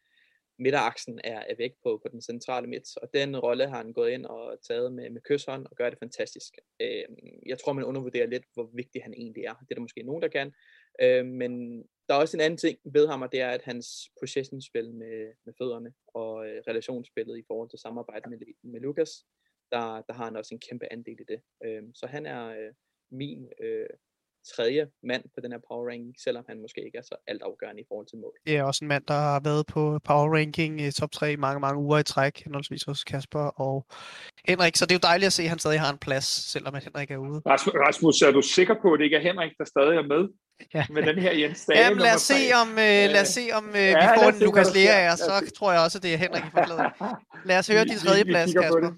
midteraksen 0.59 1.19
er, 1.23 1.39
er 1.39 1.55
væk 1.57 1.71
på, 1.83 1.99
på 2.03 2.07
den 2.11 2.21
centrale 2.21 2.67
midt, 2.67 2.97
og 2.97 3.09
den 3.13 3.37
rolle 3.37 3.67
har 3.67 3.77
han 3.77 3.93
gået 3.93 4.11
ind 4.11 4.25
og 4.25 4.57
taget 4.67 4.93
med, 4.93 5.09
med 5.09 5.21
kysshånd 5.21 5.65
og 5.65 5.75
gør 5.75 5.89
det 5.89 5.99
fantastisk. 5.99 6.53
Øh, 6.81 7.03
jeg 7.45 7.59
tror, 7.59 7.73
man 7.73 7.83
undervurderer 7.83 8.27
lidt, 8.27 8.43
hvor 8.53 8.69
vigtig 8.73 9.03
han 9.03 9.13
egentlig 9.13 9.43
er. 9.43 9.53
Det 9.53 9.71
er 9.71 9.75
der 9.75 9.81
måske 9.81 10.03
nogen, 10.03 10.21
der 10.21 10.27
kan, 10.27 10.53
øh, 11.01 11.25
men 11.25 11.83
der 12.07 12.15
er 12.15 12.19
også 12.19 12.37
en 12.37 12.41
anden 12.41 12.57
ting 12.57 12.79
ved 12.83 13.07
ham, 13.07 13.21
og 13.21 13.31
det 13.31 13.41
er, 13.41 13.49
at 13.49 13.61
hans 13.61 13.87
possessionspil 14.19 14.93
med, 14.93 15.33
med 15.45 15.53
fødderne 15.57 15.93
og 16.07 16.47
øh, 16.47 16.61
relationsspillet 16.67 17.37
i 17.37 17.43
forhold 17.47 17.69
til 17.69 17.79
samarbejde 17.79 18.29
med, 18.29 18.37
med 18.63 18.79
Lukas, 18.79 19.25
der, 19.71 20.01
der 20.01 20.13
har 20.13 20.25
han 20.25 20.35
også 20.35 20.55
en 20.55 20.59
kæmpe 20.69 20.93
andel 20.93 21.19
i 21.21 21.23
det. 21.23 21.41
Øh, 21.63 21.83
så 21.95 22.07
han 22.07 22.25
er 22.25 22.45
øh, 22.47 22.73
min 23.11 23.49
øh, 23.61 23.89
tredje 24.55 24.87
mand 25.03 25.23
på 25.35 25.39
den 25.43 25.51
her 25.51 25.59
power 25.67 25.89
ranking, 25.89 26.15
selvom 26.25 26.43
han 26.49 26.61
måske 26.61 26.85
ikke 26.85 26.97
er 26.97 27.01
så 27.01 27.15
altafgørende 27.27 27.81
i 27.81 27.85
forhold 27.87 28.07
til 28.07 28.17
mål. 28.17 28.33
Det 28.47 28.57
er 28.57 28.63
også 28.63 28.85
en 28.85 28.87
mand, 28.87 29.03
der 29.07 29.13
har 29.13 29.41
været 29.43 29.65
på 29.65 29.99
power 30.03 30.35
ranking 30.37 30.81
i 30.81 30.91
top 30.91 31.11
3 31.11 31.37
mange, 31.37 31.59
mange 31.59 31.79
uger 31.81 31.99
i 31.99 32.03
træk, 32.03 32.43
henholdsvis 32.43 32.83
hos 32.83 33.03
Kasper 33.03 33.45
og 33.65 33.85
Henrik, 34.47 34.75
så 34.75 34.85
det 34.85 34.91
er 34.91 34.99
jo 35.01 35.07
dejligt 35.09 35.27
at 35.27 35.33
se, 35.33 35.43
at 35.43 35.49
han 35.49 35.59
stadig 35.59 35.79
har 35.79 35.91
en 35.91 35.97
plads, 35.97 36.27
selvom 36.53 36.75
at 36.75 36.83
Henrik 36.83 37.11
er 37.11 37.17
ude. 37.17 37.41
Rasmus, 37.85 38.21
er 38.21 38.31
du 38.31 38.41
sikker 38.41 38.75
på, 38.81 38.93
at 38.93 38.97
det 38.97 39.05
ikke 39.05 39.17
er 39.17 39.21
Henrik, 39.21 39.51
der 39.57 39.65
stadig 39.65 39.95
er 39.97 40.07
med? 40.13 40.23
Ja. 40.73 40.85
Med 40.89 41.03
den 41.03 41.19
her 41.19 41.33
Jens 41.33 41.65
Dage 41.65 41.79
Jamen 41.79 41.99
lad 41.99 42.15
os 42.15 42.21
se, 42.21 42.39
om, 42.61 42.69
uh, 42.69 42.75
lad 43.15 43.21
os 43.21 43.27
se, 43.27 43.49
om 43.53 43.65
uh, 43.69 43.75
ja, 43.75 44.11
vi 44.11 44.19
får 44.19 44.29
en 44.29 44.39
Lukas 44.39 44.75
Lea, 44.75 45.15
så 45.15 45.51
tror 45.57 45.71
jeg 45.71 45.81
også, 45.81 45.97
at 45.97 46.03
det 46.03 46.13
er 46.13 46.17
Henrik 46.17 46.43
i. 46.43 46.49
Lad 47.49 47.59
os 47.59 47.67
høre 47.67 47.83
din 47.85 47.97
tredje 47.97 48.25
plads, 48.25 48.53
Kasper. 48.53 48.91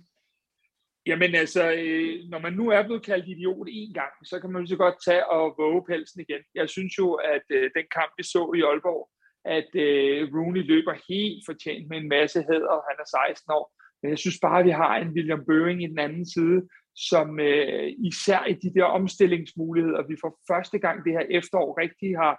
Jamen 1.06 1.36
altså, 1.36 1.64
øh, 1.72 2.30
når 2.30 2.40
man 2.40 2.54
nu 2.54 2.70
er 2.70 2.84
blevet 2.84 3.06
kaldt 3.06 3.28
idiot 3.28 3.68
en 3.70 3.94
gang, 3.94 4.14
så 4.24 4.40
kan 4.40 4.52
man 4.52 4.62
jo 4.62 4.68
så 4.68 4.76
godt 4.76 4.96
tage 5.06 5.30
og 5.30 5.56
våge 5.58 5.86
pelsen 5.90 6.22
igen. 6.22 6.42
Jeg 6.56 6.70
synes 6.70 6.98
jo, 6.98 7.14
at 7.14 7.46
øh, 7.50 7.72
den 7.78 7.86
kamp, 7.98 8.12
vi 8.18 8.24
så 8.24 8.52
i 8.58 8.62
Aalborg, 8.62 9.10
at 9.58 9.70
øh, 9.86 10.20
Rooney 10.36 10.64
løber 10.72 10.94
helt 11.10 11.44
fortjent 11.50 11.90
med 11.90 11.98
en 11.98 12.10
masse 12.10 12.40
hæder, 12.50 12.88
han 12.90 12.98
er 13.04 13.08
16 13.28 13.52
år. 13.60 13.66
Men 14.02 14.10
jeg 14.10 14.20
synes 14.20 14.40
bare, 14.42 14.60
at 14.60 14.66
vi 14.66 14.70
har 14.84 14.96
en 14.98 15.14
William 15.16 15.46
Børing 15.46 15.84
i 15.84 15.88
den 15.88 16.00
anden 16.00 16.26
side, 16.36 16.60
som 16.96 17.40
øh, 17.40 17.88
især 18.10 18.42
i 18.46 18.54
de 18.54 18.74
der 18.78 18.84
omstillingsmuligheder, 18.84 20.08
vi 20.08 20.16
for 20.24 20.32
første 20.52 20.80
gang 20.80 21.06
det 21.06 21.14
her 21.18 21.26
efterår 21.40 21.82
rigtig 21.84 22.12
har 22.24 22.36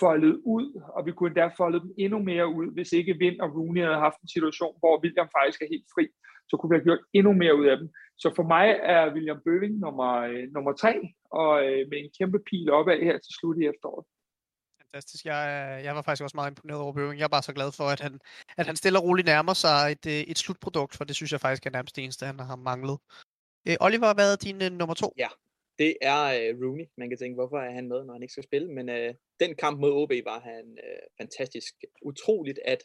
foldet 0.00 0.34
ud, 0.56 0.66
og 0.96 1.06
vi 1.06 1.12
kunne 1.12 1.30
endda 1.30 1.46
folde 1.60 1.80
dem 1.80 1.92
endnu 1.98 2.18
mere 2.30 2.48
ud, 2.48 2.66
hvis 2.74 2.92
ikke 2.92 3.18
Vind 3.18 3.40
og 3.40 3.50
Rooney 3.56 3.82
havde 3.82 4.04
haft 4.06 4.20
en 4.22 4.34
situation, 4.36 4.74
hvor 4.80 5.00
William 5.02 5.28
faktisk 5.38 5.62
er 5.62 5.72
helt 5.74 5.88
fri, 5.94 6.04
så 6.48 6.54
kunne 6.56 6.70
vi 6.70 6.76
have 6.76 6.88
gjort 6.88 7.02
endnu 7.18 7.32
mere 7.32 7.58
ud 7.60 7.66
af 7.72 7.76
dem. 7.80 7.88
Så 8.22 8.28
for 8.36 8.46
mig 8.54 8.66
er 8.94 9.12
William 9.14 9.40
Bøving 9.44 9.74
nummer, 9.84 10.12
øh, 10.30 10.44
nummer 10.54 10.72
tre, 10.72 10.94
og 11.40 11.52
øh, 11.66 11.80
med 11.90 11.98
en 11.98 12.10
kæmpe 12.18 12.38
pil 12.48 12.70
opad 12.78 12.98
her 13.08 13.16
til 13.24 13.32
slut 13.38 13.56
i 13.62 13.64
efteråret. 13.72 14.04
Fantastisk. 14.82 15.24
Jeg, 15.24 15.40
jeg 15.84 15.94
var 15.94 16.02
faktisk 16.02 16.24
også 16.24 16.36
meget 16.36 16.50
imponeret 16.50 16.80
over 16.80 16.92
Bøving. 16.92 17.18
Jeg 17.18 17.24
er 17.24 17.36
bare 17.36 17.48
så 17.48 17.52
glad 17.52 17.72
for, 17.72 17.84
at 17.84 18.00
han, 18.00 18.20
at 18.58 18.66
han 18.66 18.76
stille 18.76 18.98
og 18.98 19.04
roligt 19.04 19.26
nærmer 19.26 19.54
sig 19.64 19.78
et, 19.94 20.06
øh, 20.06 20.20
et 20.32 20.38
slutprodukt, 20.38 20.96
for 20.96 21.04
det 21.04 21.16
synes 21.16 21.32
jeg 21.32 21.40
faktisk 21.40 21.66
er 21.66 21.70
nærmest 21.70 21.96
det 21.96 22.04
eneste, 22.04 22.26
han 22.26 22.40
har 22.40 22.56
manglet. 22.56 22.98
Øh, 23.68 23.76
Oliver, 23.80 24.14
hvad 24.14 24.32
er 24.32 24.36
din 24.36 24.62
uh, 24.62 24.78
nummer 24.80 24.94
to? 24.94 25.08
Ja, 25.18 25.28
det 25.78 25.96
er 26.02 26.22
uh, 26.24 26.62
Rooney. 26.62 26.86
Man 26.98 27.08
kan 27.08 27.18
tænke, 27.18 27.34
hvorfor 27.34 27.58
er 27.58 27.70
han 27.70 27.88
med, 27.88 28.04
når 28.04 28.12
han 28.12 28.22
ikke 28.22 28.32
skal 28.32 28.48
spille? 28.50 28.68
Men 28.76 28.88
uh, 28.88 29.14
den 29.40 29.56
kamp 29.62 29.80
mod 29.80 29.92
OB 30.00 30.12
var 30.30 30.40
han 30.40 30.64
uh, 30.86 31.04
fantastisk. 31.20 31.74
Utroligt, 32.02 32.58
at 32.64 32.80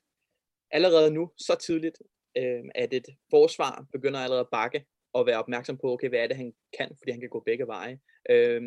allerede 0.71 1.11
nu, 1.11 1.31
så 1.37 1.55
tidligt, 1.65 1.97
øh, 2.37 2.63
at 2.75 2.93
et 2.93 3.07
forsvar 3.29 3.85
begynder 3.91 4.19
allerede 4.19 4.39
at 4.39 4.49
bakke 4.51 4.85
og 5.13 5.25
være 5.25 5.39
opmærksom 5.39 5.77
på, 5.77 5.91
okay, 5.93 6.09
hvad 6.09 6.19
er 6.19 6.27
det, 6.27 6.37
han 6.37 6.53
kan, 6.77 6.95
fordi 6.97 7.11
han 7.11 7.19
kan 7.19 7.29
gå 7.29 7.43
begge 7.45 7.67
veje. 7.67 7.99
Øh, 8.29 8.61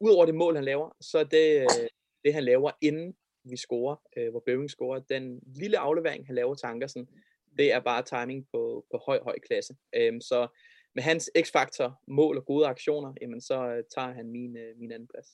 Udover 0.00 0.26
det 0.26 0.34
mål, 0.34 0.54
han 0.54 0.64
laver, 0.64 0.96
så 1.00 1.18
er 1.18 1.24
det, 1.24 1.60
øh, 1.60 1.88
det 2.24 2.34
han 2.34 2.44
laver, 2.44 2.70
inden 2.80 3.16
vi 3.44 3.56
scorer, 3.56 3.96
øh, 4.16 4.30
hvor 4.30 4.42
Bøving 4.46 4.70
scorer, 4.70 5.00
den 5.00 5.40
lille 5.56 5.78
aflevering, 5.78 6.26
han 6.26 6.34
laver 6.34 6.54
til 6.54 6.66
Ankersen, 6.66 7.08
det 7.58 7.72
er 7.72 7.80
bare 7.80 8.02
timing 8.02 8.46
på, 8.52 8.86
på 8.90 9.02
høj, 9.06 9.20
høj 9.22 9.38
klasse. 9.46 9.76
Uh, 9.96 10.18
så 10.20 10.48
med 10.94 11.02
hans 11.02 11.30
x-faktor, 11.42 12.02
mål 12.08 12.36
og 12.36 12.44
gode 12.44 12.66
aktioner, 12.66 13.12
jamen 13.20 13.40
så 13.40 13.68
øh, 13.68 13.84
tager 13.94 14.12
han 14.12 14.26
min, 14.30 14.56
øh, 14.56 14.78
min 14.78 14.92
anden 14.92 15.08
plads. 15.08 15.28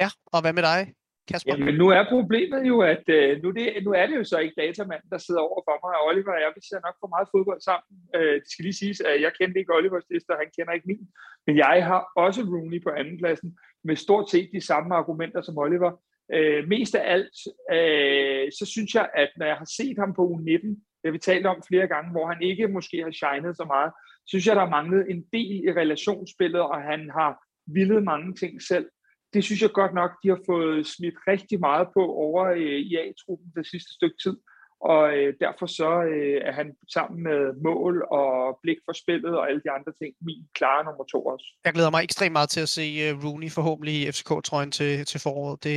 Ja, 0.00 0.08
og 0.26 0.40
hvad 0.40 0.52
med 0.52 0.62
dig, 0.62 0.94
Kasper? 1.28 1.52
Jamen 1.52 1.74
nu 1.74 1.86
er 1.88 2.04
problemet 2.08 2.62
jo, 2.70 2.76
at 2.80 3.04
øh, 3.08 3.42
nu, 3.42 3.50
det, 3.50 3.64
nu 3.86 3.90
er 4.00 4.06
det 4.06 4.16
jo 4.16 4.24
så 4.24 4.38
ikke 4.38 4.60
datamanden, 4.64 5.10
der 5.10 5.18
sidder 5.18 5.40
over 5.40 5.62
for 5.68 5.76
mig, 5.84 5.94
og 6.00 6.06
Oliver 6.08 6.32
og 6.36 6.40
jeg, 6.40 6.52
vi 6.56 6.62
ser 6.64 6.80
nok 6.86 6.96
for 7.00 7.10
meget 7.14 7.28
fodbold 7.34 7.60
sammen. 7.60 7.92
Øh, 8.16 8.34
det 8.42 8.48
skal 8.50 8.64
lige 8.64 8.80
siges, 8.82 9.00
at 9.00 9.22
jeg 9.24 9.32
kendte 9.38 9.58
ikke 9.60 9.74
Olivers 9.78 10.08
liste, 10.10 10.30
og 10.30 10.38
han 10.42 10.50
kender 10.56 10.72
ikke 10.72 10.90
min. 10.92 11.08
Men 11.46 11.54
jeg 11.64 11.76
har 11.90 12.00
også 12.16 12.40
Rooney 12.52 12.80
på 12.82 12.90
andenpladsen, 13.00 13.58
med 13.84 13.96
stort 13.96 14.30
set 14.30 14.48
de 14.56 14.60
samme 14.70 14.94
argumenter 14.94 15.42
som 15.42 15.58
Oliver. 15.58 15.92
Øh, 16.36 16.68
mest 16.68 16.94
af 16.94 17.04
alt, 17.14 17.36
øh, 17.76 18.44
så 18.58 18.64
synes 18.74 18.94
jeg, 18.94 19.06
at 19.14 19.30
når 19.36 19.46
jeg 19.46 19.56
har 19.62 19.70
set 19.78 19.96
ham 19.98 20.14
på 20.14 20.22
U19, 20.34 20.68
det 20.98 21.08
har 21.08 21.16
vi 21.18 21.18
talt 21.18 21.46
om 21.46 21.62
flere 21.68 21.86
gange, 21.86 22.10
hvor 22.10 22.26
han 22.32 22.42
ikke 22.42 22.68
måske 22.68 22.96
har 23.02 23.10
shined 23.20 23.54
så 23.54 23.64
meget, 23.64 23.92
synes 24.26 24.46
jeg, 24.46 24.56
der 24.56 24.62
har 24.62 24.76
manglet 24.78 25.10
en 25.10 25.22
del 25.32 25.56
i 25.66 25.72
relationsspillet, 25.82 26.60
og 26.60 26.82
han 26.82 27.10
har 27.10 27.32
villet 27.66 28.02
mange 28.02 28.34
ting 28.34 28.62
selv. 28.62 28.86
Det 29.34 29.44
synes 29.44 29.62
jeg 29.62 29.70
godt 29.70 29.94
nok, 29.94 30.10
de 30.22 30.28
har 30.28 30.40
fået 30.46 30.86
smidt 30.86 31.14
rigtig 31.28 31.60
meget 31.60 31.88
på 31.94 32.02
over 32.26 32.44
øh, 32.44 32.78
i 32.90 32.96
A-truppen 32.96 33.52
det 33.56 33.66
sidste 33.66 33.92
stykke 33.92 34.16
tid. 34.22 34.36
Og 34.80 35.16
øh, 35.16 35.34
derfor 35.40 35.66
så 35.66 36.02
øh, 36.02 36.40
er 36.48 36.52
han 36.52 36.76
sammen 36.94 37.22
med 37.22 37.40
mål 37.68 38.06
og 38.10 38.58
blik 38.62 38.76
for 38.86 38.92
spillet 38.92 39.38
og 39.38 39.48
alle 39.48 39.62
de 39.64 39.70
andre 39.70 39.92
ting 40.00 40.14
min 40.20 40.42
klare 40.54 40.84
nummer 40.84 41.04
to 41.04 41.24
også. 41.26 41.46
Jeg 41.64 41.72
glæder 41.72 41.90
mig 41.90 42.04
ekstremt 42.04 42.32
meget 42.32 42.48
til 42.48 42.60
at 42.60 42.68
se 42.68 42.86
uh, 43.12 43.24
Rooney 43.24 43.50
forhåbentlig 43.50 43.94
i 43.94 44.10
FCK-trøjen 44.10 44.70
til, 44.70 45.04
til 45.04 45.20
foråret. 45.20 45.64
Det, 45.64 45.76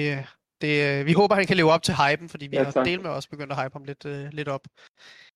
det, 0.61 0.73
uh, 1.01 1.05
vi 1.05 1.13
håber, 1.13 1.35
han 1.35 1.47
kan 1.47 1.57
leve 1.57 1.71
op 1.71 1.83
til 1.83 1.95
hypen, 2.01 2.29
fordi 2.29 2.47
vi 2.47 2.57
ja, 2.57 2.63
har 2.63 2.83
del 2.83 3.01
med 3.01 3.09
også 3.09 3.29
begyndt 3.29 3.51
at 3.51 3.61
hype 3.61 3.73
ham 3.73 3.83
lidt, 3.83 4.05
uh, 4.05 4.27
lidt 4.37 4.47
op. 4.47 4.65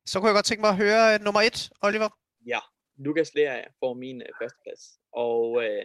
Så 0.05 0.19
kunne 0.19 0.27
jeg 0.29 0.35
godt 0.35 0.45
tænke 0.45 0.61
mig 0.61 0.69
at 0.69 0.81
høre 0.83 1.15
uh, 1.15 1.25
nummer 1.25 1.41
et, 1.41 1.69
Oliver. 1.81 2.09
Ja, 2.53 2.59
Lukas 3.05 3.31
Lea 3.35 3.61
får 3.79 3.93
min 3.93 4.21
øh, 4.21 4.31
førsteplads. 4.41 4.83
Og 5.13 5.63
øh, 5.63 5.83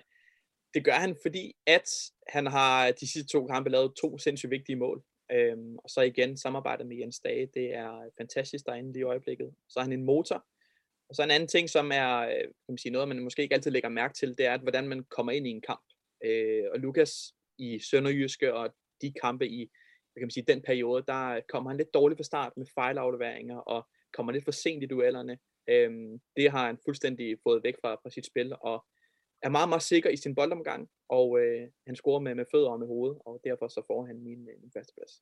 det 0.74 0.84
gør 0.84 0.92
han, 0.92 1.16
fordi 1.22 1.56
at 1.66 1.88
han 2.28 2.46
har 2.46 2.90
de 2.90 3.12
sidste 3.12 3.32
to 3.32 3.46
kampe 3.46 3.70
lavet 3.70 3.92
to 4.00 4.18
sindssygt 4.18 4.50
vigtige 4.50 4.76
mål. 4.76 5.04
Øhm, 5.32 5.76
og 5.76 5.90
så 5.90 6.00
igen 6.00 6.36
samarbejdet 6.36 6.86
med 6.86 6.96
Jens 6.96 7.20
Dage, 7.20 7.48
det 7.54 7.74
er 7.74 8.10
fantastisk 8.18 8.66
derinde 8.66 8.92
lige 8.92 9.00
i 9.00 9.04
øjeblikket. 9.04 9.54
Så 9.68 9.78
er 9.78 9.82
han 9.82 9.92
en 9.92 10.04
motor. 10.04 10.46
Og 11.08 11.14
så 11.14 11.22
en 11.22 11.30
anden 11.30 11.48
ting, 11.48 11.70
som 11.70 11.90
er 11.94 12.18
øh, 12.20 12.40
kan 12.40 12.68
man 12.68 12.78
sige, 12.78 12.92
noget, 12.92 13.08
man 13.08 13.22
måske 13.22 13.42
ikke 13.42 13.54
altid 13.54 13.70
lægger 13.70 13.88
mærke 13.88 14.14
til, 14.14 14.38
det 14.38 14.46
er, 14.46 14.54
at 14.54 14.60
hvordan 14.60 14.88
man 14.88 15.04
kommer 15.04 15.32
ind 15.32 15.46
i 15.46 15.50
en 15.50 15.60
kamp. 15.60 15.84
Øh, 16.24 16.64
og 16.72 16.80
Lukas 16.80 17.34
i 17.58 17.78
Sønderjyske 17.78 18.54
og 18.54 18.74
de 19.02 19.12
kampe 19.22 19.48
i 19.48 19.70
kan 20.16 20.26
man 20.26 20.30
sige, 20.30 20.44
den 20.48 20.62
periode, 20.62 21.04
der 21.06 21.40
kommer 21.48 21.70
han 21.70 21.76
lidt 21.76 21.94
dårligt 21.94 22.18
fra 22.18 22.24
start 22.24 22.52
med 22.56 22.66
fejlafleveringer 22.74 23.56
og 23.56 23.88
kommer 24.12 24.32
lidt 24.32 24.44
for 24.44 24.52
sent 24.52 24.82
i 24.82 24.86
duellerne. 24.86 25.38
Øhm, 25.68 26.20
det 26.36 26.50
har 26.50 26.66
han 26.66 26.78
fuldstændig 26.84 27.36
fået 27.42 27.64
væk 27.64 27.74
fra, 27.80 27.94
fra 27.94 28.10
sit 28.10 28.26
spil, 28.26 28.52
og 28.60 28.84
er 29.44 29.48
meget, 29.48 29.68
meget 29.68 29.82
sikker 29.82 30.10
i 30.10 30.16
sin 30.16 30.34
boldomgang, 30.34 30.88
og 31.08 31.38
øh, 31.40 31.68
han 31.86 31.96
scorer 31.96 32.20
med, 32.20 32.34
med 32.34 32.44
fødder 32.52 32.70
og 32.70 32.78
med 32.78 32.86
hovedet, 32.86 33.18
og 33.26 33.40
derfor 33.44 33.68
så 33.68 33.80
får 33.86 34.06
han 34.06 34.16
min, 34.20 34.40
øh, 34.50 34.56
min 34.62 34.70
første 34.74 34.92
plads. 34.96 35.12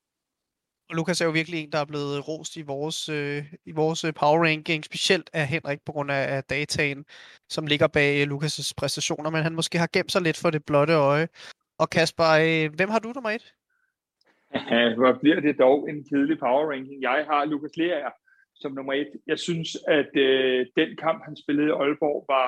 Og 0.89 0.95
Lukas 0.95 1.21
er 1.21 1.25
jo 1.25 1.31
virkelig 1.31 1.59
en, 1.59 1.71
der 1.71 1.77
er 1.77 1.85
blevet 1.85 2.27
rost 2.27 2.55
i 2.57 2.61
vores, 2.61 3.09
øh, 3.09 3.53
i 3.65 3.71
vores 3.71 4.03
øh, 4.03 4.13
power 4.13 4.43
ranking, 4.45 4.85
specielt 4.85 5.29
af 5.33 5.47
Henrik 5.47 5.81
på 5.85 5.91
grund 5.91 6.11
af, 6.11 6.35
af 6.35 6.43
dataen, 6.43 7.05
som 7.49 7.67
ligger 7.67 7.87
bag 7.87 8.21
øh, 8.21 8.27
Lukas' 8.33 8.73
præstationer, 8.77 9.29
men 9.29 9.43
han 9.43 9.55
måske 9.55 9.77
har 9.77 9.89
gemt 9.93 10.11
sig 10.11 10.21
lidt 10.21 10.37
for 10.37 10.49
det 10.49 10.65
blotte 10.65 10.93
øje. 10.93 11.27
Og 11.77 11.89
Kasper, 11.89 12.29
øh, 12.45 12.75
hvem 12.75 12.89
har 12.89 12.99
du 12.99 13.11
nummer 13.15 13.29
et? 13.29 13.53
Ja, 14.71 14.95
hvor 14.95 15.17
bliver 15.21 15.39
det 15.39 15.59
dog 15.59 15.89
en 15.89 16.03
kedelig 16.09 16.39
power 16.39 16.71
ranking. 16.71 17.01
Jeg 17.01 17.25
har 17.29 17.45
Lukas 17.45 17.77
Lea 17.77 18.09
som 18.55 18.71
nummer 18.71 18.93
et. 18.93 19.11
Jeg 19.27 19.39
synes, 19.39 19.69
at 19.87 20.15
øh, 20.15 20.65
den 20.77 20.89
kamp, 20.97 21.23
han 21.23 21.35
spillede 21.35 21.67
i 21.67 21.71
Aalborg, 21.71 22.25
var 22.27 22.47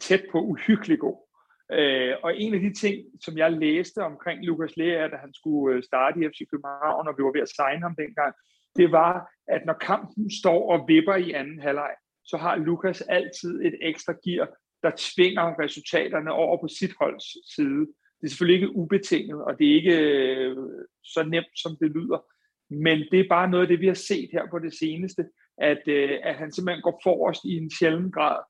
tæt 0.00 0.24
på 0.32 0.38
uhyggelig 0.40 0.98
god. 0.98 1.28
Øh, 1.72 2.14
og 2.22 2.36
en 2.36 2.54
af 2.54 2.60
de 2.60 2.74
ting, 2.74 2.96
som 3.20 3.38
jeg 3.38 3.52
læste 3.52 3.98
omkring 3.98 4.44
Lukas 4.44 4.76
Lea, 4.76 5.08
da 5.08 5.16
han 5.16 5.34
skulle 5.34 5.76
øh, 5.76 5.82
starte 5.82 6.20
i 6.20 6.28
FC 6.28 6.40
København, 6.50 7.08
og 7.08 7.14
vi 7.18 7.22
var 7.24 7.32
ved 7.32 7.40
at 7.40 7.54
signe 7.56 7.82
ham 7.82 7.96
dengang, 7.96 8.34
det 8.76 8.92
var, 8.92 9.30
at 9.48 9.62
når 9.66 9.72
kampen 9.72 10.30
står 10.40 10.72
og 10.72 10.88
vipper 10.88 11.14
i 11.14 11.32
anden 11.32 11.60
halvleg, 11.60 11.94
så 12.24 12.36
har 12.36 12.56
Lukas 12.56 13.00
altid 13.00 13.62
et 13.64 13.74
ekstra 13.82 14.14
gear, 14.24 14.48
der 14.82 14.90
tvinger 14.98 15.58
resultaterne 15.62 16.32
over 16.32 16.56
på 16.60 16.68
sit 16.68 16.94
holds 17.00 17.54
side. 17.54 17.86
Det 18.18 18.24
er 18.26 18.28
selvfølgelig 18.28 18.62
ikke 18.62 18.76
ubetinget, 18.76 19.44
og 19.44 19.58
det 19.58 19.70
er 19.70 19.74
ikke 19.74 19.98
øh, 19.98 20.56
så 21.04 21.22
nemt, 21.22 21.54
som 21.62 21.76
det 21.80 21.90
lyder. 21.90 22.24
Men 22.70 22.98
det 23.10 23.20
er 23.20 23.28
bare 23.28 23.50
noget 23.50 23.64
af 23.64 23.68
det, 23.68 23.80
vi 23.80 23.86
har 23.86 23.94
set 23.94 24.28
her 24.32 24.44
på 24.50 24.58
det 24.58 24.74
seneste, 24.74 25.24
at, 25.58 25.82
øh, 25.88 26.18
at 26.22 26.34
han 26.34 26.52
simpelthen 26.52 26.82
går 26.82 27.00
forrest 27.02 27.44
i 27.44 27.56
en 27.56 27.70
sjælden 27.78 28.10
grad. 28.12 28.40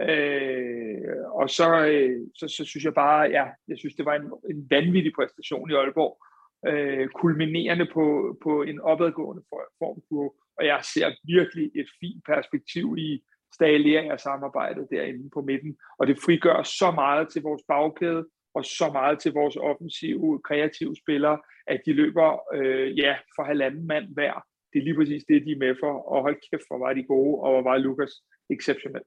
Øh, 0.00 1.24
og 1.32 1.50
så, 1.50 1.86
øh, 1.86 2.20
så, 2.34 2.48
så 2.48 2.64
synes 2.64 2.84
jeg 2.84 2.94
bare, 2.94 3.20
ja, 3.20 3.44
jeg 3.68 3.78
synes, 3.78 3.94
det 3.94 4.04
var 4.04 4.14
en, 4.14 4.32
en 4.50 4.66
vanvittig 4.70 5.12
præstation 5.18 5.70
i 5.70 5.74
Aalborg. 5.74 6.18
øh, 6.66 7.08
kulminerende 7.08 7.86
på, 7.94 8.36
på 8.42 8.62
en 8.62 8.80
opadgående 8.80 9.42
formkurve, 9.78 10.30
og 10.58 10.66
jeg 10.66 10.80
ser 10.94 11.08
virkelig 11.24 11.70
et 11.74 11.88
fint 12.00 12.24
perspektiv 12.26 12.94
i 12.98 13.22
stalering 13.54 14.10
af 14.10 14.20
samarbejdet 14.20 14.88
derinde 14.90 15.30
på 15.30 15.40
midten, 15.40 15.76
og 15.98 16.06
det 16.06 16.18
frigør 16.24 16.62
så 16.62 16.90
meget 16.90 17.28
til 17.28 17.42
vores 17.42 17.62
bagkæde, 17.68 18.26
og 18.54 18.64
så 18.64 18.90
meget 18.92 19.18
til 19.18 19.32
vores 19.32 19.56
offensive, 19.56 20.40
kreative 20.44 20.96
spillere, 20.96 21.38
at 21.66 21.80
de 21.86 21.92
løber 21.92 22.54
øh, 22.54 22.98
ja, 22.98 23.16
for 23.36 23.42
halvanden 23.42 23.86
mand 23.86 24.06
hver. 24.14 24.44
Det 24.72 24.78
er 24.78 24.84
lige 24.84 24.96
præcis 24.96 25.24
det, 25.28 25.46
de 25.46 25.52
er 25.52 25.58
med 25.58 25.76
for, 25.80 25.92
og 26.12 26.22
hold 26.22 26.36
kæft, 26.50 26.68
hvor 26.68 26.78
var 26.78 26.92
de 26.92 27.04
gode, 27.04 27.40
og 27.42 27.50
hvor 27.52 27.62
var 27.70 27.78
Lukas 27.78 28.12
exceptionel. 28.50 29.02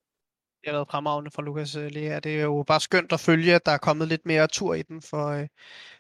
Det 0.66 0.72
har 0.72 0.78
været 0.78 0.88
fremragende 0.92 1.32
for 1.32 1.42
Lukas 1.42 1.76
øh, 1.76 1.92
Lea. 1.92 2.20
Det 2.20 2.40
er 2.40 2.44
jo 2.44 2.64
bare 2.68 2.80
skønt 2.80 3.12
at 3.12 3.20
følge, 3.20 3.56
at 3.56 3.66
der 3.66 3.72
er 3.72 3.78
kommet 3.78 4.08
lidt 4.08 4.26
mere 4.26 4.48
tur 4.48 4.74
i 4.74 4.82
den 4.82 5.02
for, 5.02 5.28
øh, 5.28 5.48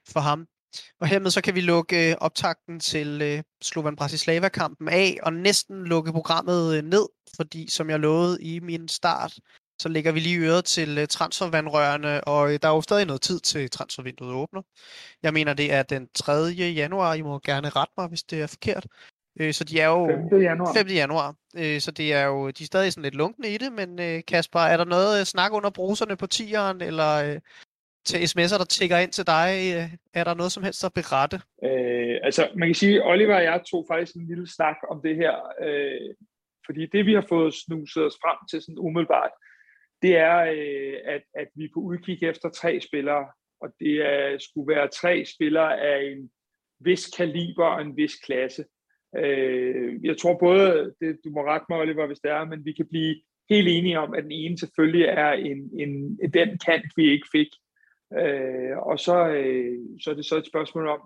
for 0.07 0.19
ham. 0.19 0.47
Og 0.99 1.07
hermed 1.07 1.31
så 1.31 1.41
kan 1.41 1.55
vi 1.55 1.61
lukke 1.61 2.11
øh, 2.11 2.15
optakten 2.21 2.79
til 2.79 3.21
øh, 3.21 3.43
Slovan 3.63 3.95
Bratislava-kampen 3.95 4.89
af, 4.89 5.17
og 5.23 5.33
næsten 5.33 5.85
lukke 5.85 6.11
programmet 6.11 6.77
øh, 6.77 6.83
ned, 6.83 7.07
fordi 7.35 7.71
som 7.71 7.89
jeg 7.89 7.99
lovede 7.99 8.43
i 8.43 8.59
min 8.59 8.87
start, 8.87 9.33
så 9.81 9.89
lægger 9.89 10.11
vi 10.11 10.19
lige 10.19 10.39
øret 10.39 10.65
til 10.65 10.97
øh, 10.97 11.07
transfervandrørene, 11.07 12.23
og 12.23 12.53
øh, 12.53 12.59
der 12.61 12.67
er 12.67 12.75
jo 12.75 12.81
stadig 12.81 13.05
noget 13.05 13.21
tid 13.21 13.39
til 13.39 13.69
transfervinduet 13.69 14.33
åbner. 14.33 14.61
Jeg 15.23 15.33
mener, 15.33 15.53
det 15.53 15.73
er 15.73 15.83
den 15.83 16.07
3. 16.15 16.33
januar. 16.57 17.13
I 17.13 17.21
må 17.21 17.39
gerne 17.39 17.69
rette 17.69 17.93
mig, 17.97 18.07
hvis 18.07 18.23
det 18.23 18.41
er 18.41 18.47
forkert. 18.47 18.85
Øh, 19.39 19.53
så 19.53 19.63
de 19.63 19.79
er 19.79 19.87
jo 19.87 20.27
5. 20.29 20.41
januar. 20.41 20.73
5. 20.73 20.87
januar. 20.87 21.35
Øh, 21.57 21.79
så 21.79 21.91
det 21.91 22.13
er 22.13 22.25
jo, 22.25 22.49
de 22.49 22.63
er 22.63 22.65
stadig 22.65 22.93
sådan 22.93 23.03
lidt 23.03 23.15
lunkne 23.15 23.47
i 23.47 23.57
det, 23.57 23.73
men 23.73 23.99
øh, 23.99 24.21
Kasper, 24.27 24.59
er 24.59 24.77
der 24.77 24.85
noget 24.85 25.19
øh, 25.19 25.25
snak 25.25 25.53
under 25.53 25.69
bruserne 25.69 26.15
på 26.17 26.27
tieren, 26.27 26.81
eller 26.81 27.11
øh, 27.25 27.39
til 28.05 28.17
sms'er, 28.17 28.57
der 28.57 28.65
tigger 28.69 28.97
ind 28.97 29.11
til 29.11 29.27
dig? 29.27 29.49
Øh, 29.75 29.89
er 30.13 30.23
der 30.23 30.33
noget 30.33 30.51
som 30.51 30.63
helst 30.63 30.83
at 30.83 30.93
berette? 30.93 31.37
Øh, 31.63 32.17
altså, 32.23 32.49
man 32.55 32.67
kan 32.67 32.75
sige, 32.75 33.03
Oliver 33.03 33.35
og 33.35 33.43
jeg 33.43 33.61
tog 33.71 33.85
faktisk 33.91 34.15
en 34.15 34.27
lille 34.27 34.47
snak 34.47 34.75
om 34.89 35.01
det 35.01 35.15
her, 35.15 35.35
øh, 35.61 36.15
fordi 36.65 36.85
det, 36.85 37.05
vi 37.05 37.13
har 37.13 37.25
fået 37.29 37.53
snuset 37.53 38.05
os 38.05 38.17
frem 38.23 38.37
til 38.49 38.61
sådan 38.61 38.79
umiddelbart, 38.79 39.31
det 40.01 40.17
er, 40.17 40.37
øh, 40.37 40.95
at, 41.05 41.23
at 41.35 41.47
vi 41.55 41.63
er 41.63 41.73
på 41.73 41.79
udkig 41.79 42.23
efter 42.23 42.49
tre 42.49 42.81
spillere, 42.81 43.25
og 43.61 43.69
det 43.79 43.95
er, 44.05 44.37
skulle 44.39 44.75
være 44.75 44.87
tre 44.87 45.25
spillere 45.25 45.79
af 45.79 45.97
en 46.11 46.31
vis 46.79 47.05
kaliber 47.17 47.65
og 47.65 47.81
en 47.81 47.97
vis 47.97 48.15
klasse. 48.15 48.65
Øh, 49.17 50.05
jeg 50.05 50.17
tror 50.17 50.37
både, 50.37 50.93
det, 51.01 51.17
du 51.23 51.29
må 51.29 51.45
rette 51.45 51.65
mig, 51.69 51.79
Oliver, 51.79 52.07
hvis 52.07 52.19
det 52.19 52.31
er, 52.31 52.45
men 52.45 52.65
vi 52.65 52.71
kan 52.71 52.87
blive 52.89 53.15
helt 53.49 53.67
enige 53.67 53.99
om, 53.99 54.13
at 54.13 54.23
den 54.23 54.31
ene 54.31 54.57
selvfølgelig 54.57 55.05
er 55.05 55.31
en, 55.31 55.69
en, 55.79 56.19
den 56.33 56.57
kant, 56.65 56.91
vi 56.95 57.11
ikke 57.11 57.27
fik. 57.31 57.47
Øh, 58.13 58.77
og 58.77 58.99
så, 58.99 59.27
øh, 59.27 59.79
så 60.01 60.11
er 60.11 60.15
det 60.15 60.25
så 60.25 60.37
et 60.37 60.47
spørgsmål 60.47 60.87
om, 60.87 61.01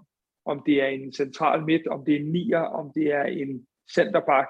om 0.45 0.63
det 0.65 0.81
er 0.83 0.87
en 0.87 1.13
central 1.13 1.65
midt, 1.65 1.87
om 1.87 2.05
det 2.05 2.15
er 2.15 2.19
en 2.19 2.31
nier, 2.31 2.59
om 2.59 2.91
det 2.95 3.11
er 3.13 3.23
en 3.23 3.67
centerback. 3.95 4.49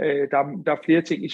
Øh, 0.00 0.30
der, 0.30 0.62
der 0.66 0.72
er 0.72 0.84
flere 0.84 1.02
ting 1.02 1.24
i 1.24 1.28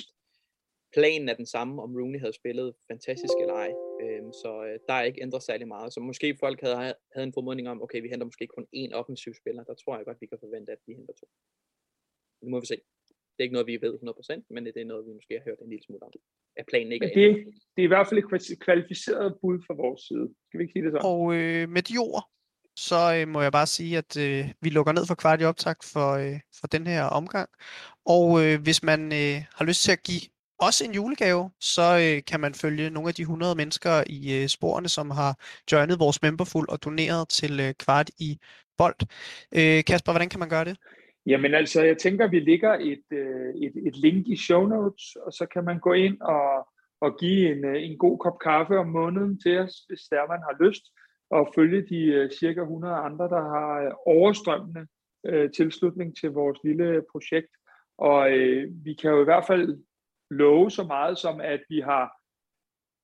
planen 0.95 1.29
er 1.29 1.35
den 1.35 1.47
samme, 1.47 1.83
om 1.83 1.95
Rooney 1.99 2.21
havde 2.21 2.39
spillet 2.41 2.75
fantastisk 2.91 3.37
eller 3.41 3.57
ej. 3.65 3.73
Øhm, 4.03 4.33
så 4.43 4.51
øh, 4.69 4.79
der 4.89 4.95
er 4.95 5.05
ikke 5.09 5.23
ændret 5.23 5.43
særlig 5.43 5.69
meget. 5.69 5.93
Så 5.95 6.01
måske 6.01 6.37
folk 6.45 6.61
havde, 6.61 6.77
havde 7.15 7.27
en 7.31 7.37
formodning 7.39 7.69
om, 7.69 7.83
okay, 7.83 8.01
vi 8.03 8.09
henter 8.09 8.27
måske 8.31 8.47
kun 8.47 8.67
én 8.77 8.93
offensiv 9.01 9.33
spiller. 9.41 9.63
Der 9.65 9.75
tror 9.75 9.97
jeg 9.97 10.05
godt, 10.07 10.21
vi 10.21 10.27
kan 10.27 10.39
forvente, 10.45 10.73
at 10.73 10.79
vi 10.87 10.93
henter 10.95 11.15
to. 11.21 11.27
Nu 12.43 12.51
må 12.51 12.61
vi 12.61 12.67
se. 12.67 12.79
Det 13.35 13.41
er 13.41 13.47
ikke 13.49 13.59
noget, 13.59 13.67
vi 13.67 13.81
ved 13.87 13.95
100%, 13.95 14.47
men 14.51 14.67
det 14.67 14.77
er 14.77 14.85
noget, 14.85 15.07
vi 15.07 15.13
måske 15.13 15.35
har 15.39 15.45
hørt 15.45 15.59
en 15.59 15.71
lille 15.71 15.85
smule 15.85 16.03
om. 16.03 16.13
At 16.57 16.67
planen 16.67 16.93
ikke 16.93 17.07
er 17.07 17.15
det, 17.15 17.31
det 17.75 17.81
er 17.83 17.89
i 17.91 17.95
hvert 17.95 18.07
fald 18.09 18.19
et 18.19 18.61
kvalificeret 18.61 19.39
bud 19.41 19.59
fra 19.67 19.75
vores 19.75 20.01
side. 20.09 20.27
Skal 20.47 20.59
vi 20.59 20.63
ikke 20.65 20.73
sige 20.73 20.85
det 20.85 20.93
så? 20.93 21.01
Og 21.13 21.35
øh, 21.35 21.69
med 21.69 21.83
de 21.83 21.97
ord, 21.99 22.25
så 22.77 23.01
øh, 23.17 23.29
må 23.29 23.43
jeg 23.43 23.53
bare 23.53 23.67
sige, 23.67 23.99
at 23.99 24.17
øh, 24.17 24.45
vi 24.61 24.71
lukker 24.71 24.93
ned 24.93 25.07
for 25.07 25.15
kvart 25.15 25.41
i 25.41 25.45
optag 25.45 25.75
for, 25.85 26.11
øh, 26.13 26.41
for 26.61 26.67
den 26.67 26.87
her 26.87 27.05
omgang. 27.05 27.49
Og 28.05 28.27
øh, 28.45 28.63
hvis 28.63 28.83
man 28.83 29.01
øh, 29.13 29.37
har 29.57 29.65
lyst 29.65 29.83
til 29.83 29.93
at 29.93 30.03
give 30.03 30.21
også 30.59 30.85
en 30.85 30.95
julegave, 30.95 31.51
så 31.61 31.83
øh, 32.05 32.25
kan 32.25 32.41
man 32.41 32.55
følge 32.55 32.91
nogle 32.91 33.09
af 33.09 33.15
de 33.15 33.23
100 33.23 33.55
mennesker 33.55 34.05
i 34.07 34.43
øh, 34.43 34.49
sporene, 34.49 34.89
som 34.89 35.11
har 35.11 35.33
joinet 35.73 35.99
vores 35.99 36.23
memberful 36.23 36.67
og 36.69 36.85
doneret 36.85 37.29
til 37.29 37.61
øh, 37.61 37.75
kvart 37.75 38.11
i 38.19 38.39
bold. 38.79 39.01
Øh, 39.59 39.85
Kasper, 39.85 40.13
hvordan 40.13 40.29
kan 40.29 40.41
man 40.41 40.49
gøre 40.49 40.65
det? 40.65 40.77
Jamen 41.27 41.55
altså, 41.55 41.83
jeg 41.83 41.99
tænker, 41.99 42.29
vi 42.29 42.41
ligger 42.41 42.73
et, 42.75 43.05
øh, 43.13 43.55
et, 43.55 43.73
et 43.87 43.97
link 43.97 44.29
i 44.29 44.37
show 44.37 44.67
notes, 44.67 45.17
og 45.17 45.33
så 45.33 45.47
kan 45.53 45.65
man 45.65 45.79
gå 45.79 45.93
ind 45.93 46.21
og, 46.21 46.69
og 47.01 47.19
give 47.21 47.53
en, 47.53 47.65
øh, 47.65 47.83
en 47.83 47.99
god 47.99 48.19
kop 48.19 48.39
kaffe 48.39 48.79
om 48.79 48.89
måneden 48.89 49.41
til 49.41 49.59
os, 49.59 49.75
hvis 49.89 50.01
der 50.01 50.29
man 50.29 50.41
har 50.49 50.65
lyst, 50.65 50.85
og 51.31 51.53
følge 51.55 51.83
de 51.83 52.01
øh, 52.05 52.31
cirka 52.31 52.61
100 52.61 52.95
andre, 52.95 53.25
der 53.25 53.43
har 53.55 53.83
øh, 53.85 53.93
overstrømmende 54.07 54.87
øh, 55.27 55.51
tilslutning 55.51 56.17
til 56.17 56.31
vores 56.31 56.59
lille 56.65 57.03
projekt. 57.13 57.53
Og 57.99 58.31
øh, 58.31 58.69
vi 58.85 58.95
kan 58.95 59.11
jo 59.11 59.21
i 59.21 59.25
hvert 59.25 59.47
fald 59.47 59.79
love 60.37 60.71
så 60.71 60.85
meget 60.85 61.19
som, 61.19 61.41
at 61.41 61.61
vi 61.69 61.81
har 61.81 62.13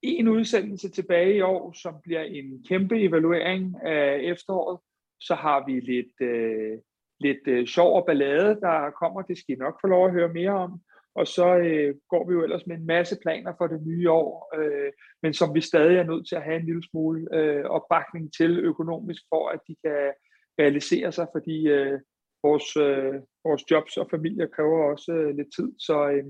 en 0.03 0.29
udsendelse 0.29 0.91
tilbage 0.91 1.37
i 1.37 1.41
år, 1.41 1.73
som 1.73 1.95
bliver 2.03 2.23
en 2.23 2.65
kæmpe 2.69 3.03
evaluering 3.03 3.77
af 3.83 4.21
efteråret. 4.23 4.79
Så 5.21 5.35
har 5.35 5.65
vi 5.67 5.81
lidt, 5.81 6.21
øh, 6.21 6.79
lidt 7.21 7.47
øh, 7.47 7.67
sjov 7.67 7.97
og 7.97 8.07
ballade, 8.07 8.61
der 8.61 8.91
kommer. 8.91 9.23
Det 9.23 9.39
skal 9.39 9.55
I 9.55 9.59
nok 9.59 9.81
få 9.81 9.87
lov 9.87 10.07
at 10.07 10.13
høre 10.13 10.33
mere 10.33 10.51
om. 10.51 10.81
Og 11.15 11.27
så 11.27 11.57
øh, 11.57 11.95
går 12.09 12.29
vi 12.29 12.35
jo 12.35 12.43
ellers 12.43 12.67
med 12.67 12.77
en 12.77 12.87
masse 12.87 13.19
planer 13.23 13.53
for 13.59 13.67
det 13.67 13.87
nye 13.87 14.11
år, 14.11 14.57
øh, 14.59 14.93
men 15.23 15.35
som 15.35 15.55
vi 15.55 15.61
stadig 15.61 15.97
er 15.97 16.05
nødt 16.05 16.29
til 16.29 16.37
at 16.37 16.43
have 16.43 16.57
en 16.57 16.67
lille 16.67 16.83
smule 16.91 17.35
øh, 17.35 17.65
opbakning 17.65 18.33
til 18.35 18.59
økonomisk, 18.59 19.23
for 19.29 19.49
at 19.49 19.61
de 19.69 19.77
kan 19.85 20.13
realisere 20.59 21.13
sig, 21.13 21.27
fordi 21.35 21.69
øh, 21.69 22.01
vores, 22.43 22.77
øh, 22.77 23.15
vores 23.45 23.71
jobs 23.71 23.97
og 23.97 24.11
familier 24.11 24.47
kræver 24.47 24.91
også 24.93 25.13
øh, 25.13 25.37
lidt 25.37 25.55
tid. 25.57 25.73
Så, 25.79 26.11
øh, 26.11 26.25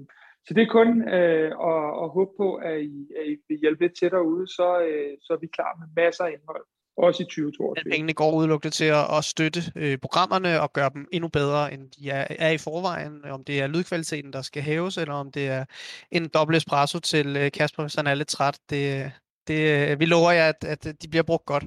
så 0.47 0.55
det 0.55 0.63
er 0.63 0.73
kun 0.79 1.09
øh, 1.09 1.51
at, 1.71 1.85
at 2.03 2.09
håbe 2.17 2.31
på, 2.37 2.55
at 2.55 2.81
I, 2.81 3.09
at 3.19 3.27
I 3.33 3.37
vil 3.49 3.59
hjælpe 3.59 3.83
lidt 3.83 3.99
til 3.99 4.11
derude, 4.11 4.49
så, 4.49 4.69
øh, 4.89 5.19
så 5.23 5.33
er 5.33 5.41
vi 5.41 5.47
klar 5.47 5.77
med 5.81 6.05
masser 6.05 6.25
af 6.25 6.33
indhold, 6.33 6.65
også 6.97 7.23
i 7.23 7.27
2022. 7.27 7.85
Men 7.85 7.93
pengene 7.93 8.13
går 8.13 8.35
udelukkende 8.39 8.75
til 8.75 8.85
at, 8.85 9.17
at 9.17 9.25
støtte 9.25 9.61
øh, 9.77 9.99
programmerne 9.99 10.61
og 10.61 10.73
gøre 10.73 10.91
dem 10.95 11.09
endnu 11.13 11.29
bedre, 11.29 11.73
end 11.75 11.91
de 11.91 12.11
er, 12.11 12.27
er 12.39 12.51
i 12.51 12.59
forvejen. 12.59 13.25
Om 13.25 13.45
det 13.45 13.61
er 13.61 13.67
lydkvaliteten, 13.67 14.33
der 14.33 14.43
skal 14.43 14.63
hæves, 14.63 14.99
eller 14.99 15.15
om 15.15 15.33
det 15.33 15.49
er 15.49 15.65
en 16.11 16.29
dobbelt 16.29 16.57
espresso 16.57 16.99
til 16.99 17.37
øh, 17.37 17.51
Kasper, 17.53 17.83
hvis 17.83 17.95
han 17.95 18.07
er 18.07 18.15
lidt 18.15 18.29
træt. 18.29 18.59
Det, 18.71 19.13
det, 19.47 20.01
vi 20.01 20.05
lover 20.05 20.31
jer, 20.31 20.49
at, 20.49 20.65
at 20.65 21.03
de 21.03 21.09
bliver 21.09 21.23
brugt 21.23 21.47
godt. 21.47 21.65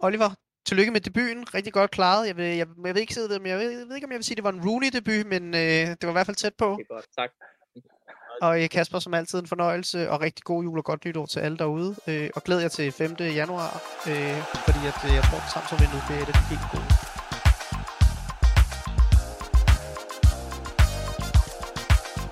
Oliver, 0.00 0.30
tillykke 0.66 0.92
med 0.92 1.00
debuten. 1.00 1.54
Rigtig 1.54 1.72
godt 1.72 1.90
klaret. 1.90 2.26
Jeg, 2.26 2.36
vil, 2.36 2.44
jeg, 2.44 2.66
jeg 2.84 2.94
ved 2.94 3.00
ikke, 3.00 3.14
men 3.40 3.46
jeg 3.46 3.58
ved, 3.58 3.70
jeg 3.70 3.88
ved 3.88 3.94
ikke, 3.94 4.06
om 4.06 4.12
jeg 4.12 4.18
vil 4.18 4.24
sige, 4.24 4.34
at 4.34 4.36
det 4.36 4.44
var 4.44 4.52
en 4.52 4.64
Rooney-debut, 4.68 5.26
men 5.26 5.42
øh, 5.54 5.86
det 5.98 6.02
var 6.02 6.12
i 6.14 6.18
hvert 6.18 6.26
fald 6.26 6.36
tæt 6.36 6.54
på. 6.54 6.68
Det 6.78 6.86
er 6.90 6.94
godt, 6.94 7.06
tak. 7.18 7.30
Og 8.42 8.62
øh, 8.62 8.68
Kasper, 8.68 8.98
som 8.98 9.14
altid 9.14 9.38
en 9.38 9.46
fornøjelse, 9.46 10.10
og 10.10 10.20
rigtig 10.20 10.44
god 10.44 10.62
jul 10.62 10.78
og 10.78 10.84
godt 10.84 11.04
nytår 11.04 11.26
til 11.26 11.40
alle 11.40 11.58
derude. 11.58 11.96
Øh, 12.06 12.30
og 12.34 12.44
glæder 12.44 12.60
jer 12.60 12.68
til 12.68 12.92
5. 12.92 13.16
januar, 13.20 13.82
øh, 14.08 14.36
fordi 14.64 14.78
at, 14.78 15.14
jeg 15.14 15.22
tror, 15.22 15.38
at 15.38 15.48
transfervinduet 15.52 16.02
det 16.08 16.20
er 16.20 16.24
det 16.24 16.36
helt 16.36 16.60
gode. 16.72 16.95